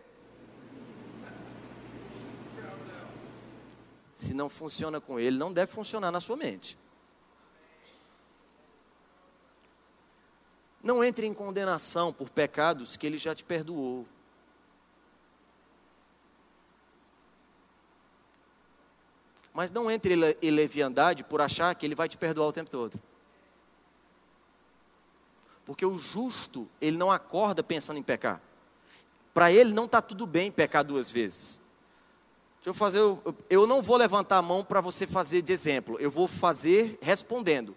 Se 4.12 4.34
não 4.34 4.48
funciona 4.48 5.00
com 5.00 5.16
ele, 5.20 5.38
não 5.38 5.52
deve 5.52 5.70
funcionar 5.70 6.10
na 6.10 6.20
sua 6.20 6.36
mente. 6.36 6.76
Não 10.82 11.04
entre 11.04 11.24
em 11.24 11.32
condenação 11.32 12.12
por 12.12 12.30
pecados 12.30 12.96
que 12.96 13.06
ele 13.06 13.16
já 13.16 13.32
te 13.32 13.44
perdoou. 13.44 14.08
Mas 19.52 19.70
não 19.70 19.90
entre 19.90 20.14
em 20.40 20.50
leviandade 20.50 21.22
por 21.24 21.40
achar 21.40 21.74
que 21.74 21.84
ele 21.84 21.94
vai 21.94 22.08
te 22.08 22.16
perdoar 22.16 22.48
o 22.48 22.52
tempo 22.52 22.70
todo. 22.70 22.98
Porque 25.64 25.84
o 25.84 25.96
justo, 25.96 26.68
ele 26.80 26.96
não 26.96 27.10
acorda 27.10 27.62
pensando 27.62 27.98
em 27.98 28.02
pecar. 28.02 28.40
Para 29.32 29.52
ele 29.52 29.72
não 29.72 29.84
está 29.84 30.02
tudo 30.02 30.26
bem 30.26 30.50
pecar 30.50 30.84
duas 30.84 31.10
vezes. 31.10 31.60
Deixa 32.56 32.70
eu 32.70 32.74
fazer, 32.74 33.00
eu 33.50 33.66
não 33.66 33.82
vou 33.82 33.96
levantar 33.96 34.38
a 34.38 34.42
mão 34.42 34.64
para 34.64 34.80
você 34.80 35.06
fazer 35.06 35.42
de 35.42 35.52
exemplo, 35.52 35.98
eu 35.98 36.10
vou 36.10 36.28
fazer 36.28 36.96
respondendo, 37.02 37.76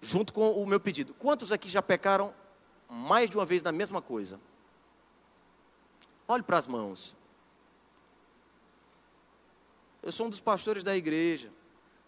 junto 0.00 0.32
com 0.32 0.50
o 0.52 0.66
meu 0.66 0.80
pedido. 0.80 1.12
Quantos 1.14 1.52
aqui 1.52 1.68
já 1.68 1.82
pecaram 1.82 2.32
mais 2.88 3.28
de 3.28 3.36
uma 3.36 3.44
vez 3.44 3.62
na 3.62 3.70
mesma 3.70 4.00
coisa? 4.00 4.40
Olhe 6.26 6.42
para 6.42 6.56
as 6.56 6.66
mãos. 6.66 7.14
Eu 10.02 10.10
sou 10.10 10.26
um 10.26 10.30
dos 10.30 10.40
pastores 10.40 10.82
da 10.82 10.96
igreja. 10.96 11.48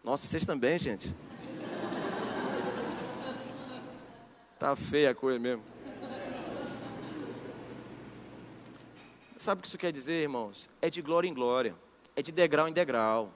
Nossa, 0.03 0.26
vocês 0.26 0.45
também, 0.45 0.76
gente. 0.76 1.14
Tá 4.59 4.74
feia 4.74 5.11
a 5.11 5.14
coisa 5.14 5.38
mesmo. 5.38 5.62
Sabe 9.36 9.61
o 9.61 9.62
que 9.62 9.68
isso 9.68 9.78
quer 9.78 9.92
dizer, 9.92 10.22
irmãos? 10.22 10.68
É 10.82 10.90
de 10.90 11.01
glória 11.01 11.28
em 11.28 11.34
glória, 11.34 11.76
é 12.16 12.22
de 12.22 12.32
degrau 12.32 12.66
em 12.66 12.72
degrau. 12.72 13.32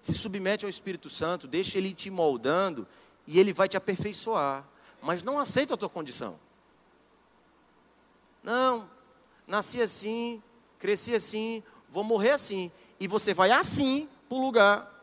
Se 0.00 0.14
submete 0.14 0.64
ao 0.64 0.68
Espírito 0.68 1.10
Santo, 1.10 1.48
deixa 1.48 1.76
ele 1.76 1.92
te 1.92 2.10
moldando 2.10 2.86
e 3.26 3.40
ele 3.40 3.52
vai 3.52 3.68
te 3.68 3.76
aperfeiçoar. 3.76 4.64
Mas 5.02 5.22
não 5.22 5.36
aceita 5.36 5.74
a 5.74 5.76
tua 5.76 5.88
condição. 5.88 6.38
Não, 8.40 8.88
nasci 9.48 9.82
assim, 9.82 10.40
cresci 10.78 11.12
assim, 11.12 11.60
vou 11.88 12.04
morrer 12.04 12.30
assim 12.30 12.70
e 12.98 13.08
você 13.08 13.34
vai 13.34 13.50
assim 13.50 14.08
para 14.28 14.38
o 14.38 14.40
lugar. 14.40 14.94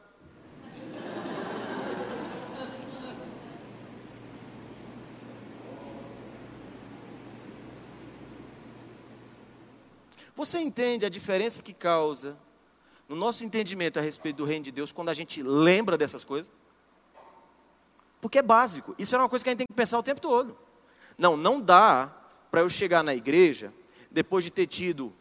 Você 10.36 10.60
entende 10.60 11.06
a 11.06 11.10
diferença 11.10 11.62
que 11.62 11.72
causa 11.74 12.36
no 13.08 13.16
nosso 13.16 13.44
entendimento 13.46 14.00
a 14.00 14.02
respeito 14.02 14.38
do 14.38 14.46
reino 14.46 14.64
de 14.66 14.72
Deus 14.72 14.92
quando 14.92 15.10
a 15.10 15.14
gente 15.14 15.44
lembra 15.44 15.98
dessas 15.98 16.24
coisas? 16.24 16.52
Porque 18.20 18.40
é 18.40 18.42
básico. 18.42 18.96
Isso 18.98 19.14
é 19.16 19.20
uma 19.20 19.30
coisa 19.30 19.44
que 19.44 19.50
a 19.50 19.52
gente 19.52 19.60
tem 19.60 19.68
que 19.68 19.74
pensar 19.74 20.00
o 20.00 20.04
tempo 20.04 20.20
todo. 20.20 20.58
Não, 21.18 21.38
não 21.38 21.62
dá 21.62 22.12
para 22.50 22.62
eu 22.62 22.70
chegar 22.70 23.04
na 23.04 23.14
igreja 23.14 23.74
depois 24.10 24.44
de 24.44 24.50
ter 24.50 24.66
tido, 24.66 25.14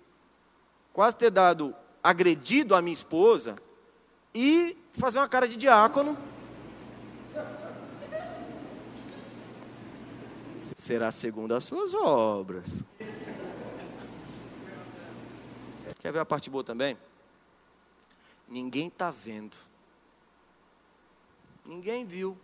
quase 0.93 1.17
ter 1.17 1.31
dado 1.31 1.75
agredido 2.03 2.75
a 2.75 2.83
minha 2.83 2.93
esposa 2.93 3.57
e 4.35 4.77
fazer 4.93 5.19
uma 5.19 5.29
cara 5.29 5.47
de 5.47 5.57
diácono. 5.57 6.17
Será 10.77 11.11
segundo 11.11 11.55
as 11.55 11.65
suas 11.65 11.95
obras. 11.95 12.85
Quer 15.99 16.13
ver 16.13 16.21
a 16.21 16.25
parte 16.25 16.49
boa 16.49 16.65
também? 16.65 16.97
Ninguém 18.49 18.87
está 18.87 19.11
vendo. 19.11 19.57
Ninguém 21.65 22.05
viu. 22.07 22.37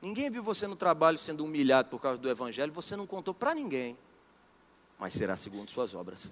Ninguém 0.00 0.30
viu 0.30 0.42
você 0.42 0.66
no 0.66 0.76
trabalho 0.76 1.18
sendo 1.18 1.44
humilhado 1.44 1.88
por 1.88 2.00
causa 2.00 2.20
do 2.20 2.28
evangelho, 2.28 2.72
você 2.72 2.94
não 2.94 3.06
contou 3.06 3.34
para 3.34 3.54
ninguém. 3.54 3.98
Mas 4.98 5.14
será 5.14 5.34
segundo 5.34 5.70
suas 5.70 5.94
obras. 5.94 6.30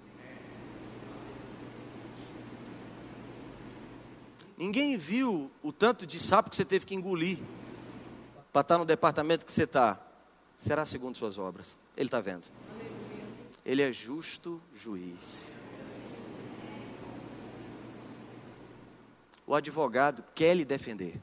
Ninguém 4.57 4.97
viu 4.97 5.51
o 5.61 5.71
tanto 5.71 6.05
de 6.05 6.19
sapo 6.19 6.49
que 6.49 6.55
você 6.55 6.65
teve 6.65 6.85
que 6.85 6.95
engolir 6.95 7.39
para 8.51 8.61
estar 8.61 8.77
no 8.77 8.85
departamento 8.85 9.45
que 9.45 9.51
você 9.51 9.63
está. 9.63 9.99
Será 10.55 10.85
segundo 10.85 11.17
suas 11.17 11.39
obras. 11.39 11.77
Ele 11.97 12.07
está 12.07 12.21
vendo. 12.21 12.47
Ele 13.65 13.81
é 13.81 13.91
justo 13.91 14.61
juiz. 14.75 15.57
O 19.45 19.55
advogado 19.55 20.23
quer 20.35 20.55
lhe 20.55 20.63
defender. 20.63 21.21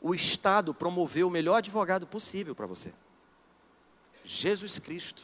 O 0.00 0.14
Estado 0.14 0.74
promoveu 0.74 1.28
o 1.28 1.30
melhor 1.30 1.56
advogado 1.56 2.06
possível 2.06 2.54
para 2.54 2.66
você. 2.66 2.92
Jesus 4.24 4.78
Cristo. 4.78 5.22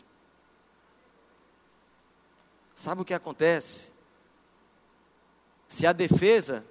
Sabe 2.75 3.03
o 3.03 3.05
que 3.05 3.13
acontece? 3.13 3.93
Se 5.67 5.87
a 5.87 5.93
defesa 5.93 6.65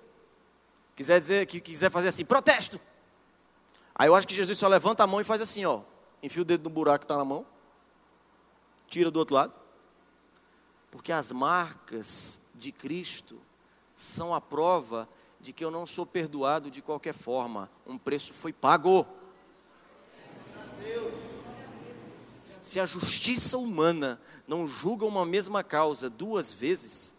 quiser 0.98 1.20
dizer 1.20 1.46
que 1.46 1.62
quiser 1.62 1.92
fazer 1.92 2.08
assim, 2.08 2.26
protesto. 2.26 2.82
Aí 3.94 4.08
eu 4.08 4.16
acho 4.16 4.28
que 4.28 4.34
Jesus 4.34 4.58
só 4.58 4.68
levanta 4.68 5.04
a 5.04 5.08
mão 5.08 5.22
e 5.22 5.24
faz 5.24 5.42
assim, 5.42 5.64
ó, 5.64 5.82
enfia 6.24 6.42
o 6.42 6.46
dedo 6.46 6.64
no 6.64 6.72
buraco 6.72 7.00
que 7.00 7.06
está 7.06 7.16
na 7.16 7.24
mão, 7.24 7.46
tira 8.88 9.12
do 9.12 9.20
outro 9.20 9.36
lado, 9.36 9.58
porque 10.90 11.12
as 11.12 11.32
marcas 11.32 12.42
de 12.56 12.72
Cristo 12.72 13.40
são 13.94 14.34
a 14.34 14.42
prova 14.42 15.08
de 15.40 15.54
que 15.54 15.64
eu 15.64 15.70
não 15.70 15.86
sou 15.86 16.04
perdoado 16.04 16.72
de 16.72 16.82
qualquer 16.82 17.14
forma. 17.14 17.70
Um 17.86 17.98
preço 17.98 18.34
foi 18.34 18.52
pago. 18.52 19.06
Se 22.60 22.80
a 22.80 22.86
justiça 22.88 23.56
humana 23.58 24.20
não 24.48 24.66
julga 24.66 25.06
uma 25.06 25.26
mesma 25.26 25.64
causa 25.64 26.10
duas 26.10 26.52
vezes, 26.52 27.14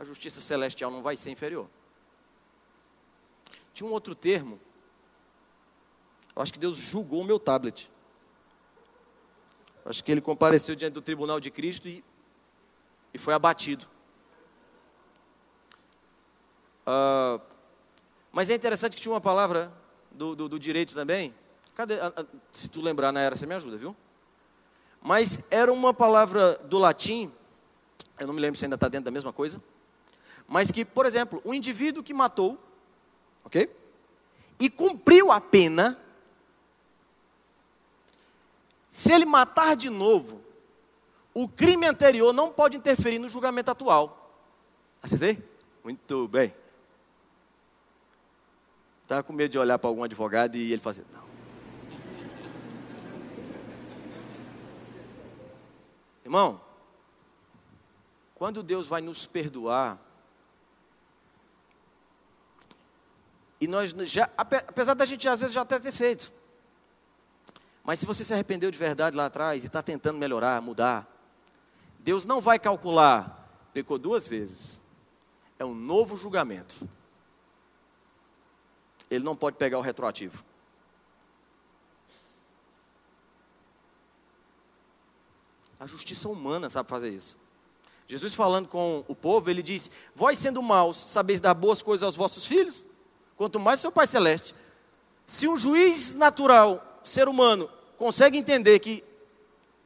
a 0.00 0.04
justiça 0.04 0.40
celestial 0.40 0.90
não 0.90 1.02
vai 1.02 1.14
ser 1.14 1.30
inferior. 1.30 1.68
Tinha 3.74 3.86
um 3.86 3.92
outro 3.92 4.14
termo. 4.14 4.58
Eu 6.34 6.40
acho 6.40 6.50
que 6.54 6.58
Deus 6.58 6.74
julgou 6.74 7.20
o 7.20 7.24
meu 7.24 7.38
tablet. 7.38 7.90
Eu 9.84 9.90
acho 9.90 10.02
que 10.02 10.10
ele 10.10 10.22
compareceu 10.22 10.74
diante 10.74 10.94
do 10.94 11.02
tribunal 11.02 11.38
de 11.38 11.50
Cristo 11.50 11.86
e, 11.86 12.02
e 13.12 13.18
foi 13.18 13.34
abatido. 13.34 13.86
Uh, 16.86 17.38
mas 18.32 18.48
é 18.48 18.54
interessante 18.54 18.96
que 18.96 19.02
tinha 19.02 19.12
uma 19.12 19.20
palavra 19.20 19.70
do, 20.10 20.34
do, 20.34 20.48
do 20.48 20.58
direito 20.58 20.94
também. 20.94 21.34
Cadê? 21.74 21.96
Se 22.50 22.70
tu 22.70 22.80
lembrar 22.80 23.12
na 23.12 23.20
era, 23.20 23.36
você 23.36 23.44
me 23.44 23.54
ajuda, 23.54 23.76
viu? 23.76 23.94
Mas 25.02 25.44
era 25.50 25.70
uma 25.70 25.92
palavra 25.92 26.54
do 26.56 26.78
latim, 26.78 27.30
eu 28.18 28.26
não 28.26 28.32
me 28.32 28.40
lembro 28.40 28.58
se 28.58 28.64
ainda 28.64 28.76
está 28.76 28.88
dentro 28.88 29.04
da 29.04 29.10
mesma 29.10 29.30
coisa 29.30 29.62
mas 30.50 30.72
que, 30.72 30.84
por 30.84 31.06
exemplo, 31.06 31.40
um 31.44 31.54
indivíduo 31.54 32.02
que 32.02 32.12
matou, 32.12 32.58
ok? 33.44 33.72
E 34.58 34.68
cumpriu 34.68 35.30
a 35.30 35.40
pena, 35.40 35.96
se 38.90 39.12
ele 39.12 39.24
matar 39.24 39.76
de 39.76 39.88
novo, 39.88 40.42
o 41.32 41.48
crime 41.48 41.86
anterior 41.86 42.32
não 42.32 42.50
pode 42.50 42.76
interferir 42.76 43.20
no 43.20 43.28
julgamento 43.28 43.70
atual. 43.70 44.36
Acertei? 45.00 45.40
Muito 45.84 46.26
bem. 46.26 46.52
Estava 49.02 49.22
com 49.22 49.32
medo 49.32 49.52
de 49.52 49.58
olhar 49.58 49.78
para 49.78 49.88
algum 49.88 50.02
advogado 50.02 50.56
e 50.56 50.72
ele 50.72 50.82
fazer, 50.82 51.06
não. 51.12 51.22
Irmão, 56.24 56.60
quando 58.34 58.64
Deus 58.64 58.88
vai 58.88 59.00
nos 59.00 59.26
perdoar, 59.26 60.09
E 63.60 63.66
nós 63.66 63.90
já, 63.90 64.30
apesar 64.36 64.94
da 64.94 65.04
gente 65.04 65.28
às 65.28 65.40
vezes 65.40 65.54
já 65.54 65.60
até 65.60 65.78
ter 65.78 65.92
feito. 65.92 66.32
Mas 67.84 67.98
se 67.98 68.06
você 68.06 68.24
se 68.24 68.32
arrependeu 68.32 68.70
de 68.70 68.78
verdade 68.78 69.16
lá 69.16 69.26
atrás 69.26 69.64
e 69.64 69.66
está 69.66 69.82
tentando 69.82 70.18
melhorar, 70.18 70.60
mudar, 70.62 71.06
Deus 71.98 72.24
não 72.24 72.40
vai 72.40 72.58
calcular, 72.58 73.68
pecou 73.72 73.98
duas 73.98 74.26
vezes. 74.26 74.80
É 75.58 75.64
um 75.64 75.74
novo 75.74 76.16
julgamento. 76.16 76.88
Ele 79.10 79.24
não 79.24 79.36
pode 79.36 79.56
pegar 79.56 79.78
o 79.78 79.82
retroativo. 79.82 80.44
A 85.78 85.86
justiça 85.86 86.28
humana 86.28 86.70
sabe 86.70 86.88
fazer 86.88 87.10
isso. 87.10 87.36
Jesus 88.06 88.34
falando 88.34 88.68
com 88.68 89.04
o 89.08 89.14
povo, 89.14 89.50
ele 89.50 89.62
diz: 89.62 89.90
Vós 90.14 90.38
sendo 90.38 90.62
maus, 90.62 90.96
sabeis 90.96 91.40
dar 91.40 91.54
boas 91.54 91.80
coisas 91.80 92.02
aos 92.02 92.16
vossos 92.16 92.46
filhos? 92.46 92.86
Quanto 93.40 93.58
mais 93.58 93.80
seu 93.80 93.90
Pai 93.90 94.06
Celeste. 94.06 94.54
Se 95.24 95.48
um 95.48 95.56
juiz 95.56 96.12
natural, 96.12 97.00
ser 97.02 97.26
humano, 97.26 97.70
consegue 97.96 98.36
entender 98.36 98.78
que 98.80 99.02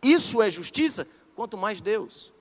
isso 0.02 0.42
é 0.42 0.50
justiça, 0.50 1.06
quanto 1.36 1.56
mais 1.56 1.80
Deus. 1.80 2.32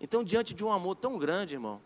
Então, 0.00 0.24
diante 0.24 0.54
de 0.54 0.64
um 0.64 0.72
amor 0.72 0.96
tão 0.96 1.16
grande, 1.20 1.54
irmão, 1.54 1.80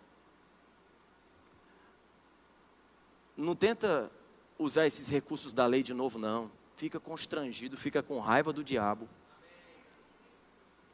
não 3.36 3.54
tenta 3.54 4.10
usar 4.58 4.86
esses 4.86 5.08
recursos 5.08 5.52
da 5.52 5.66
lei 5.66 5.82
de 5.82 5.92
novo, 5.92 6.18
não. 6.18 6.50
Fica 6.74 6.98
constrangido, 6.98 7.76
fica 7.76 8.02
com 8.02 8.18
raiva 8.18 8.50
do 8.50 8.64
diabo. 8.64 9.06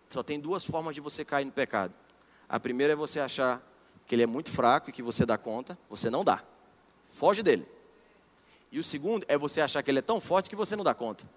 Só 0.09 0.25
tem 0.25 0.41
duas 0.41 0.65
formas 0.65 0.97
de 0.97 1.01
você 1.01 1.25
cair 1.25 1.45
no 1.45 1.53
pecado. 1.53 1.95
A 2.49 2.59
primeira 2.59 2.95
é 2.95 2.97
você 2.97 3.21
achar 3.21 3.63
que 4.07 4.15
ele 4.15 4.23
é 4.23 4.27
muito 4.27 4.51
fraco 4.51 4.91
e 4.91 4.93
que 4.93 5.03
você 5.03 5.27
dá 5.27 5.37
conta, 5.37 5.77
você 5.91 6.09
não 6.09 6.25
dá. 6.25 6.43
Foge 7.05 7.43
dele. 7.43 7.67
E 8.71 8.79
o 8.79 8.85
segundo 8.85 9.25
é 9.29 9.37
você 9.37 9.61
achar 9.61 9.83
que 9.83 9.91
ele 9.91 9.99
é 9.99 10.03
tão 10.03 10.21
forte 10.21 10.51
que 10.51 10.57
você 10.57 10.77
não 10.77 10.85
dá 10.85 10.95
conta. 10.95 11.29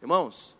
Irmãos, 0.00 0.56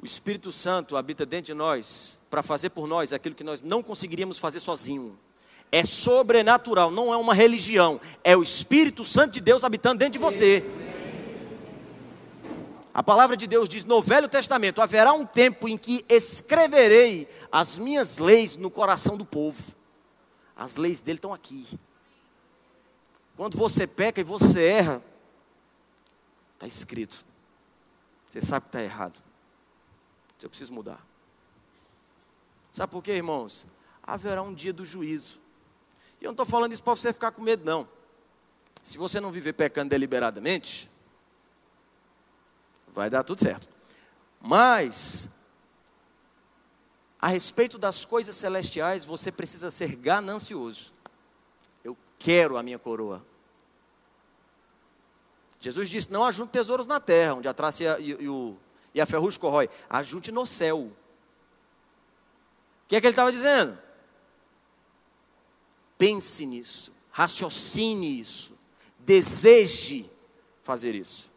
o 0.00 0.06
Espírito 0.06 0.52
Santo 0.52 0.96
habita 0.96 1.26
dentro 1.26 1.46
de 1.46 1.54
nós 1.54 2.18
para 2.30 2.42
fazer 2.42 2.70
por 2.70 2.86
nós 2.86 3.12
aquilo 3.12 3.34
que 3.34 3.44
nós 3.44 3.60
não 3.60 3.82
conseguiríamos 3.82 4.38
fazer 4.38 4.60
sozinho. 4.60 5.18
É 5.70 5.84
sobrenatural, 5.84 6.90
não 6.90 7.12
é 7.12 7.16
uma 7.16 7.34
religião, 7.34 8.00
é 8.24 8.36
o 8.36 8.42
Espírito 8.42 9.04
Santo 9.04 9.34
de 9.34 9.40
Deus 9.40 9.64
habitando 9.64 9.98
dentro 9.98 10.14
de 10.14 10.18
você. 10.18 10.64
A 12.92 13.02
palavra 13.02 13.36
de 13.36 13.46
Deus 13.46 13.68
diz 13.68 13.84
no 13.84 14.02
Velho 14.02 14.28
Testamento: 14.28 14.80
haverá 14.80 15.12
um 15.12 15.26
tempo 15.26 15.68
em 15.68 15.76
que 15.76 16.04
escreverei 16.08 17.28
as 17.50 17.78
minhas 17.78 18.18
leis 18.18 18.56
no 18.56 18.70
coração 18.70 19.16
do 19.16 19.24
povo. 19.24 19.74
As 20.56 20.76
leis 20.76 21.00
dele 21.00 21.18
estão 21.18 21.32
aqui. 21.32 21.66
Quando 23.36 23.56
você 23.56 23.86
peca 23.86 24.20
e 24.20 24.24
você 24.24 24.64
erra, 24.64 25.02
está 26.54 26.66
escrito. 26.66 27.24
Você 28.28 28.40
sabe 28.40 28.62
que 28.64 28.68
está 28.70 28.82
errado. 28.82 29.14
Você 30.36 30.48
precisa 30.48 30.72
mudar. 30.72 31.04
Sabe 32.72 32.90
por 32.90 33.02
quê, 33.02 33.12
irmãos? 33.12 33.66
Haverá 34.02 34.42
um 34.42 34.52
dia 34.52 34.72
do 34.72 34.84
juízo. 34.84 35.40
E 36.20 36.24
eu 36.24 36.28
não 36.28 36.32
estou 36.32 36.46
falando 36.46 36.72
isso 36.72 36.82
para 36.82 36.94
você 36.94 37.12
ficar 37.12 37.30
com 37.30 37.42
medo, 37.42 37.64
não. 37.64 37.88
Se 38.82 38.98
você 38.98 39.20
não 39.20 39.30
viver 39.30 39.52
pecando 39.52 39.90
deliberadamente, 39.90 40.90
vai 42.98 43.08
dar 43.08 43.22
tudo 43.22 43.40
certo. 43.40 43.68
Mas, 44.40 45.30
a 47.20 47.28
respeito 47.28 47.78
das 47.78 48.04
coisas 48.04 48.34
celestiais, 48.34 49.04
você 49.04 49.30
precisa 49.30 49.70
ser 49.70 49.94
ganancioso. 49.94 50.92
Eu 51.84 51.96
quero 52.18 52.56
a 52.56 52.62
minha 52.62 52.78
coroa. 52.78 53.24
Jesus 55.60 55.88
disse: 55.88 56.12
Não 56.12 56.24
ajunte 56.24 56.50
tesouros 56.50 56.88
na 56.88 56.98
terra, 56.98 57.34
onde 57.34 57.46
a 57.46 57.54
traça 57.54 57.84
e 57.84 57.88
a, 57.88 57.98
e, 58.00 58.28
o, 58.28 58.56
e 58.92 59.00
a 59.00 59.06
ferrugem 59.06 59.38
corrói. 59.38 59.70
Ajunte 59.88 60.32
no 60.32 60.44
céu. 60.44 60.80
O 60.80 60.92
que 62.88 62.96
é 62.96 63.00
que 63.00 63.06
ele 63.06 63.12
estava 63.12 63.30
dizendo? 63.30 63.78
Pense 65.96 66.44
nisso, 66.46 66.92
raciocine 67.12 68.20
isso, 68.20 68.58
deseje 68.98 70.08
fazer 70.64 70.96
isso. 70.96 71.27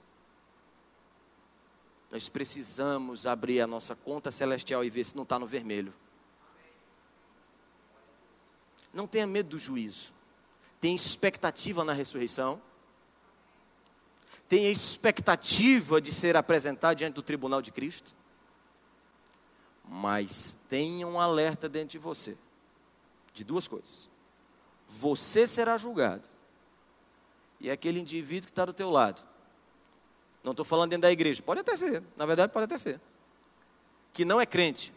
Nós 2.12 2.28
precisamos 2.28 3.26
abrir 3.26 3.62
a 3.62 3.68
nossa 3.68 3.96
conta 3.96 4.32
celestial 4.32 4.84
e 4.84 4.90
ver 4.90 5.06
se 5.06 5.16
não 5.16 5.24
está 5.24 5.40
no 5.40 5.48
vermelho. 5.48 5.94
Não 8.94 9.08
tenha 9.08 9.26
medo 9.26 9.52
do 9.52 9.60
juízo. 9.60 10.12
Tenha 10.82 10.94
expectativa 10.94 11.86
na 11.86 11.94
ressurreição. 11.94 12.62
Tenha 14.50 14.70
expectativa 14.70 16.02
de 16.02 16.12
ser 16.12 16.36
apresentado 16.36 16.98
diante 16.98 17.14
do 17.14 17.22
tribunal 17.22 17.62
de 17.62 17.72
Cristo. 17.72 18.14
Mas 19.88 20.58
tenha 20.68 21.08
um 21.08 21.18
alerta 21.18 21.70
dentro 21.70 21.92
de 21.92 21.98
você 21.98 22.38
de 23.34 23.46
duas 23.46 23.70
coisas. 23.70 24.10
Você 24.90 25.48
será 25.48 25.78
julgado. 25.78 26.28
E 27.58 27.72
aquele 27.72 28.02
indivíduo 28.02 28.48
que 28.48 28.52
está 28.52 28.66
do 28.66 28.74
teu 28.74 28.90
lado 28.90 29.31
não 30.44 30.52
estou 30.52 30.66
falando 30.66 30.90
dentro 30.90 31.04
da 31.04 31.12
igreja. 31.12 31.42
Pode 31.42 31.60
até 31.60 31.76
ser, 31.76 32.04
na 32.18 32.26
verdade 32.26 32.52
pode 32.52 32.66
até 32.66 32.78
ser. 32.78 33.00
Que 34.14 34.26
não 34.26 34.42
é 34.42 34.46
crente. 34.46 34.94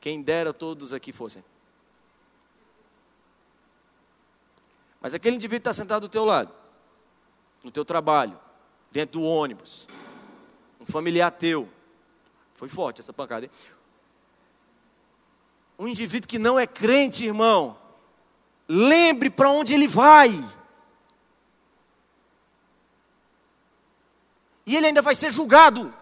Quem 0.00 0.20
dera 0.20 0.52
todos 0.52 0.92
aqui 0.92 1.12
fossem. 1.12 1.44
Mas 5.00 5.14
aquele 5.14 5.36
indivíduo 5.36 5.58
está 5.58 5.72
sentado 5.72 6.02
do 6.02 6.08
teu 6.08 6.24
lado, 6.24 6.50
no 7.62 7.70
teu 7.70 7.84
trabalho, 7.84 8.38
dentro 8.90 9.20
do 9.20 9.26
ônibus, 9.26 9.86
um 10.80 10.86
familiar 10.86 11.30
teu. 11.30 11.68
Foi 12.54 12.68
forte 12.68 13.00
essa 13.00 13.12
pancada, 13.12 13.44
hein? 13.44 13.50
Um 15.78 15.88
indivíduo 15.88 16.28
que 16.28 16.38
não 16.38 16.58
é 16.58 16.66
crente, 16.66 17.26
irmão, 17.26 17.76
lembre 18.68 19.28
para 19.28 19.50
onde 19.50 19.74
ele 19.74 19.88
vai. 19.88 20.30
E 24.66 24.76
ele 24.76 24.86
ainda 24.86 25.02
vai 25.02 25.14
ser 25.14 25.30
julgado. 25.30 25.92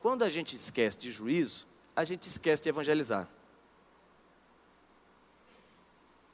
Quando 0.00 0.22
a 0.22 0.30
gente 0.30 0.54
esquece 0.54 0.98
de 0.98 1.10
juízo, 1.10 1.66
a 1.94 2.04
gente 2.04 2.28
esquece 2.28 2.62
de 2.62 2.68
evangelizar. 2.68 3.28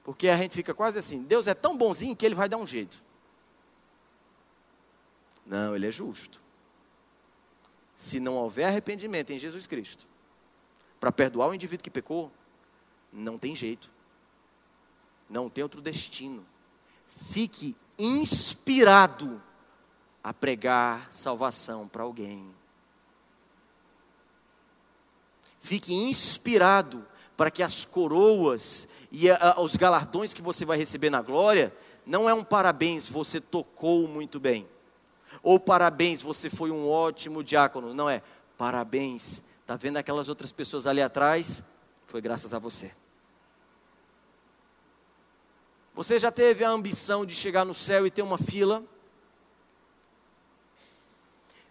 Porque 0.04 0.28
a 0.28 0.36
gente 0.36 0.54
fica 0.54 0.74
quase 0.74 0.98
assim: 0.98 1.22
Deus 1.22 1.48
é 1.48 1.54
tão 1.54 1.76
bonzinho 1.76 2.14
que 2.14 2.26
ele 2.26 2.34
vai 2.34 2.48
dar 2.48 2.58
um 2.58 2.66
jeito. 2.66 3.02
Não, 5.46 5.74
ele 5.74 5.86
é 5.86 5.90
justo. 5.90 6.40
Se 7.96 8.18
não 8.20 8.34
houver 8.34 8.64
arrependimento 8.64 9.30
em 9.30 9.38
Jesus 9.38 9.66
Cristo, 9.66 10.06
para 11.00 11.12
perdoar 11.12 11.48
o 11.48 11.54
indivíduo 11.54 11.84
que 11.84 11.90
pecou, 11.90 12.30
não 13.12 13.38
tem 13.38 13.54
jeito. 13.54 13.90
Não 15.28 15.48
tem 15.48 15.62
outro 15.62 15.80
destino. 15.80 16.44
Fique 17.08 17.76
inspirado 17.98 19.40
a 20.22 20.32
pregar 20.32 21.10
salvação 21.10 21.86
para 21.86 22.02
alguém. 22.02 22.54
Fique 25.60 25.94
inspirado 25.94 27.06
para 27.36 27.50
que 27.50 27.62
as 27.62 27.84
coroas 27.84 28.88
e 29.10 29.30
a, 29.30 29.56
os 29.58 29.76
galardões 29.76 30.34
que 30.34 30.42
você 30.42 30.64
vai 30.64 30.76
receber 30.76 31.10
na 31.10 31.22
glória 31.22 31.74
não 32.06 32.28
é 32.28 32.34
um 32.34 32.44
parabéns, 32.44 33.08
você 33.08 33.40
tocou 33.40 34.06
muito 34.06 34.38
bem. 34.38 34.68
Ou 35.42 35.58
parabéns, 35.58 36.22
você 36.22 36.48
foi 36.50 36.70
um 36.70 36.88
ótimo 36.88 37.42
diácono. 37.42 37.94
Não 37.94 38.08
é. 38.08 38.22
Parabéns. 38.56 39.42
Está 39.60 39.76
vendo 39.76 39.96
aquelas 39.96 40.28
outras 40.28 40.52
pessoas 40.52 40.86
ali 40.86 41.02
atrás? 41.02 41.62
Foi 42.06 42.20
graças 42.20 42.52
a 42.54 42.58
você. 42.58 42.92
Você 45.94 46.18
já 46.18 46.32
teve 46.32 46.64
a 46.64 46.70
ambição 46.70 47.24
de 47.24 47.34
chegar 47.34 47.64
no 47.64 47.74
céu 47.74 48.04
e 48.04 48.10
ter 48.10 48.22
uma 48.22 48.36
fila 48.36 48.82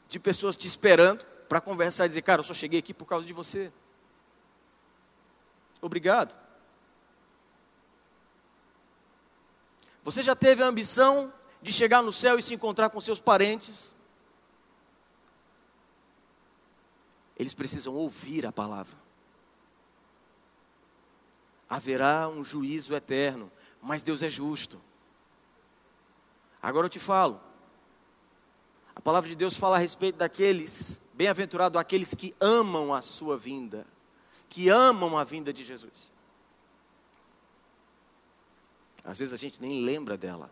de 0.07 0.17
pessoas 0.17 0.55
te 0.55 0.65
esperando 0.65 1.25
para 1.49 1.59
conversar 1.59 2.05
e 2.05 2.07
dizer, 2.07 2.21
cara, 2.21 2.39
eu 2.39 2.43
só 2.43 2.53
cheguei 2.53 2.79
aqui 2.79 2.93
por 2.93 3.05
causa 3.05 3.27
de 3.27 3.33
você. 3.33 3.71
Obrigado. 5.81 6.37
Você 10.03 10.23
já 10.23 10.35
teve 10.35 10.63
a 10.63 10.67
ambição 10.67 11.33
de 11.61 11.73
chegar 11.73 12.01
no 12.01 12.13
céu 12.13 12.39
e 12.39 12.43
se 12.43 12.53
encontrar 12.53 12.89
com 12.89 13.01
seus 13.01 13.19
parentes? 13.19 13.93
Eles 17.37 17.53
precisam 17.53 17.93
ouvir 17.93 18.45
a 18.45 18.51
palavra. 18.53 18.95
Haverá 21.69 22.29
um 22.29 22.43
juízo 22.43 22.95
eterno 22.95 23.51
mas 23.83 24.01
Deus 24.01 24.23
é 24.23 24.29
justo. 24.29 24.81
Agora 26.61 26.85
eu 26.85 26.89
te 26.89 26.99
falo. 26.99 27.39
A 28.95 29.01
palavra 29.01 29.29
de 29.29 29.35
Deus 29.35 29.57
fala 29.57 29.75
a 29.75 29.79
respeito 29.79 30.15
daqueles, 30.15 31.01
bem-aventurados 31.13 31.79
aqueles 31.79 32.15
que 32.15 32.33
amam 32.39 32.93
a 32.93 33.01
sua 33.01 33.37
vinda, 33.37 33.85
que 34.47 34.69
amam 34.69 35.17
a 35.17 35.23
vinda 35.25 35.51
de 35.51 35.63
Jesus. 35.63 36.11
Às 39.03 39.17
vezes 39.17 39.33
a 39.33 39.37
gente 39.37 39.61
nem 39.61 39.83
lembra 39.83 40.17
dela. 40.17 40.49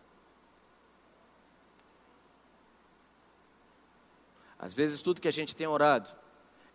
Às 4.58 4.74
vezes 4.74 5.00
tudo 5.00 5.20
que 5.20 5.28
a 5.28 5.32
gente 5.32 5.56
tem 5.56 5.66
orado 5.66 6.10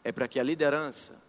é 0.03 0.11
para 0.11 0.27
que 0.27 0.39
a 0.39 0.43
liderança 0.43 1.21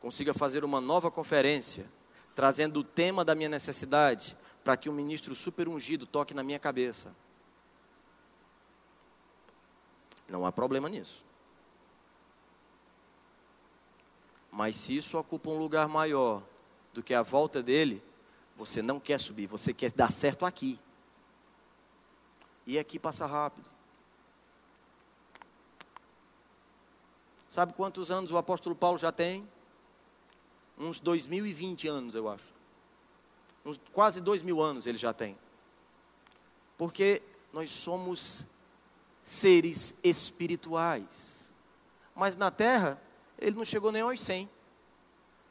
consiga 0.00 0.32
fazer 0.32 0.64
uma 0.64 0.80
nova 0.80 1.10
conferência 1.10 1.97
trazendo 2.38 2.78
o 2.78 2.84
tema 2.84 3.24
da 3.24 3.34
minha 3.34 3.48
necessidade 3.48 4.36
para 4.62 4.76
que 4.76 4.88
um 4.88 4.92
ministro 4.92 5.34
super 5.34 5.66
ungido 5.66 6.06
toque 6.06 6.32
na 6.32 6.44
minha 6.44 6.60
cabeça. 6.60 7.12
Não 10.28 10.46
há 10.46 10.52
problema 10.52 10.88
nisso. 10.88 11.24
Mas 14.52 14.76
se 14.76 14.96
isso 14.96 15.18
ocupa 15.18 15.50
um 15.50 15.58
lugar 15.58 15.88
maior 15.88 16.40
do 16.94 17.02
que 17.02 17.12
a 17.12 17.22
volta 17.22 17.60
dele, 17.60 18.00
você 18.56 18.80
não 18.80 19.00
quer 19.00 19.18
subir, 19.18 19.48
você 19.48 19.74
quer 19.74 19.90
dar 19.90 20.12
certo 20.12 20.46
aqui. 20.46 20.78
E 22.64 22.78
aqui 22.78 23.00
passa 23.00 23.26
rápido. 23.26 23.68
Sabe 27.48 27.72
quantos 27.72 28.12
anos 28.12 28.30
o 28.30 28.38
apóstolo 28.38 28.76
Paulo 28.76 28.96
já 28.96 29.10
tem? 29.10 29.44
Uns 30.78 31.00
2020 31.00 31.88
anos, 31.88 32.14
eu 32.14 32.28
acho. 32.28 32.52
Uns 33.64 33.80
quase 33.92 34.20
dois 34.20 34.42
mil 34.42 34.62
anos 34.62 34.86
ele 34.86 34.98
já 34.98 35.12
tem. 35.12 35.36
Porque 36.76 37.22
nós 37.52 37.70
somos 37.70 38.44
seres 39.22 39.94
espirituais. 40.02 41.52
Mas 42.14 42.36
na 42.36 42.50
terra, 42.50 43.00
ele 43.38 43.56
não 43.56 43.64
chegou 43.64 43.92
nem 43.92 44.02
aos 44.02 44.20
100. 44.20 44.48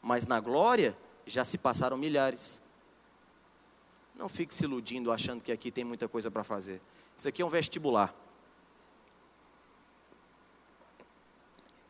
Mas 0.02 0.26
na 0.26 0.40
glória, 0.40 0.98
já 1.26 1.44
se 1.44 1.58
passaram 1.58 1.98
milhares. 1.98 2.62
Não 4.16 4.28
fique 4.28 4.56
se 4.56 4.64
iludindo 4.64 5.12
achando 5.12 5.44
que 5.44 5.52
aqui 5.52 5.70
tem 5.70 5.84
muita 5.84 6.08
coisa 6.08 6.32
para 6.32 6.44
fazer. 6.44 6.82
Isso 7.16 7.28
aqui 7.28 7.42
é 7.42 7.46
um 7.46 7.50
vestibular. 7.50 8.14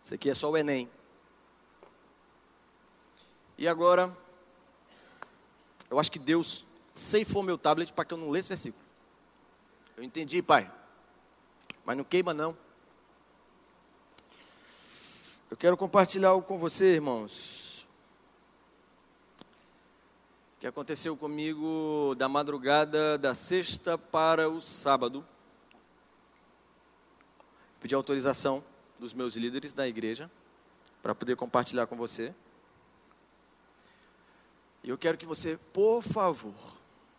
Isso 0.04 0.14
aqui 0.14 0.30
é 0.30 0.34
só 0.34 0.50
o 0.50 0.58
Enem. 0.58 0.90
E 3.58 3.68
agora, 3.68 4.16
eu 5.90 6.00
acho 6.00 6.12
que 6.12 6.20
Deus 6.20 6.66
ceifou 6.94 7.42
meu 7.42 7.58
tablet 7.58 7.92
para 7.92 8.06
que 8.06 8.14
eu 8.14 8.18
não 8.18 8.30
lesse 8.30 8.48
versículo. 8.48 8.84
Eu 9.96 10.04
entendi, 10.04 10.42
pai. 10.42 10.72
Mas 11.84 11.98
não 11.98 12.04
queima 12.04 12.34
não. 12.34 12.56
Eu 15.50 15.58
quero 15.58 15.78
compartilhar 15.78 16.30
algo 16.30 16.46
com 16.46 16.58
você, 16.58 16.96
irmãos. 16.96 17.88
Que 20.60 20.68
aconteceu 20.68 21.16
comigo 21.16 22.14
da 22.18 22.28
madrugada 22.28 23.18
da 23.18 23.34
sexta 23.34 23.98
para 23.98 24.50
o 24.50 24.60
sábado. 24.60 25.26
Pedi 27.80 27.96
autorização 27.96 28.64
dos 29.00 29.14
meus 29.14 29.36
líderes 29.36 29.72
da 29.74 29.88
igreja 29.88 30.30
para 31.02 31.16
poder 31.16 31.36
compartilhar 31.36 31.88
com 31.88 31.96
você. 31.96 32.36
E 34.88 34.90
eu 34.90 34.98
quero 34.98 35.18
que 35.18 35.26
você, 35.26 35.60
por 35.74 36.02
favor, 36.02 36.56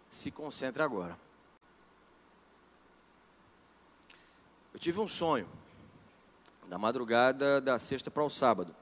se 0.09 0.31
concentre 0.31 0.83
agora. 0.83 1.19
Eu 4.73 4.81
tive 4.81 4.99
um 5.01 5.07
sonho 5.07 5.47
da 6.67 6.79
madrugada 6.79 7.61
da 7.61 7.79
sexta 7.79 8.11
para 8.11 8.25
o 8.25 8.31
sábado. 8.31 8.75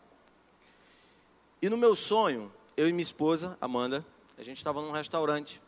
E 1.61 1.69
no 1.69 1.77
meu 1.77 1.97
sonho, 1.97 2.53
eu 2.77 2.89
e 2.89 2.93
minha 2.93 3.03
esposa, 3.03 3.59
Amanda, 3.61 4.07
a 4.39 4.45
gente 4.45 4.59
estava 4.59 4.81
num 4.81 4.93
restaurante. 4.93 5.61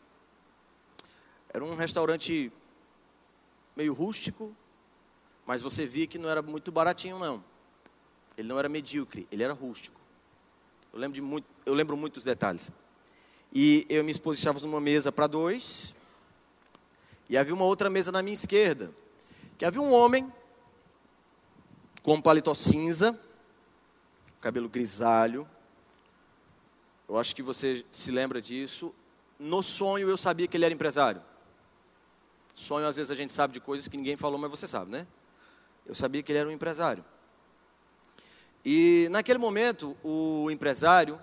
Era 1.49 1.61
um 1.61 1.75
restaurante 1.75 2.49
meio 3.75 3.93
rústico, 3.93 4.55
mas 5.45 5.61
você 5.61 5.85
via 5.85 6.07
que 6.07 6.17
não 6.17 6.29
era 6.29 6.41
muito 6.41 6.71
baratinho 6.71 7.19
não. 7.19 7.43
Ele 8.37 8.47
não 8.47 8.57
era 8.57 8.69
medíocre, 8.69 9.27
ele 9.29 9.43
era 9.43 9.51
rústico. 9.51 9.99
Eu 10.93 10.99
lembro, 10.99 11.15
de 11.15 11.21
muito, 11.21 11.45
eu 11.65 11.73
lembro 11.73 11.97
muitos 11.97 12.23
detalhes. 12.23 12.71
E 13.51 13.85
eu 13.89 14.01
e 14.01 14.03
minha 14.03 14.11
esposa 14.11 14.37
estávamos 14.37 14.63
numa 14.63 14.79
mesa 14.79 15.11
para 15.11 15.27
dois. 15.27 15.93
E 17.27 17.37
havia 17.37 17.53
uma 17.53 17.65
outra 17.65 17.89
mesa 17.89 18.11
na 18.11 18.21
minha 18.21 18.33
esquerda. 18.33 18.91
Que 19.57 19.65
havia 19.65 19.81
um 19.81 19.91
homem 19.91 20.31
com 22.03 22.15
um 22.15 22.21
paletó 22.21 22.53
cinza, 22.53 23.19
cabelo 24.39 24.69
grisalho. 24.69 25.47
Eu 27.07 27.17
acho 27.17 27.35
que 27.35 27.41
você 27.41 27.85
se 27.91 28.11
lembra 28.11 28.41
disso. 28.41 28.93
No 29.39 29.63
sonho 29.63 30.09
eu 30.09 30.17
sabia 30.17 30.47
que 30.47 30.57
ele 30.57 30.65
era 30.65 30.73
empresário. 30.73 31.21
Sonho 32.53 32.87
às 32.87 32.95
vezes 32.95 33.09
a 33.09 33.15
gente 33.15 33.31
sabe 33.31 33.53
de 33.53 33.59
coisas 33.59 33.87
que 33.87 33.97
ninguém 33.97 34.15
falou, 34.15 34.37
mas 34.37 34.51
você 34.51 34.67
sabe, 34.67 34.91
né? 34.91 35.07
Eu 35.85 35.95
sabia 35.95 36.21
que 36.21 36.31
ele 36.31 36.39
era 36.39 36.49
um 36.49 36.51
empresário. 36.51 37.03
E 38.63 39.07
naquele 39.09 39.39
momento, 39.39 39.97
o 40.03 40.51
empresário 40.51 41.19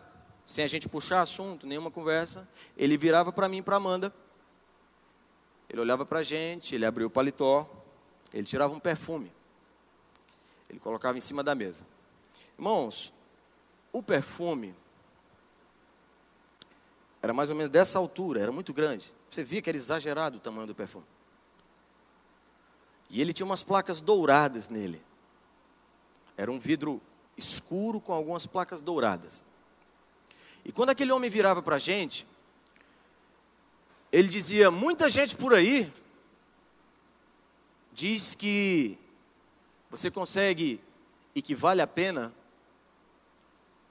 sem 0.46 0.64
a 0.64 0.68
gente 0.68 0.88
puxar 0.88 1.20
assunto, 1.20 1.66
nenhuma 1.66 1.90
conversa, 1.90 2.48
ele 2.76 2.96
virava 2.96 3.32
para 3.32 3.48
mim 3.48 3.58
e 3.58 3.62
para 3.62 3.76
Amanda. 3.76 4.14
Ele 5.68 5.80
olhava 5.80 6.06
para 6.06 6.20
a 6.20 6.22
gente, 6.22 6.72
ele 6.72 6.86
abriu 6.86 7.08
o 7.08 7.10
paletó, 7.10 7.68
ele 8.32 8.44
tirava 8.44 8.72
um 8.72 8.78
perfume. 8.78 9.32
Ele 10.70 10.78
colocava 10.78 11.18
em 11.18 11.20
cima 11.20 11.42
da 11.42 11.54
mesa. 11.54 11.84
Irmãos, 12.56 13.12
o 13.92 14.00
perfume 14.00 14.72
era 17.20 17.32
mais 17.32 17.50
ou 17.50 17.56
menos 17.56 17.70
dessa 17.70 17.98
altura, 17.98 18.40
era 18.40 18.52
muito 18.52 18.72
grande. 18.72 19.12
Você 19.28 19.42
via 19.42 19.60
que 19.60 19.68
era 19.68 19.76
exagerado 19.76 20.36
o 20.36 20.40
tamanho 20.40 20.68
do 20.68 20.74
perfume. 20.76 21.04
E 23.10 23.20
ele 23.20 23.32
tinha 23.32 23.46
umas 23.46 23.64
placas 23.64 24.00
douradas 24.00 24.68
nele. 24.68 25.02
Era 26.36 26.52
um 26.52 26.58
vidro 26.58 27.00
escuro 27.36 28.00
com 28.00 28.12
algumas 28.12 28.46
placas 28.46 28.80
douradas. 28.80 29.44
E 30.66 30.72
quando 30.72 30.90
aquele 30.90 31.12
homem 31.12 31.30
virava 31.30 31.62
para 31.62 31.76
a 31.76 31.78
gente, 31.78 32.26
ele 34.10 34.26
dizia: 34.26 34.68
muita 34.68 35.08
gente 35.08 35.36
por 35.36 35.54
aí 35.54 35.92
diz 37.92 38.34
que 38.34 38.98
você 39.88 40.10
consegue 40.10 40.80
e 41.36 41.40
que 41.40 41.54
vale 41.54 41.80
a 41.80 41.86
pena 41.86 42.34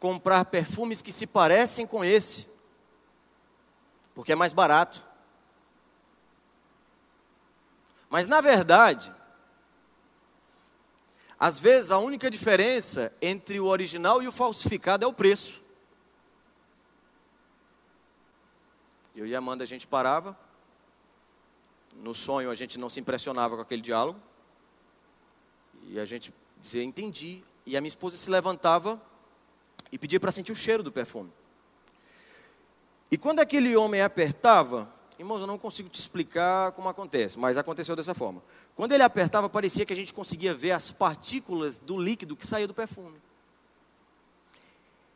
comprar 0.01 0.43
perfumes 0.43 1.01
que 1.01 1.13
se 1.13 1.26
parecem 1.26 1.88
com 1.88 2.03
esse, 2.03 2.49
porque 4.13 4.34
é 4.34 4.36
mais 4.36 4.51
barato. 4.51 5.01
Mas 8.09 8.28
na 8.28 8.41
verdade, 8.41 9.13
às 11.39 11.57
vezes 11.57 11.89
a 11.89 11.97
única 11.99 12.30
diferença 12.30 13.15
entre 13.21 13.61
o 13.61 13.65
original 13.65 14.21
e 14.21 14.28
o 14.28 14.32
falsificado 14.32 15.05
é 15.05 15.07
o 15.07 15.13
preço. 15.13 15.63
Eu 19.16 19.26
e 19.26 19.34
a 19.34 19.38
Amanda 19.38 19.63
a 19.63 19.68
gente 19.68 19.88
parava, 19.88 20.38
no 21.95 22.13
sonho 22.13 22.51
a 22.51 22.55
gente 22.55 22.78
não 22.78 22.89
se 22.89 22.99
impressionava 22.99 23.55
com 23.55 23.61
aquele 23.61 23.82
diálogo, 23.82 24.20
e 25.88 25.99
a 25.99 26.05
gente 26.05 26.34
dizia, 26.61 26.84
entendi. 26.84 27.43
E 27.66 27.78
a 27.78 27.82
minha 27.82 27.88
esposa 27.88 28.18
se 28.18 28.30
levantava 28.30 29.01
e 29.91 29.97
pedia 29.97 30.20
para 30.20 30.32
sentir 30.32 30.51
o 30.51 30.55
cheiro 30.55 30.84
do 30.84 30.91
perfume. 30.91 31.32
E 33.09 33.18
quando 33.18 33.39
aquele 33.39 33.76
homem 33.76 34.01
apertava, 34.01 34.91
irmãos, 35.18 35.39
eu 35.39 35.47
não 35.47 35.57
consigo 35.57 35.88
te 35.88 35.99
explicar 35.99 36.72
como 36.74 36.89
acontece, 36.89 37.39
mas 37.39 37.57
aconteceu 37.57 37.95
dessa 37.95 38.13
forma. 38.13 38.43
Quando 38.76 38.91
ele 38.91 39.03
apertava, 39.03 39.47
parecia 39.47 39.86
que 39.86 39.93
a 39.93 39.95
gente 39.95 40.13
conseguia 40.13 40.53
ver 40.53 40.72
as 40.72 40.91
partículas 40.91 41.80
do 41.80 41.97
líquido 41.97 42.36
que 42.36 42.45
saía 42.45 42.68
do 42.68 42.74
perfume. 42.74 43.18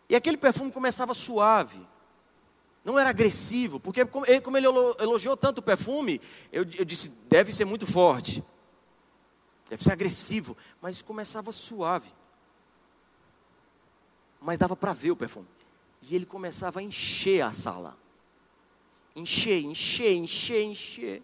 E 0.07 0.15
aquele 0.15 0.37
perfume 0.37 0.71
começava 0.71 1.13
suave, 1.13 1.85
não 2.83 2.97
era 2.97 3.09
agressivo, 3.09 3.79
porque 3.79 4.05
como 4.05 4.57
ele 4.57 4.67
elogiou 4.99 5.35
tanto 5.35 5.59
o 5.59 5.63
perfume, 5.63 6.21
eu, 6.51 6.65
eu 6.77 6.85
disse, 6.85 7.09
deve 7.29 7.51
ser 7.51 7.65
muito 7.65 7.85
forte, 7.85 8.43
deve 9.67 9.83
ser 9.83 9.91
agressivo, 9.91 10.55
mas 10.81 11.01
começava 11.01 11.51
suave. 11.51 12.11
Mas 14.41 14.57
dava 14.57 14.75
para 14.75 14.93
ver 14.93 15.11
o 15.11 15.15
perfume. 15.15 15.47
E 16.01 16.15
ele 16.15 16.25
começava 16.25 16.79
a 16.79 16.83
encher 16.83 17.41
a 17.41 17.51
sala. 17.51 17.97
Encher, 19.15 19.61
encher, 19.61 20.13
encher, 20.13 20.63
encher. 20.63 21.21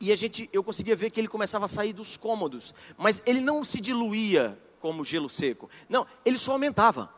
E 0.00 0.12
a 0.12 0.16
gente, 0.16 0.48
eu 0.52 0.62
conseguia 0.62 0.96
ver 0.96 1.10
que 1.10 1.20
ele 1.20 1.28
começava 1.28 1.64
a 1.64 1.68
sair 1.68 1.92
dos 1.92 2.16
cômodos, 2.16 2.74
mas 2.96 3.22
ele 3.26 3.40
não 3.40 3.64
se 3.64 3.80
diluía 3.80 4.58
como 4.80 5.04
gelo 5.04 5.28
seco. 5.28 5.68
Não, 5.88 6.06
ele 6.24 6.38
só 6.38 6.52
aumentava. 6.52 7.12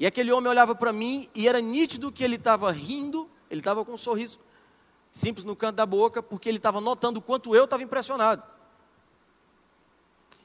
E 0.00 0.06
aquele 0.06 0.32
homem 0.32 0.48
olhava 0.48 0.74
para 0.74 0.94
mim 0.94 1.28
e 1.34 1.46
era 1.46 1.60
nítido 1.60 2.10
que 2.10 2.24
ele 2.24 2.36
estava 2.36 2.72
rindo, 2.72 3.28
ele 3.50 3.60
estava 3.60 3.84
com 3.84 3.92
um 3.92 3.98
sorriso 3.98 4.40
simples 5.12 5.44
no 5.44 5.54
canto 5.54 5.76
da 5.76 5.84
boca, 5.84 6.22
porque 6.22 6.48
ele 6.48 6.56
estava 6.56 6.80
notando 6.80 7.18
o 7.18 7.22
quanto 7.22 7.54
eu 7.54 7.64
estava 7.64 7.82
impressionado. 7.82 8.42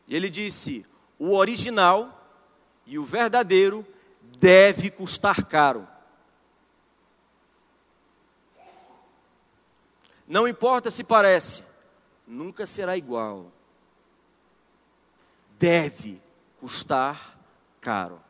E 0.10 0.14
ele 0.14 0.30
disse: 0.30 0.86
o 1.18 1.38
original 1.38 2.30
e 2.86 3.00
o 3.00 3.06
verdadeiro 3.06 3.88
deve 4.38 4.92
custar 4.92 5.46
caro. 5.46 5.88
Não 10.28 10.46
importa 10.50 10.92
se 10.92 11.06
parece, 11.06 11.64
nunca 12.28 12.66
será 12.66 12.98
igual. 12.98 13.50
Deve 15.58 16.22
custar 16.60 17.40
caro. 17.80 18.26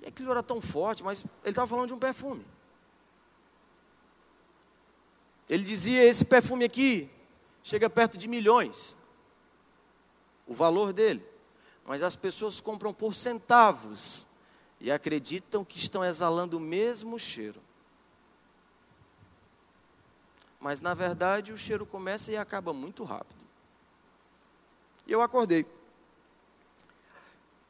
aquilo 0.11 0.31
era 0.31 0.43
tão 0.43 0.61
forte, 0.61 1.03
mas 1.03 1.23
ele 1.43 1.51
estava 1.51 1.67
falando 1.67 1.87
de 1.87 1.93
um 1.93 1.99
perfume. 1.99 2.45
Ele 5.49 5.63
dizia: 5.63 6.03
esse 6.03 6.23
perfume 6.23 6.65
aqui 6.65 7.09
chega 7.63 7.89
perto 7.89 8.17
de 8.17 8.27
milhões. 8.27 8.95
O 10.47 10.53
valor 10.53 10.93
dele. 10.93 11.25
Mas 11.85 12.03
as 12.03 12.15
pessoas 12.15 12.61
compram 12.61 12.93
por 12.93 13.15
centavos 13.15 14.27
e 14.79 14.91
acreditam 14.91 15.65
que 15.65 15.77
estão 15.77 16.03
exalando 16.03 16.57
o 16.57 16.59
mesmo 16.59 17.17
cheiro 17.17 17.61
mas 20.61 20.79
na 20.79 20.93
verdade 20.93 21.51
o 21.51 21.57
cheiro 21.57 21.87
começa 21.87 22.31
e 22.31 22.37
acaba 22.37 22.71
muito 22.71 23.03
rápido. 23.03 23.43
E 25.07 25.11
eu 25.11 25.23
acordei. 25.23 25.65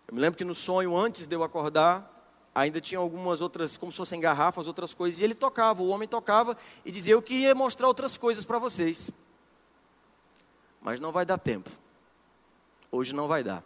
Eu 0.05 0.13
me 0.13 0.19
lembro 0.19 0.37
que 0.37 0.43
no 0.43 0.53
sonho, 0.53 0.95
antes 0.95 1.25
de 1.25 1.33
eu 1.33 1.41
acordar, 1.41 2.10
ainda 2.53 2.81
tinha 2.81 2.99
algumas 2.99 3.41
outras, 3.41 3.77
como 3.77 3.91
se 3.91 3.97
fossem 3.97 4.19
garrafas, 4.19 4.67
outras 4.67 4.93
coisas, 4.93 5.19
e 5.19 5.23
ele 5.23 5.33
tocava, 5.33 5.81
o 5.81 5.87
homem 5.87 6.07
tocava 6.07 6.57
e 6.85 6.91
dizia: 6.91 7.13
Eu 7.13 7.21
queria 7.21 7.55
mostrar 7.55 7.87
outras 7.87 8.17
coisas 8.17 8.45
para 8.45 8.59
vocês, 8.59 9.11
mas 10.81 10.99
não 10.99 11.11
vai 11.11 11.25
dar 11.25 11.37
tempo, 11.37 11.69
hoje 12.91 13.13
não 13.13 13.27
vai 13.27 13.43
dar. 13.43 13.63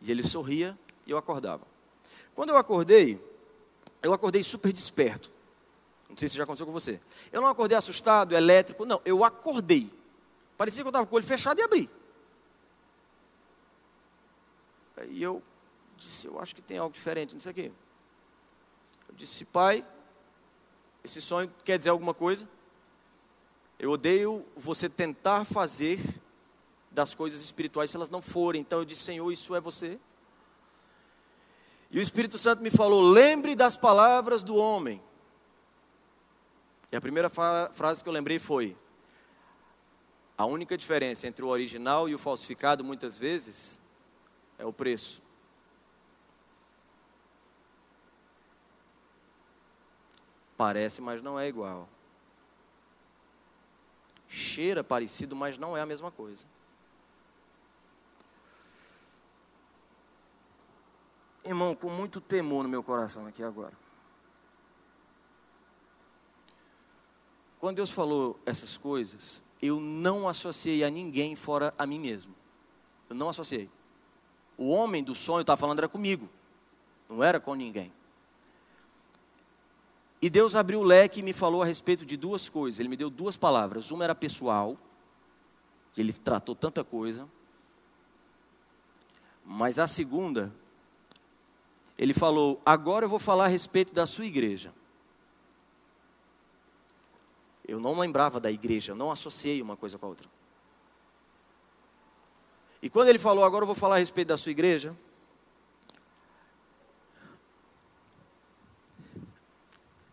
E 0.00 0.10
ele 0.10 0.22
sorria 0.22 0.78
e 1.06 1.10
eu 1.10 1.18
acordava. 1.18 1.64
Quando 2.34 2.50
eu 2.50 2.56
acordei, 2.56 3.18
eu 4.02 4.12
acordei 4.12 4.42
super 4.42 4.72
desperto. 4.72 5.32
Não 6.08 6.16
sei 6.16 6.28
se 6.28 6.36
já 6.36 6.44
aconteceu 6.44 6.66
com 6.66 6.72
você. 6.72 7.00
Eu 7.32 7.40
não 7.40 7.48
acordei 7.48 7.76
assustado, 7.76 8.34
elétrico, 8.34 8.84
não. 8.84 9.00
Eu 9.04 9.24
acordei. 9.24 9.92
Parecia 10.56 10.82
que 10.82 10.86
eu 10.86 10.90
estava 10.90 11.06
com 11.06 11.14
o 11.14 11.16
olho 11.16 11.26
fechado 11.26 11.58
e 11.58 11.62
abri. 11.62 11.90
Aí 14.96 15.22
eu 15.22 15.42
disse, 15.96 16.26
eu 16.26 16.40
acho 16.40 16.54
que 16.54 16.62
tem 16.62 16.78
algo 16.78 16.94
diferente 16.94 17.34
nisso 17.34 17.48
aqui. 17.48 17.72
Eu 19.08 19.14
disse, 19.14 19.44
pai, 19.44 19.84
esse 21.02 21.20
sonho 21.20 21.52
quer 21.64 21.78
dizer 21.78 21.90
alguma 21.90 22.14
coisa? 22.14 22.48
Eu 23.78 23.90
odeio 23.90 24.44
você 24.56 24.88
tentar 24.88 25.44
fazer 25.44 26.00
das 26.90 27.14
coisas 27.14 27.42
espirituais 27.42 27.90
se 27.90 27.96
elas 27.96 28.10
não 28.10 28.22
forem. 28.22 28.60
Então 28.60 28.78
eu 28.78 28.84
disse, 28.84 29.04
Senhor, 29.04 29.30
isso 29.30 29.54
é 29.54 29.60
você? 29.60 29.98
E 31.90 31.98
o 31.98 32.02
Espírito 32.02 32.38
Santo 32.38 32.62
me 32.62 32.70
falou: 32.70 33.02
lembre 33.02 33.54
das 33.54 33.76
palavras 33.76 34.42
do 34.42 34.56
homem 34.56 35.02
e 36.90 36.96
a 36.96 37.00
primeira 37.00 37.28
frase 37.28 38.02
que 38.02 38.08
eu 38.08 38.12
lembrei 38.12 38.38
foi: 38.38 38.76
a 40.38 40.46
única 40.46 40.76
diferença 40.76 41.26
entre 41.26 41.44
o 41.44 41.48
original 41.48 42.08
e 42.08 42.14
o 42.14 42.18
falsificado, 42.18 42.84
muitas 42.84 43.18
vezes, 43.18 43.80
é 44.58 44.64
o 44.64 44.72
preço. 44.72 45.20
Parece, 50.56 51.00
mas 51.00 51.20
não 51.20 51.38
é 51.38 51.46
igual. 51.46 51.88
Cheira 54.28 54.82
parecido, 54.82 55.36
mas 55.36 55.58
não 55.58 55.76
é 55.76 55.80
a 55.80 55.86
mesma 55.86 56.10
coisa. 56.10 56.46
Irmão, 61.44 61.74
com 61.74 61.88
muito 61.88 62.20
temor 62.20 62.64
no 62.64 62.68
meu 62.68 62.82
coração 62.82 63.26
aqui 63.26 63.42
agora. 63.42 63.72
Quando 67.60 67.76
Deus 67.76 67.90
falou 67.90 68.38
essas 68.44 68.76
coisas, 68.76 69.42
eu 69.62 69.80
não 69.80 70.28
associei 70.28 70.84
a 70.84 70.90
ninguém 70.90 71.34
fora 71.34 71.72
a 71.78 71.86
mim 71.86 71.98
mesmo. 71.98 72.34
Eu 73.08 73.16
não 73.16 73.28
associei. 73.28 73.70
O 74.58 74.70
homem 74.70 75.04
do 75.04 75.14
sonho 75.14 75.42
estava 75.42 75.60
falando 75.60 75.78
era 75.78 75.88
comigo, 75.88 76.28
não 77.08 77.22
era 77.22 77.38
com 77.38 77.54
ninguém. 77.54 77.92
E 80.20 80.30
Deus 80.30 80.56
abriu 80.56 80.80
o 80.80 80.84
leque 80.84 81.20
e 81.20 81.22
me 81.22 81.32
falou 81.32 81.62
a 81.62 81.66
respeito 81.66 82.06
de 82.06 82.16
duas 82.16 82.48
coisas. 82.48 82.80
Ele 82.80 82.88
me 82.88 82.96
deu 82.96 83.10
duas 83.10 83.36
palavras. 83.36 83.90
Uma 83.90 84.04
era 84.04 84.14
pessoal, 84.14 84.76
que 85.92 86.00
ele 86.00 86.12
tratou 86.12 86.54
tanta 86.54 86.82
coisa. 86.82 87.28
Mas 89.44 89.78
a 89.78 89.86
segunda, 89.86 90.52
ele 91.98 92.14
falou: 92.14 92.60
agora 92.64 93.04
eu 93.04 93.08
vou 93.08 93.18
falar 93.18 93.44
a 93.44 93.48
respeito 93.48 93.92
da 93.92 94.06
sua 94.06 94.24
igreja. 94.24 94.72
Eu 97.68 97.80
não 97.80 97.98
lembrava 97.98 98.38
da 98.38 98.50
igreja, 98.50 98.92
eu 98.92 98.96
não 98.96 99.10
associei 99.10 99.60
uma 99.60 99.76
coisa 99.76 99.98
com 99.98 100.06
a 100.06 100.08
outra. 100.08 100.28
E 102.80 102.88
quando 102.88 103.08
ele 103.08 103.18
falou, 103.18 103.44
agora 103.44 103.64
eu 103.64 103.66
vou 103.66 103.74
falar 103.74 103.96
a 103.96 103.98
respeito 103.98 104.28
da 104.28 104.36
sua 104.36 104.52
igreja, 104.52 104.96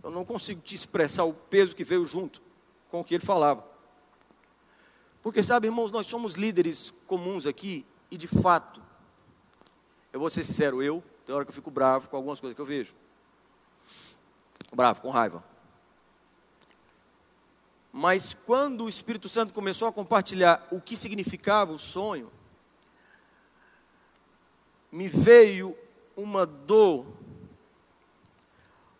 eu 0.04 0.12
não 0.12 0.26
consigo 0.26 0.62
te 0.62 0.76
expressar 0.76 1.24
o 1.24 1.34
peso 1.34 1.76
que 1.76 1.84
veio 1.84 2.04
junto 2.04 2.41
com 2.89 2.99
o 2.99 3.04
que 3.04 3.16
ele 3.16 3.26
falava. 3.26 3.66
Porque, 5.22 5.41
sabe, 5.41 5.68
irmãos, 5.68 5.91
nós 5.91 6.06
somos 6.06 6.36
líderes 6.36 6.93
comuns 7.08 7.47
aqui, 7.47 7.86
e 8.12 8.18
de 8.18 8.28
fato, 8.28 8.82
eu 10.12 10.20
vou 10.20 10.30
ser 10.30 10.43
sincero, 10.43 10.84
eu, 10.84 11.01
tem 11.26 11.34
hora 11.34 11.45
que 11.45 11.51
eu 11.51 11.56
fico 11.56 11.72
bravo 11.72 12.10
com 12.10 12.18
algumas 12.18 12.41
coisas 12.41 12.54
que 12.54 12.62
eu 12.62 12.66
vejo. 12.66 12.93
Bravo, 14.76 15.01
com 15.01 15.10
raiva. 15.10 15.43
Mas 17.91 18.34
quando 18.34 18.84
o 18.84 18.89
Espírito 18.89 19.30
Santo 19.30 19.54
começou 19.54 19.88
a 19.88 19.93
compartilhar 19.93 20.68
o 20.72 20.82
que 20.82 20.97
significava 20.97 21.72
o 21.72 21.78
sonho, 21.78 22.30
me 24.91 25.08
veio 25.08 25.78
uma 26.16 26.45
dor, 26.45 27.06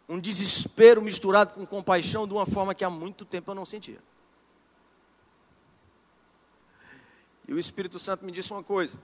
um 0.08 0.20
desespero 0.20 1.01
misturado 1.01 1.54
com 1.54 1.66
compaixão 1.66 2.28
de 2.28 2.34
uma 2.34 2.45
forma 2.45 2.76
que 2.76 2.84
há 2.84 2.89
muito 2.89 3.26
tempo 3.26 3.51
eu 3.51 3.56
não 3.56 3.66
sentia. 3.66 4.01
E 7.47 7.54
o 7.54 7.60
Espírito 7.60 7.99
Santo 7.99 8.26
me 8.26 8.32
disse 8.32 8.51
uma 8.51 8.64
coisa: 8.64 8.97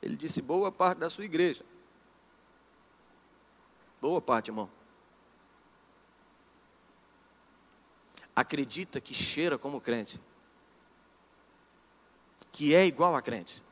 Ele 0.00 0.16
disse: 0.16 0.42
boa 0.42 0.70
parte 0.72 0.98
da 0.98 1.08
sua 1.08 1.24
igreja. 1.24 1.64
Boa 4.00 4.20
parte, 4.20 4.48
irmão. 4.48 4.68
Acredita 8.34 9.00
que 9.00 9.14
cheira 9.14 9.56
como 9.56 9.80
crente, 9.80 10.20
que 12.50 12.74
é 12.74 12.84
igual 12.84 13.14
a 13.14 13.22
crente. 13.22 13.62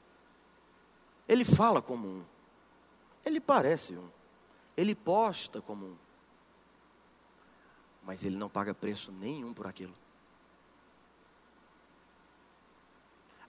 Ele 1.26 1.44
fala 1.44 1.82
como 1.82 2.06
um, 2.06 2.26
ele 3.24 3.40
parece 3.40 3.96
um, 3.96 4.08
ele 4.76 4.94
posta 4.94 5.60
como 5.60 5.86
um, 5.86 5.96
mas 8.02 8.24
ele 8.24 8.36
não 8.36 8.48
paga 8.48 8.74
preço 8.74 9.12
nenhum 9.12 9.52
por 9.52 9.66
aquilo. 9.66 9.94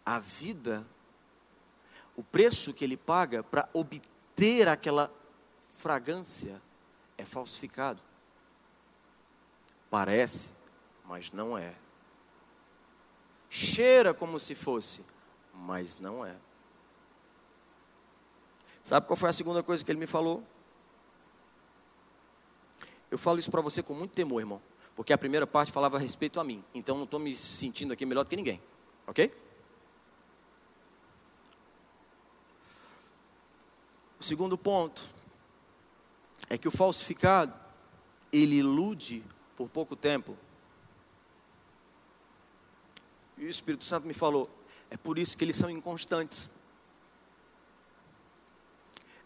A 0.06 0.20
vida, 0.20 0.86
o 2.16 2.24
preço 2.24 2.74
que 2.74 2.84
ele 2.84 2.98
paga 2.98 3.44
para 3.44 3.70
obter 3.74 4.68
aquela 4.68 5.12
fragrância 5.78 6.62
é 7.18 7.26
falsificado. 7.26 8.02
Parece, 9.90 10.52
mas 11.06 11.32
não 11.32 11.58
é. 11.58 11.76
Cheira 13.50 14.14
como 14.14 14.40
se 14.40 14.56
fosse, 14.56 15.06
mas 15.54 16.00
não 16.00 16.26
é. 16.26 16.36
Sabe 18.84 19.06
qual 19.08 19.16
foi 19.16 19.30
a 19.30 19.34
segunda 19.34 19.62
coisa 19.62 19.84
que 19.84 19.92
ele 19.92 20.00
me 20.00 20.08
falou? 20.08 20.44
Eu 23.10 23.18
falo 23.18 23.40
isso 23.40 23.52
para 23.52 23.62
você 23.62 23.84
com 23.84 23.94
muito 23.94 24.12
temor, 24.12 24.40
irmão, 24.40 24.62
porque 24.96 25.12
a 25.12 25.18
primeira 25.18 25.46
parte 25.46 25.72
falava 25.72 25.98
a 25.98 26.00
respeito 26.00 26.40
a 26.40 26.44
mim, 26.44 26.64
então 26.74 26.96
não 26.96 27.04
estou 27.04 27.20
me 27.20 27.36
sentindo 27.36 27.92
aqui 27.94 28.06
melhor 28.06 28.24
do 28.24 28.30
que 28.30 28.36
ninguém, 28.36 28.62
ok? 29.06 29.32
O 34.20 34.24
segundo 34.24 34.58
ponto 34.58 35.10
é 36.50 36.58
que 36.58 36.68
o 36.68 36.72
falsificado, 36.72 37.54
ele 38.32 38.58
ilude 38.58 39.24
por 39.58 39.68
pouco 39.68 39.96
tempo. 39.96 40.38
E 43.38 43.46
o 43.46 43.50
Espírito 43.50 43.84
Santo 43.84 44.06
me 44.06 44.14
falou, 44.14 44.50
é 44.90 44.96
por 44.96 45.18
isso 45.18 45.36
que 45.36 45.44
eles 45.44 45.56
são 45.56 45.70
inconstantes. 45.70 46.50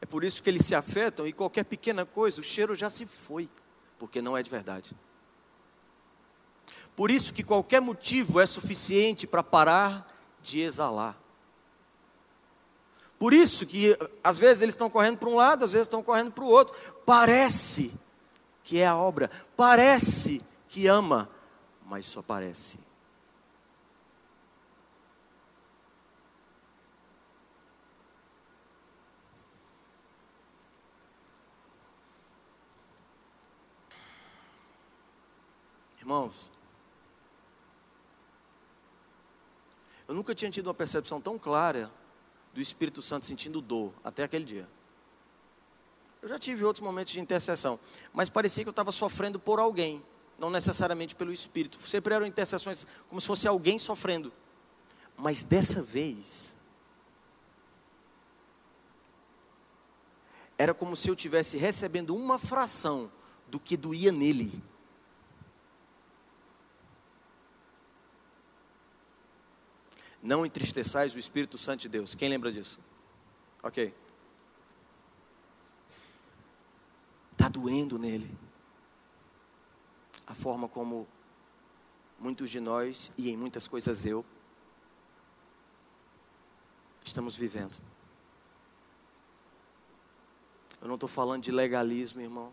É 0.05 0.07
por 0.07 0.23
isso 0.23 0.43
que 0.43 0.51
eles 0.51 0.63
se 0.63 0.75
afetam 0.75 1.25
e 1.25 1.33
qualquer 1.33 1.63
pequena 1.63 2.05
coisa, 2.05 2.39
o 2.39 2.43
cheiro 2.43 2.75
já 2.75 2.91
se 2.91 3.07
foi, 3.07 3.49
porque 3.97 4.21
não 4.21 4.37
é 4.37 4.43
de 4.43 4.51
verdade. 4.51 4.95
Por 6.95 7.09
isso 7.09 7.33
que 7.33 7.43
qualquer 7.43 7.81
motivo 7.81 8.39
é 8.39 8.45
suficiente 8.45 9.25
para 9.25 9.41
parar 9.41 10.07
de 10.43 10.59
exalar. 10.59 11.17
Por 13.17 13.33
isso 13.33 13.65
que 13.65 13.97
às 14.23 14.37
vezes 14.37 14.61
eles 14.61 14.75
estão 14.75 14.91
correndo 14.91 15.17
para 15.17 15.27
um 15.27 15.37
lado, 15.37 15.65
às 15.65 15.71
vezes 15.71 15.87
estão 15.87 16.03
correndo 16.03 16.31
para 16.31 16.43
o 16.43 16.49
outro. 16.49 16.75
Parece 17.03 17.91
que 18.63 18.77
é 18.77 18.85
a 18.85 18.95
obra, 18.95 19.31
parece 19.57 20.39
que 20.69 20.85
ama, 20.85 21.27
mas 21.83 22.05
só 22.05 22.21
parece. 22.21 22.77
Irmãos, 36.05 36.51
eu 40.07 40.13
nunca 40.13 40.35
tinha 40.35 40.51
tido 40.51 40.67
uma 40.67 40.73
percepção 40.75 41.19
tão 41.19 41.35
clara 41.39 41.91
do 42.53 42.61
Espírito 42.61 43.01
Santo 43.01 43.25
sentindo 43.25 43.59
dor 43.59 43.91
até 44.03 44.21
aquele 44.21 44.45
dia. 44.45 44.69
Eu 46.21 46.29
já 46.29 46.37
tive 46.37 46.63
outros 46.63 46.83
momentos 46.83 47.11
de 47.11 47.19
intercessão, 47.19 47.79
mas 48.13 48.29
parecia 48.29 48.63
que 48.63 48.67
eu 48.67 48.71
estava 48.71 48.91
sofrendo 48.91 49.39
por 49.39 49.59
alguém, 49.59 49.99
não 50.37 50.51
necessariamente 50.51 51.15
pelo 51.15 51.33
Espírito. 51.33 51.81
Sempre 51.81 52.13
eram 52.13 52.27
intercessões 52.27 52.85
como 53.09 53.19
se 53.19 53.25
fosse 53.25 53.47
alguém 53.47 53.79
sofrendo. 53.79 54.31
Mas 55.17 55.41
dessa 55.41 55.81
vez, 55.81 56.55
era 60.55 60.71
como 60.71 60.95
se 60.95 61.09
eu 61.09 61.15
tivesse 61.15 61.57
recebendo 61.57 62.15
uma 62.15 62.37
fração 62.37 63.11
do 63.47 63.59
que 63.59 63.75
doía 63.75 64.11
nele. 64.11 64.61
Não 70.25 70.43
entristeçais 70.43 71.13
o 71.13 71.19
Espírito 71.19 71.55
Santo 71.55 71.81
de 71.81 71.89
Deus. 71.89 72.15
Quem 72.15 72.27
lembra 72.27 72.51
disso? 72.51 72.79
Ok. 73.61 73.93
Está 77.33 77.47
doendo 77.47 77.99
nele. 77.99 78.35
A 80.25 80.33
forma 80.33 80.67
como 80.67 81.07
muitos 82.17 82.49
de 82.49 82.59
nós, 82.59 83.11
e 83.15 83.29
em 83.29 83.37
muitas 83.37 83.67
coisas 83.67 84.03
eu, 84.03 84.25
estamos 87.03 87.35
vivendo. 87.35 87.77
Eu 90.81 90.87
não 90.87 90.95
estou 90.95 91.07
falando 91.07 91.43
de 91.43 91.51
legalismo, 91.51 92.19
irmão. 92.19 92.51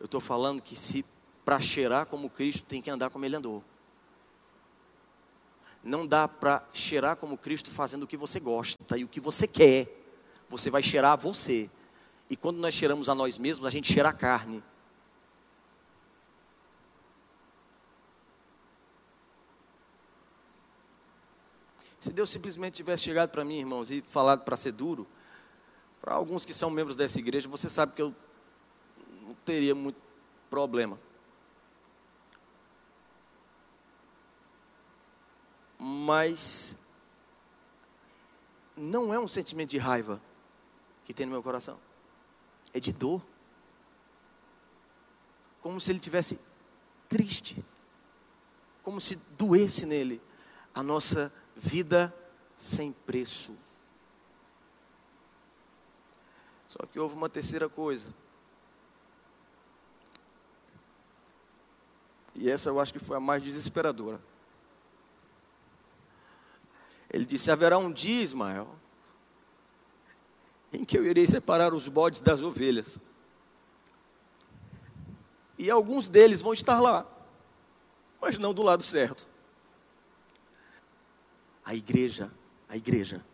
Eu 0.00 0.06
estou 0.06 0.22
falando 0.22 0.62
que 0.62 0.74
se 0.74 1.04
para 1.44 1.60
cheirar 1.60 2.06
como 2.06 2.30
Cristo 2.30 2.64
tem 2.64 2.80
que 2.80 2.90
andar 2.90 3.10
como 3.10 3.26
Ele 3.26 3.36
andou. 3.36 3.62
Não 5.84 6.06
dá 6.06 6.26
para 6.26 6.66
cheirar 6.72 7.14
como 7.14 7.36
Cristo 7.36 7.70
fazendo 7.70 8.04
o 8.04 8.06
que 8.06 8.16
você 8.16 8.40
gosta 8.40 8.96
e 8.96 9.04
o 9.04 9.08
que 9.08 9.20
você 9.20 9.46
quer. 9.46 9.86
Você 10.48 10.70
vai 10.70 10.82
cheirar 10.82 11.12
a 11.12 11.16
você. 11.16 11.70
E 12.30 12.36
quando 12.36 12.56
nós 12.56 12.72
cheiramos 12.72 13.10
a 13.10 13.14
nós 13.14 13.36
mesmos, 13.36 13.66
a 13.66 13.70
gente 13.70 13.92
cheira 13.92 14.08
a 14.08 14.12
carne. 14.12 14.62
Se 22.00 22.10
Deus 22.12 22.30
simplesmente 22.30 22.74
tivesse 22.74 23.02
chegado 23.02 23.30
para 23.30 23.44
mim, 23.44 23.60
irmãos, 23.60 23.90
e 23.90 24.00
falado 24.00 24.42
para 24.42 24.56
ser 24.56 24.72
duro, 24.72 25.06
para 26.00 26.14
alguns 26.14 26.44
que 26.44 26.52
são 26.52 26.70
membros 26.70 26.96
dessa 26.96 27.18
igreja, 27.18 27.48
você 27.48 27.68
sabe 27.68 27.92
que 27.94 28.02
eu 28.02 28.14
não 29.22 29.34
teria 29.44 29.74
muito 29.74 29.96
problema. 30.48 30.98
Mas 35.86 36.78
não 38.74 39.12
é 39.12 39.18
um 39.18 39.28
sentimento 39.28 39.68
de 39.68 39.76
raiva 39.76 40.18
que 41.04 41.12
tem 41.12 41.26
no 41.26 41.32
meu 41.32 41.42
coração, 41.42 41.78
é 42.72 42.80
de 42.80 42.90
dor, 42.90 43.20
como 45.60 45.78
se 45.78 45.92
ele 45.92 46.00
tivesse 46.00 46.40
triste, 47.06 47.62
como 48.82 48.98
se 48.98 49.16
doesse 49.36 49.84
nele 49.84 50.22
a 50.74 50.82
nossa 50.82 51.30
vida 51.54 52.14
sem 52.56 52.90
preço. 52.90 53.54
Só 56.66 56.86
que 56.86 56.98
houve 56.98 57.14
uma 57.14 57.28
terceira 57.28 57.68
coisa. 57.68 58.12
E 62.34 62.50
essa 62.50 62.70
eu 62.70 62.80
acho 62.80 62.92
que 62.92 62.98
foi 62.98 63.18
a 63.18 63.20
mais 63.20 63.42
desesperadora. 63.42 64.18
Ele 67.14 67.24
disse: 67.24 67.48
Haverá 67.48 67.78
um 67.78 67.92
dia, 67.92 68.20
Ismael, 68.20 68.68
em 70.72 70.84
que 70.84 70.98
eu 70.98 71.06
irei 71.06 71.24
separar 71.28 71.72
os 71.72 71.86
bodes 71.86 72.20
das 72.20 72.42
ovelhas. 72.42 72.98
E 75.56 75.70
alguns 75.70 76.08
deles 76.08 76.42
vão 76.42 76.52
estar 76.52 76.80
lá, 76.80 77.06
mas 78.20 78.36
não 78.36 78.52
do 78.52 78.62
lado 78.62 78.82
certo. 78.82 79.28
A 81.64 81.72
igreja, 81.72 82.32
a 82.68 82.76
igreja, 82.76 83.24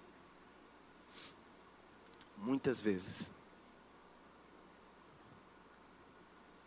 muitas 2.36 2.82
vezes, 2.82 3.32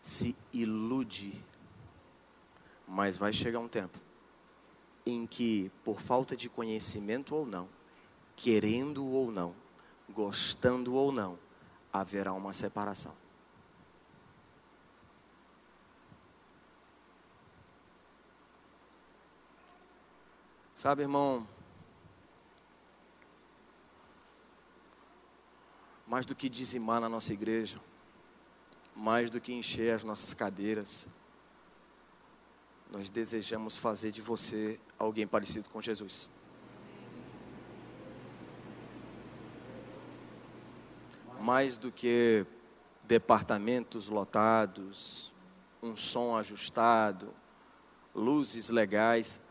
se 0.02 0.36
ilude, 0.52 1.40
mas 2.88 3.18
vai 3.18 3.32
chegar 3.32 3.60
um 3.60 3.68
tempo 3.68 4.03
em 5.06 5.28
que, 5.28 5.72
por 5.84 6.00
falta 6.00 6.36
de 6.36 6.50
conhecimento 6.50 7.36
ou 7.36 7.46
não, 7.46 7.68
querendo 8.36 9.06
ou 9.06 9.32
não, 9.32 9.56
gostando 10.10 10.96
ou 10.96 11.12
não, 11.12 11.38
haverá 11.92 12.34
uma 12.34 12.54
separação. 12.54 13.14
Sabe, 20.76 21.04
irmão, 21.04 21.48
mais 26.06 26.26
do 26.26 26.36
que 26.36 26.50
dizimar 26.50 27.00
na 27.00 27.08
nossa 27.08 27.32
igreja, 27.32 27.80
mais 28.96 29.30
do 29.30 29.40
que 29.40 29.54
encher 29.54 29.94
as 29.94 30.04
nossas 30.04 30.34
cadeiras, 30.34 31.08
nós 32.94 33.10
desejamos 33.10 33.76
fazer 33.76 34.12
de 34.12 34.22
você 34.22 34.80
alguém 34.98 35.28
parecido 35.28 35.68
com 35.68 35.82
Jesus. 35.82 36.30
mais 41.44 41.78
do 41.78 41.92
que 41.92 42.46
departamentos 43.04 44.08
lotados, 44.08 45.34
um 45.82 45.94
som 45.94 46.38
ajustado, 46.38 47.34
luzes 48.16 48.70
legais. 48.70 49.42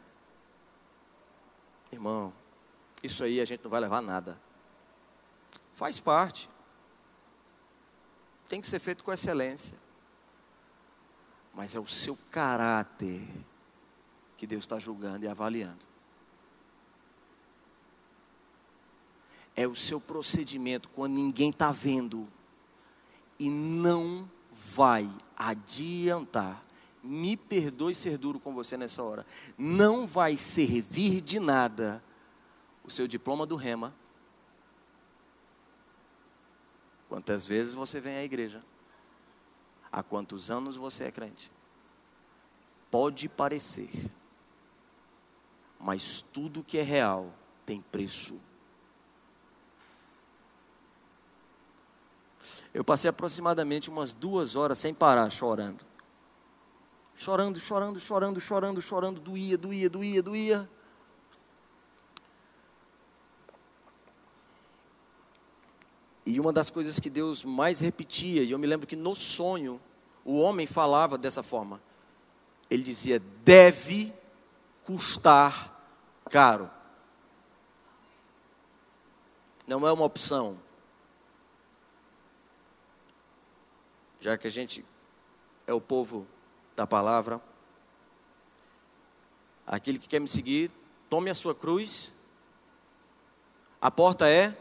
Irmão, 1.93 2.33
isso 3.03 3.23
aí 3.23 3.43
a 3.43 3.45
gente 3.45 3.63
não 3.63 3.71
vai 3.71 3.79
levar 3.79 4.01
nada. 4.01 4.41
Faz 5.75 6.01
parte. 6.01 6.49
Tem 8.49 8.63
que 8.63 8.67
ser 8.67 8.79
feito 8.79 9.05
com 9.05 9.13
excelência. 9.13 9.77
Mas 11.55 11.75
é 11.75 11.81
o 11.81 11.87
seu 11.87 12.17
caráter 12.31 13.23
que 14.37 14.47
Deus 14.47 14.65
está 14.65 14.79
julgando 14.79 15.25
e 15.25 15.29
avaliando. 15.29 15.87
É 19.55 19.67
o 19.67 19.75
seu 19.75 20.01
procedimento 20.01 20.89
quando 20.89 21.15
ninguém 21.15 21.51
está 21.51 21.71
vendo. 21.71 22.27
E 23.39 23.51
não 23.51 24.29
vai 24.51 25.09
adiantar. 25.37 26.63
Me 27.03 27.37
perdoe 27.37 27.95
ser 27.95 28.17
duro 28.17 28.41
com 28.41 28.55
você 28.55 28.77
nessa 28.77 29.03
hora. 29.03 29.27
Não 29.59 30.07
vai 30.07 30.37
servir 30.37 31.21
de 31.21 31.39
nada 31.39 32.03
o 32.85 32.91
seu 32.91 33.07
diploma 33.07 33.45
do 33.45 33.57
Rema. 33.57 33.95
Quantas 37.09 37.47
vezes 37.47 37.75
você 37.75 38.01
vem 38.01 38.17
à 38.17 38.25
igreja? 38.25 38.65
Há 39.93 40.03
quantos 40.03 40.51
anos 40.51 40.75
você 40.75 41.05
é 41.05 41.13
crente? 41.13 41.53
Pode 42.91 43.29
parecer, 43.29 44.11
mas 45.79 46.23
tudo 46.23 46.65
que 46.65 46.79
é 46.79 46.83
real 46.83 47.33
tem 47.67 47.83
preço. 47.83 48.41
Eu 52.73 52.83
passei 52.83 53.09
aproximadamente 53.09 53.91
umas 53.91 54.15
duas 54.15 54.57
horas 54.57 54.79
sem 54.79 54.95
parar 54.95 55.29
chorando. 55.31 55.85
Chorando, 57.15 57.61
chorando, 57.61 58.01
chorando, 58.01 58.41
chorando, 58.41 58.81
chorando, 58.81 59.21
doía, 59.21 59.59
doía, 59.59 59.91
doía, 59.91 60.23
doía. 60.23 60.69
E 66.25 66.39
uma 66.39 66.53
das 66.53 66.71
coisas 66.71 67.01
que 67.01 67.11
Deus 67.11 67.45
mais 67.45 67.81
repetia, 67.81 68.43
e 68.43 68.51
eu 68.51 68.59
me 68.59 68.67
lembro 68.67 68.87
que 68.87 68.95
no 68.95 69.15
sonho, 69.15 69.81
o 70.25 70.39
homem 70.39 70.67
falava 70.67 71.19
dessa 71.19 71.43
forma. 71.43 71.83
Ele 72.71 72.83
dizia: 72.83 73.19
deve 73.45 74.13
custar 74.85 75.73
caro. 76.31 76.71
Não 79.67 79.87
é 79.87 79.93
uma 79.93 80.05
opção. 80.05 80.59
Já 84.21 84.39
que 84.39 84.47
a 84.47 84.51
gente 84.51 84.85
é 85.67 85.75
o 85.75 85.81
povo 85.81 86.27
da 86.77 86.87
palavra, 86.87 87.41
aquele 89.67 89.99
que 89.99 90.09
quer 90.09 90.21
me 90.21 90.29
seguir, 90.29 90.71
tome 91.09 91.29
a 91.31 91.35
sua 91.35 91.55
cruz. 91.55 92.13
A 93.81 93.91
porta 93.91 94.29
é 94.29 94.57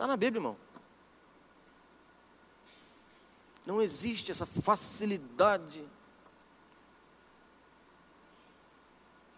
Está 0.00 0.06
na 0.06 0.16
Bíblia, 0.16 0.38
irmão. 0.38 0.56
Não 3.66 3.82
existe 3.82 4.30
essa 4.30 4.46
facilidade. 4.46 5.86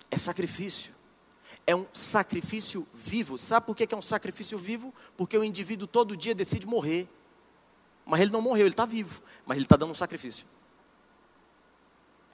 É 0.09 0.17
sacrifício. 0.17 0.95
É 1.67 1.75
um 1.75 1.85
sacrifício 1.93 2.87
vivo. 2.95 3.37
Sabe 3.37 3.67
por 3.67 3.75
que 3.75 3.93
é 3.93 3.97
um 3.97 4.01
sacrifício 4.01 4.57
vivo? 4.57 4.95
Porque 5.17 5.37
o 5.37 5.43
indivíduo 5.43 5.89
todo 5.89 6.17
dia 6.17 6.33
decide 6.33 6.65
morrer. 6.65 7.09
Mas 8.07 8.21
ele 8.21 8.31
não 8.31 8.41
morreu, 8.41 8.67
ele 8.67 8.73
está 8.73 8.87
vivo. 8.87 9.21
Mas 9.45 9.57
ele 9.57 9.65
está 9.65 9.77
dando 9.77 9.91
um 9.91 9.97
sacrifício. 9.97 10.47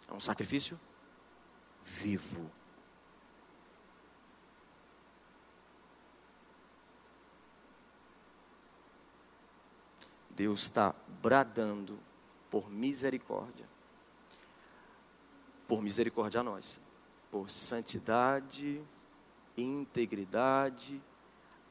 É 0.07 0.13
um 0.13 0.21
sacrifício 0.21 0.79
vivo. 1.83 2.53
Deus 10.39 10.61
está 10.61 10.95
bradando 11.21 11.99
por 12.49 12.71
misericórdia. 12.71 13.67
Por 15.67 15.83
misericórdia 15.83 16.43
a 16.43 16.45
nós. 16.45 16.81
Por 17.29 17.51
santidade, 17.51 18.81
integridade, 19.57 21.03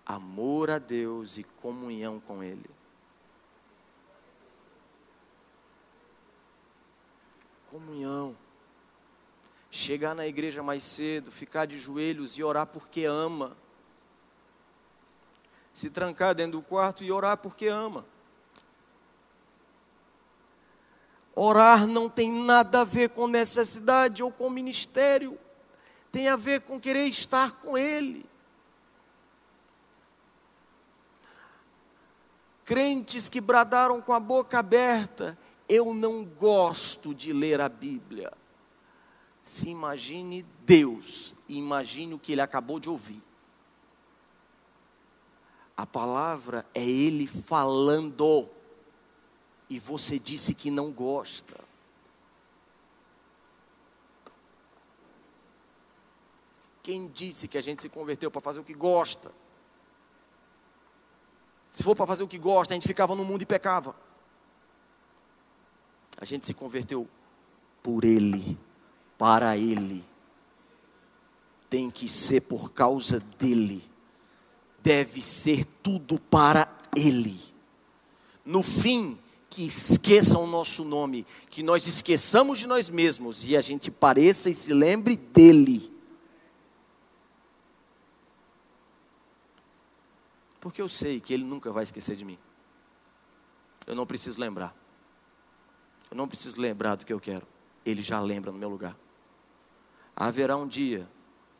amor 0.06 0.70
a 0.70 0.80
Deus 0.80 1.38
e 1.38 1.46
comunhão 1.46 2.20
com 2.20 2.44
Ele. 2.44 2.70
Comunhão. 7.72 8.38
Chegar 9.72 10.14
na 10.14 10.28
igreja 10.28 10.62
mais 10.62 10.84
cedo, 10.84 11.32
ficar 11.32 11.66
de 11.66 11.80
joelhos 11.80 12.38
e 12.38 12.44
orar 12.44 12.68
porque 12.68 13.06
ama. 13.06 13.56
Se 15.72 15.90
trancar 15.90 16.36
dentro 16.36 16.60
do 16.60 16.62
quarto 16.62 17.02
e 17.02 17.10
orar 17.14 17.38
porque 17.38 17.68
ama. 17.68 18.06
Orar 21.40 21.86
não 21.86 22.10
tem 22.10 22.32
nada 22.32 22.82
a 22.82 22.84
ver 22.84 23.10
com 23.10 23.28
necessidade 23.28 24.24
ou 24.24 24.32
com 24.32 24.50
ministério, 24.50 25.38
tem 26.12 26.28
a 26.28 26.36
ver 26.36 26.62
com 26.62 26.80
querer 26.80 27.06
estar 27.06 27.52
com 27.58 27.78
Ele. 27.78 28.26
Crentes 32.66 33.30
que 33.30 33.40
bradaram 33.40 34.02
com 34.02 34.14
a 34.14 34.20
boca 34.20 34.58
aberta, 34.58 35.38
eu 35.70 35.94
não 35.94 36.26
gosto 36.26 37.14
de 37.14 37.32
ler 37.32 37.62
a 37.62 37.70
Bíblia. 37.70 38.34
Se 39.44 39.70
imagine 39.70 40.44
Deus 40.66 41.36
e 41.48 41.56
imagine 41.56 42.16
o 42.16 42.20
que 42.20 42.32
ele 42.32 42.42
acabou 42.42 42.80
de 42.80 42.90
ouvir. 42.90 43.22
A 45.78 45.86
palavra 45.86 46.66
é 46.74 46.84
Ele 46.84 47.28
falando 47.28 48.50
e 49.70 49.80
você 49.80 50.18
disse 50.18 50.54
que 50.54 50.72
não 50.72 50.92
gosta. 50.92 51.68
Quem 56.82 57.10
disse 57.10 57.50
que 57.50 57.58
a 57.58 57.62
gente 57.62 57.82
se 57.82 57.90
converteu 57.90 58.32
para 58.32 58.40
fazer 58.40 58.62
o 58.62 58.64
que 58.64 58.74
gosta? 58.74 59.32
Se 61.70 61.84
for 61.84 61.96
para 61.96 62.08
fazer 62.08 62.24
o 62.24 62.28
que 62.28 62.38
gosta, 62.38 62.74
a 62.74 62.76
gente 62.76 62.88
ficava 62.88 63.14
no 63.14 63.26
mundo 63.26 63.42
e 63.42 63.46
pecava. 63.46 63.94
A 66.20 66.24
gente 66.24 66.46
se 66.46 66.54
converteu 66.54 67.08
por 67.84 68.06
Ele, 68.06 68.58
para 69.18 69.58
Ele. 69.58 70.04
Tem 71.70 71.92
que 71.92 72.08
ser 72.08 72.42
por 72.42 72.72
causa 72.72 73.20
dEle. 73.38 73.84
Deve 74.82 75.22
ser 75.22 75.66
tudo 75.66 76.18
para 76.18 76.74
Ele. 76.96 77.38
No 78.46 78.64
fim, 78.64 79.20
que 79.58 79.66
esqueçam 79.66 80.44
o 80.44 80.48
nosso 80.48 80.86
nome, 80.86 81.26
que 81.50 81.64
nós 81.64 81.88
esqueçamos 81.88 82.60
de 82.60 82.68
nós 82.68 82.92
mesmos 82.92 83.44
e 83.44 83.58
a 83.58 83.60
gente 83.60 83.90
pareça 83.90 84.52
e 84.52 84.54
se 84.54 84.72
lembre 84.72 85.16
dele. 85.16 85.92
Porque 90.62 90.80
eu 90.80 90.88
sei 90.88 91.20
que 91.20 91.34
ele 91.34 91.44
nunca 91.44 91.72
vai 91.72 91.82
esquecer 91.82 92.16
de 92.16 92.24
mim. 92.24 92.38
Eu 93.88 93.96
não 93.96 94.06
preciso 94.06 94.40
lembrar. 94.40 94.76
Eu 96.12 96.16
não 96.16 96.28
preciso 96.28 96.62
lembrar 96.62 96.94
do 96.94 97.04
que 97.04 97.12
eu 97.12 97.20
quero. 97.20 97.48
Ele 97.84 98.04
já 98.04 98.22
lembra 98.22 98.52
no 98.52 98.60
meu 98.60 98.70
lugar. 98.70 98.96
Haverá 100.16 100.56
um 100.56 100.68
dia 100.68 101.10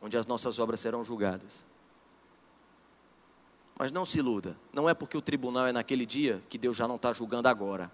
onde 0.00 0.16
as 0.16 0.24
nossas 0.24 0.60
obras 0.60 0.78
serão 0.78 1.02
julgadas. 1.02 1.66
Mas 3.78 3.92
não 3.92 4.04
se 4.04 4.18
iluda, 4.18 4.58
não 4.72 4.88
é 4.88 4.92
porque 4.92 5.16
o 5.16 5.22
tribunal 5.22 5.68
é 5.68 5.72
naquele 5.72 6.04
dia 6.04 6.42
que 6.48 6.58
Deus 6.58 6.76
já 6.76 6.88
não 6.88 6.96
está 6.96 7.12
julgando 7.12 7.46
agora. 7.46 7.88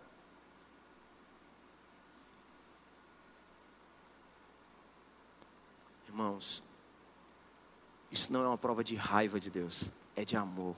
Irmãos, 6.08 6.64
isso 8.10 8.32
não 8.32 8.44
é 8.44 8.48
uma 8.48 8.56
prova 8.56 8.82
de 8.82 8.94
raiva 8.94 9.38
de 9.38 9.50
Deus, 9.50 9.92
é 10.16 10.24
de 10.24 10.38
amor. 10.38 10.74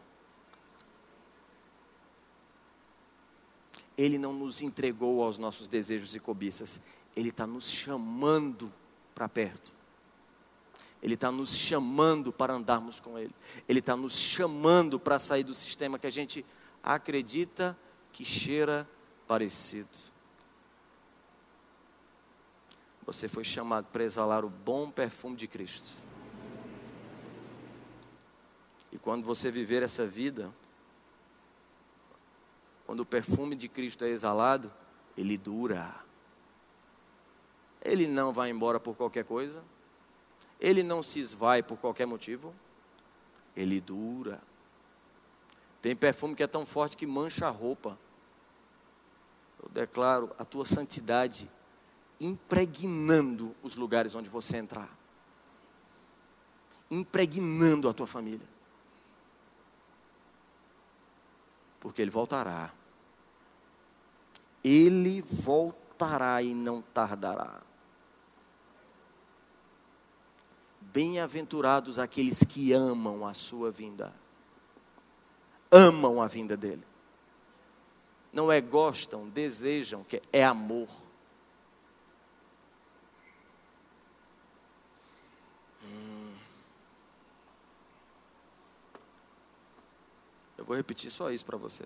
Ele 3.97 4.19
não 4.19 4.33
nos 4.33 4.61
entregou 4.61 5.23
aos 5.23 5.39
nossos 5.39 5.69
desejos 5.69 6.17
e 6.17 6.21
cobiças, 6.21 6.81
Ele 7.15 7.29
está 7.29 7.47
nos 7.47 7.71
chamando 7.71 8.73
para 9.15 9.29
perto. 9.29 9.73
Ele 11.03 11.15
está 11.15 11.31
nos 11.31 11.57
chamando 11.57 12.33
para 12.33 12.55
andarmos 12.55 13.01
com 13.01 13.19
Ele. 13.19 13.35
Ele 13.69 13.79
está 13.81 13.97
nos 13.97 14.19
chamando 14.19 14.99
para 14.99 15.19
sair 15.19 15.45
do 15.45 15.55
sistema 15.55 15.99
que 15.99 16.07
a 16.07 16.11
gente 16.11 16.45
acredita 16.83 17.77
que 18.13 18.25
cheira 18.25 18.89
parecido. 19.27 19.89
Você 23.05 23.29
foi 23.29 23.45
chamado 23.45 23.87
para 23.93 24.03
exalar 24.03 24.45
o 24.45 24.51
bom 24.51 24.91
perfume 24.91 25.37
de 25.37 25.47
Cristo. 25.47 25.91
E 28.91 28.99
quando 28.99 29.25
você 29.25 29.51
viver 29.51 29.83
essa 29.83 30.07
vida, 30.07 30.53
quando 32.87 33.01
o 33.01 33.07
perfume 33.07 33.55
de 33.55 33.69
Cristo 33.69 34.05
é 34.05 34.09
exalado, 34.09 34.73
ele 35.17 35.37
dura. 35.37 35.95
Ele 37.83 38.07
não 38.07 38.33
vai 38.33 38.51
embora 38.51 38.81
por 38.81 38.97
qualquer 38.97 39.25
coisa. 39.25 39.63
Ele 40.61 40.83
não 40.83 41.03
se 41.03 41.19
esvai 41.19 41.63
por 41.63 41.77
qualquer 41.79 42.07
motivo. 42.07 42.55
Ele 43.55 43.81
dura. 43.81 44.41
Tem 45.83 45.95
perfume 45.95 46.35
que 46.35 46.43
é 46.43 46.47
tão 46.47 46.67
forte 46.67 46.97
que 46.97 47.07
mancha 47.07 47.47
a 47.47 47.51
roupa. 47.51 47.99
Eu 49.63 49.69
declaro 49.69 50.35
a 50.39 50.45
tua 50.45 50.65
santidade 50.65 51.51
impregnando 52.21 53.55
os 53.63 53.77
lugares 53.77 54.15
onde 54.15 54.29
você 54.29 54.57
entrar. 54.57 54.89
Impregnando 56.91 57.89
a 57.89 57.93
tua 57.93 58.07
família. 58.07 58.47
Porque 61.81 62.01
ele 62.01 62.11
voltará. 62.11 62.73
Ele 64.65 65.23
voltará 65.23 66.43
e 66.43 66.55
não 66.55 66.83
tardará. 66.83 67.66
Bem-aventurados 70.93 71.99
aqueles 71.99 72.43
que 72.43 72.73
amam 72.73 73.27
a 73.27 73.35
sua 73.35 73.71
vinda. 73.71 74.15
Amam 75.71 76.23
a 76.23 76.27
vinda 76.27 76.57
dele. 76.57 76.85
Não 78.33 78.51
é 78.51 78.61
gostam, 78.61 79.29
desejam, 79.29 80.05
que 80.05 80.23
é 80.33 80.45
amor. 80.45 80.89
Hum. 85.83 86.35
Eu 90.57 90.65
vou 90.65 90.77
repetir 90.77 91.11
só 91.11 91.31
isso 91.31 91.45
para 91.45 91.57
você. 91.57 91.85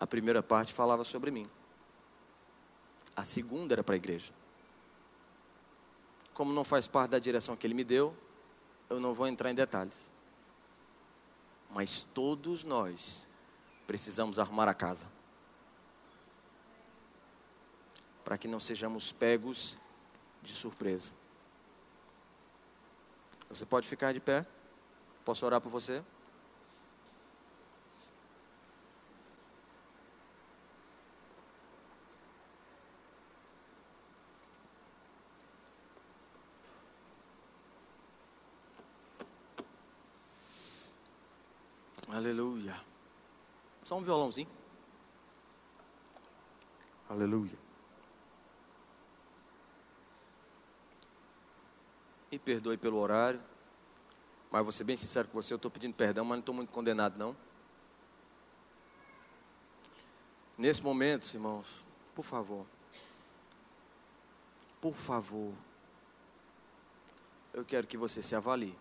A 0.00 0.06
primeira 0.06 0.42
parte 0.42 0.72
falava 0.72 1.04
sobre 1.04 1.30
mim. 1.30 1.48
A 3.14 3.24
segunda 3.24 3.74
era 3.74 3.84
para 3.84 3.94
a 3.94 3.96
igreja 3.96 4.32
como 6.36 6.52
não 6.52 6.64
faz 6.64 6.86
parte 6.86 7.12
da 7.12 7.18
direção 7.18 7.56
que 7.56 7.66
ele 7.66 7.72
me 7.72 7.82
deu, 7.82 8.14
eu 8.90 9.00
não 9.00 9.14
vou 9.14 9.26
entrar 9.26 9.50
em 9.50 9.54
detalhes. 9.54 10.12
Mas 11.70 12.02
todos 12.02 12.62
nós 12.62 13.26
precisamos 13.86 14.38
arrumar 14.38 14.68
a 14.68 14.74
casa. 14.74 15.10
Para 18.22 18.36
que 18.36 18.46
não 18.46 18.60
sejamos 18.60 19.10
pegos 19.12 19.78
de 20.42 20.52
surpresa. 20.52 21.14
Você 23.48 23.64
pode 23.64 23.88
ficar 23.88 24.12
de 24.12 24.20
pé? 24.20 24.44
Posso 25.24 25.46
orar 25.46 25.62
por 25.62 25.70
você? 25.70 26.04
Aleluia. 42.16 42.74
Só 43.86 43.96
um 43.96 44.02
violãozinho. 44.02 44.48
Aleluia. 47.08 47.56
Me 52.32 52.36
perdoe 52.36 52.76
pelo 52.76 52.98
horário. 52.98 53.40
Mas 54.50 54.64
vou 54.64 54.72
ser 54.72 54.82
bem 54.82 54.96
sincero 54.96 55.28
com 55.28 55.40
você, 55.40 55.52
eu 55.52 55.56
estou 55.56 55.70
pedindo 55.70 55.94
perdão, 55.94 56.24
mas 56.24 56.34
não 56.34 56.40
estou 56.40 56.52
muito 56.52 56.72
condenado 56.72 57.16
não. 57.16 57.36
Nesse 60.58 60.82
momento, 60.82 61.32
irmãos, 61.32 61.86
por 62.12 62.24
favor. 62.24 62.66
Por 64.80 64.96
favor. 64.96 65.54
Eu 67.54 67.64
quero 67.64 67.86
que 67.86 67.96
você 67.96 68.20
se 68.20 68.34
avalie. 68.34 68.76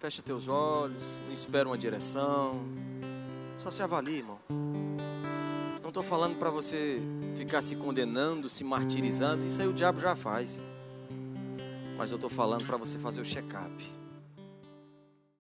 Fecha 0.00 0.22
teus 0.22 0.48
olhos, 0.48 1.02
não 1.26 1.34
espera 1.34 1.68
uma 1.68 1.76
direção. 1.76 2.58
Só 3.58 3.70
se 3.70 3.82
avalie, 3.82 4.16
irmão. 4.16 4.38
Não 5.82 5.88
estou 5.88 6.02
falando 6.02 6.38
para 6.38 6.48
você 6.48 7.02
ficar 7.36 7.60
se 7.60 7.76
condenando, 7.76 8.48
se 8.48 8.64
martirizando. 8.64 9.44
Isso 9.44 9.60
aí 9.60 9.68
o 9.68 9.74
diabo 9.74 10.00
já 10.00 10.16
faz. 10.16 10.58
Mas 11.98 12.10
eu 12.10 12.14
estou 12.14 12.30
falando 12.30 12.64
para 12.64 12.78
você 12.78 12.98
fazer 12.98 13.20
o 13.20 13.24
check-up. 13.26 13.70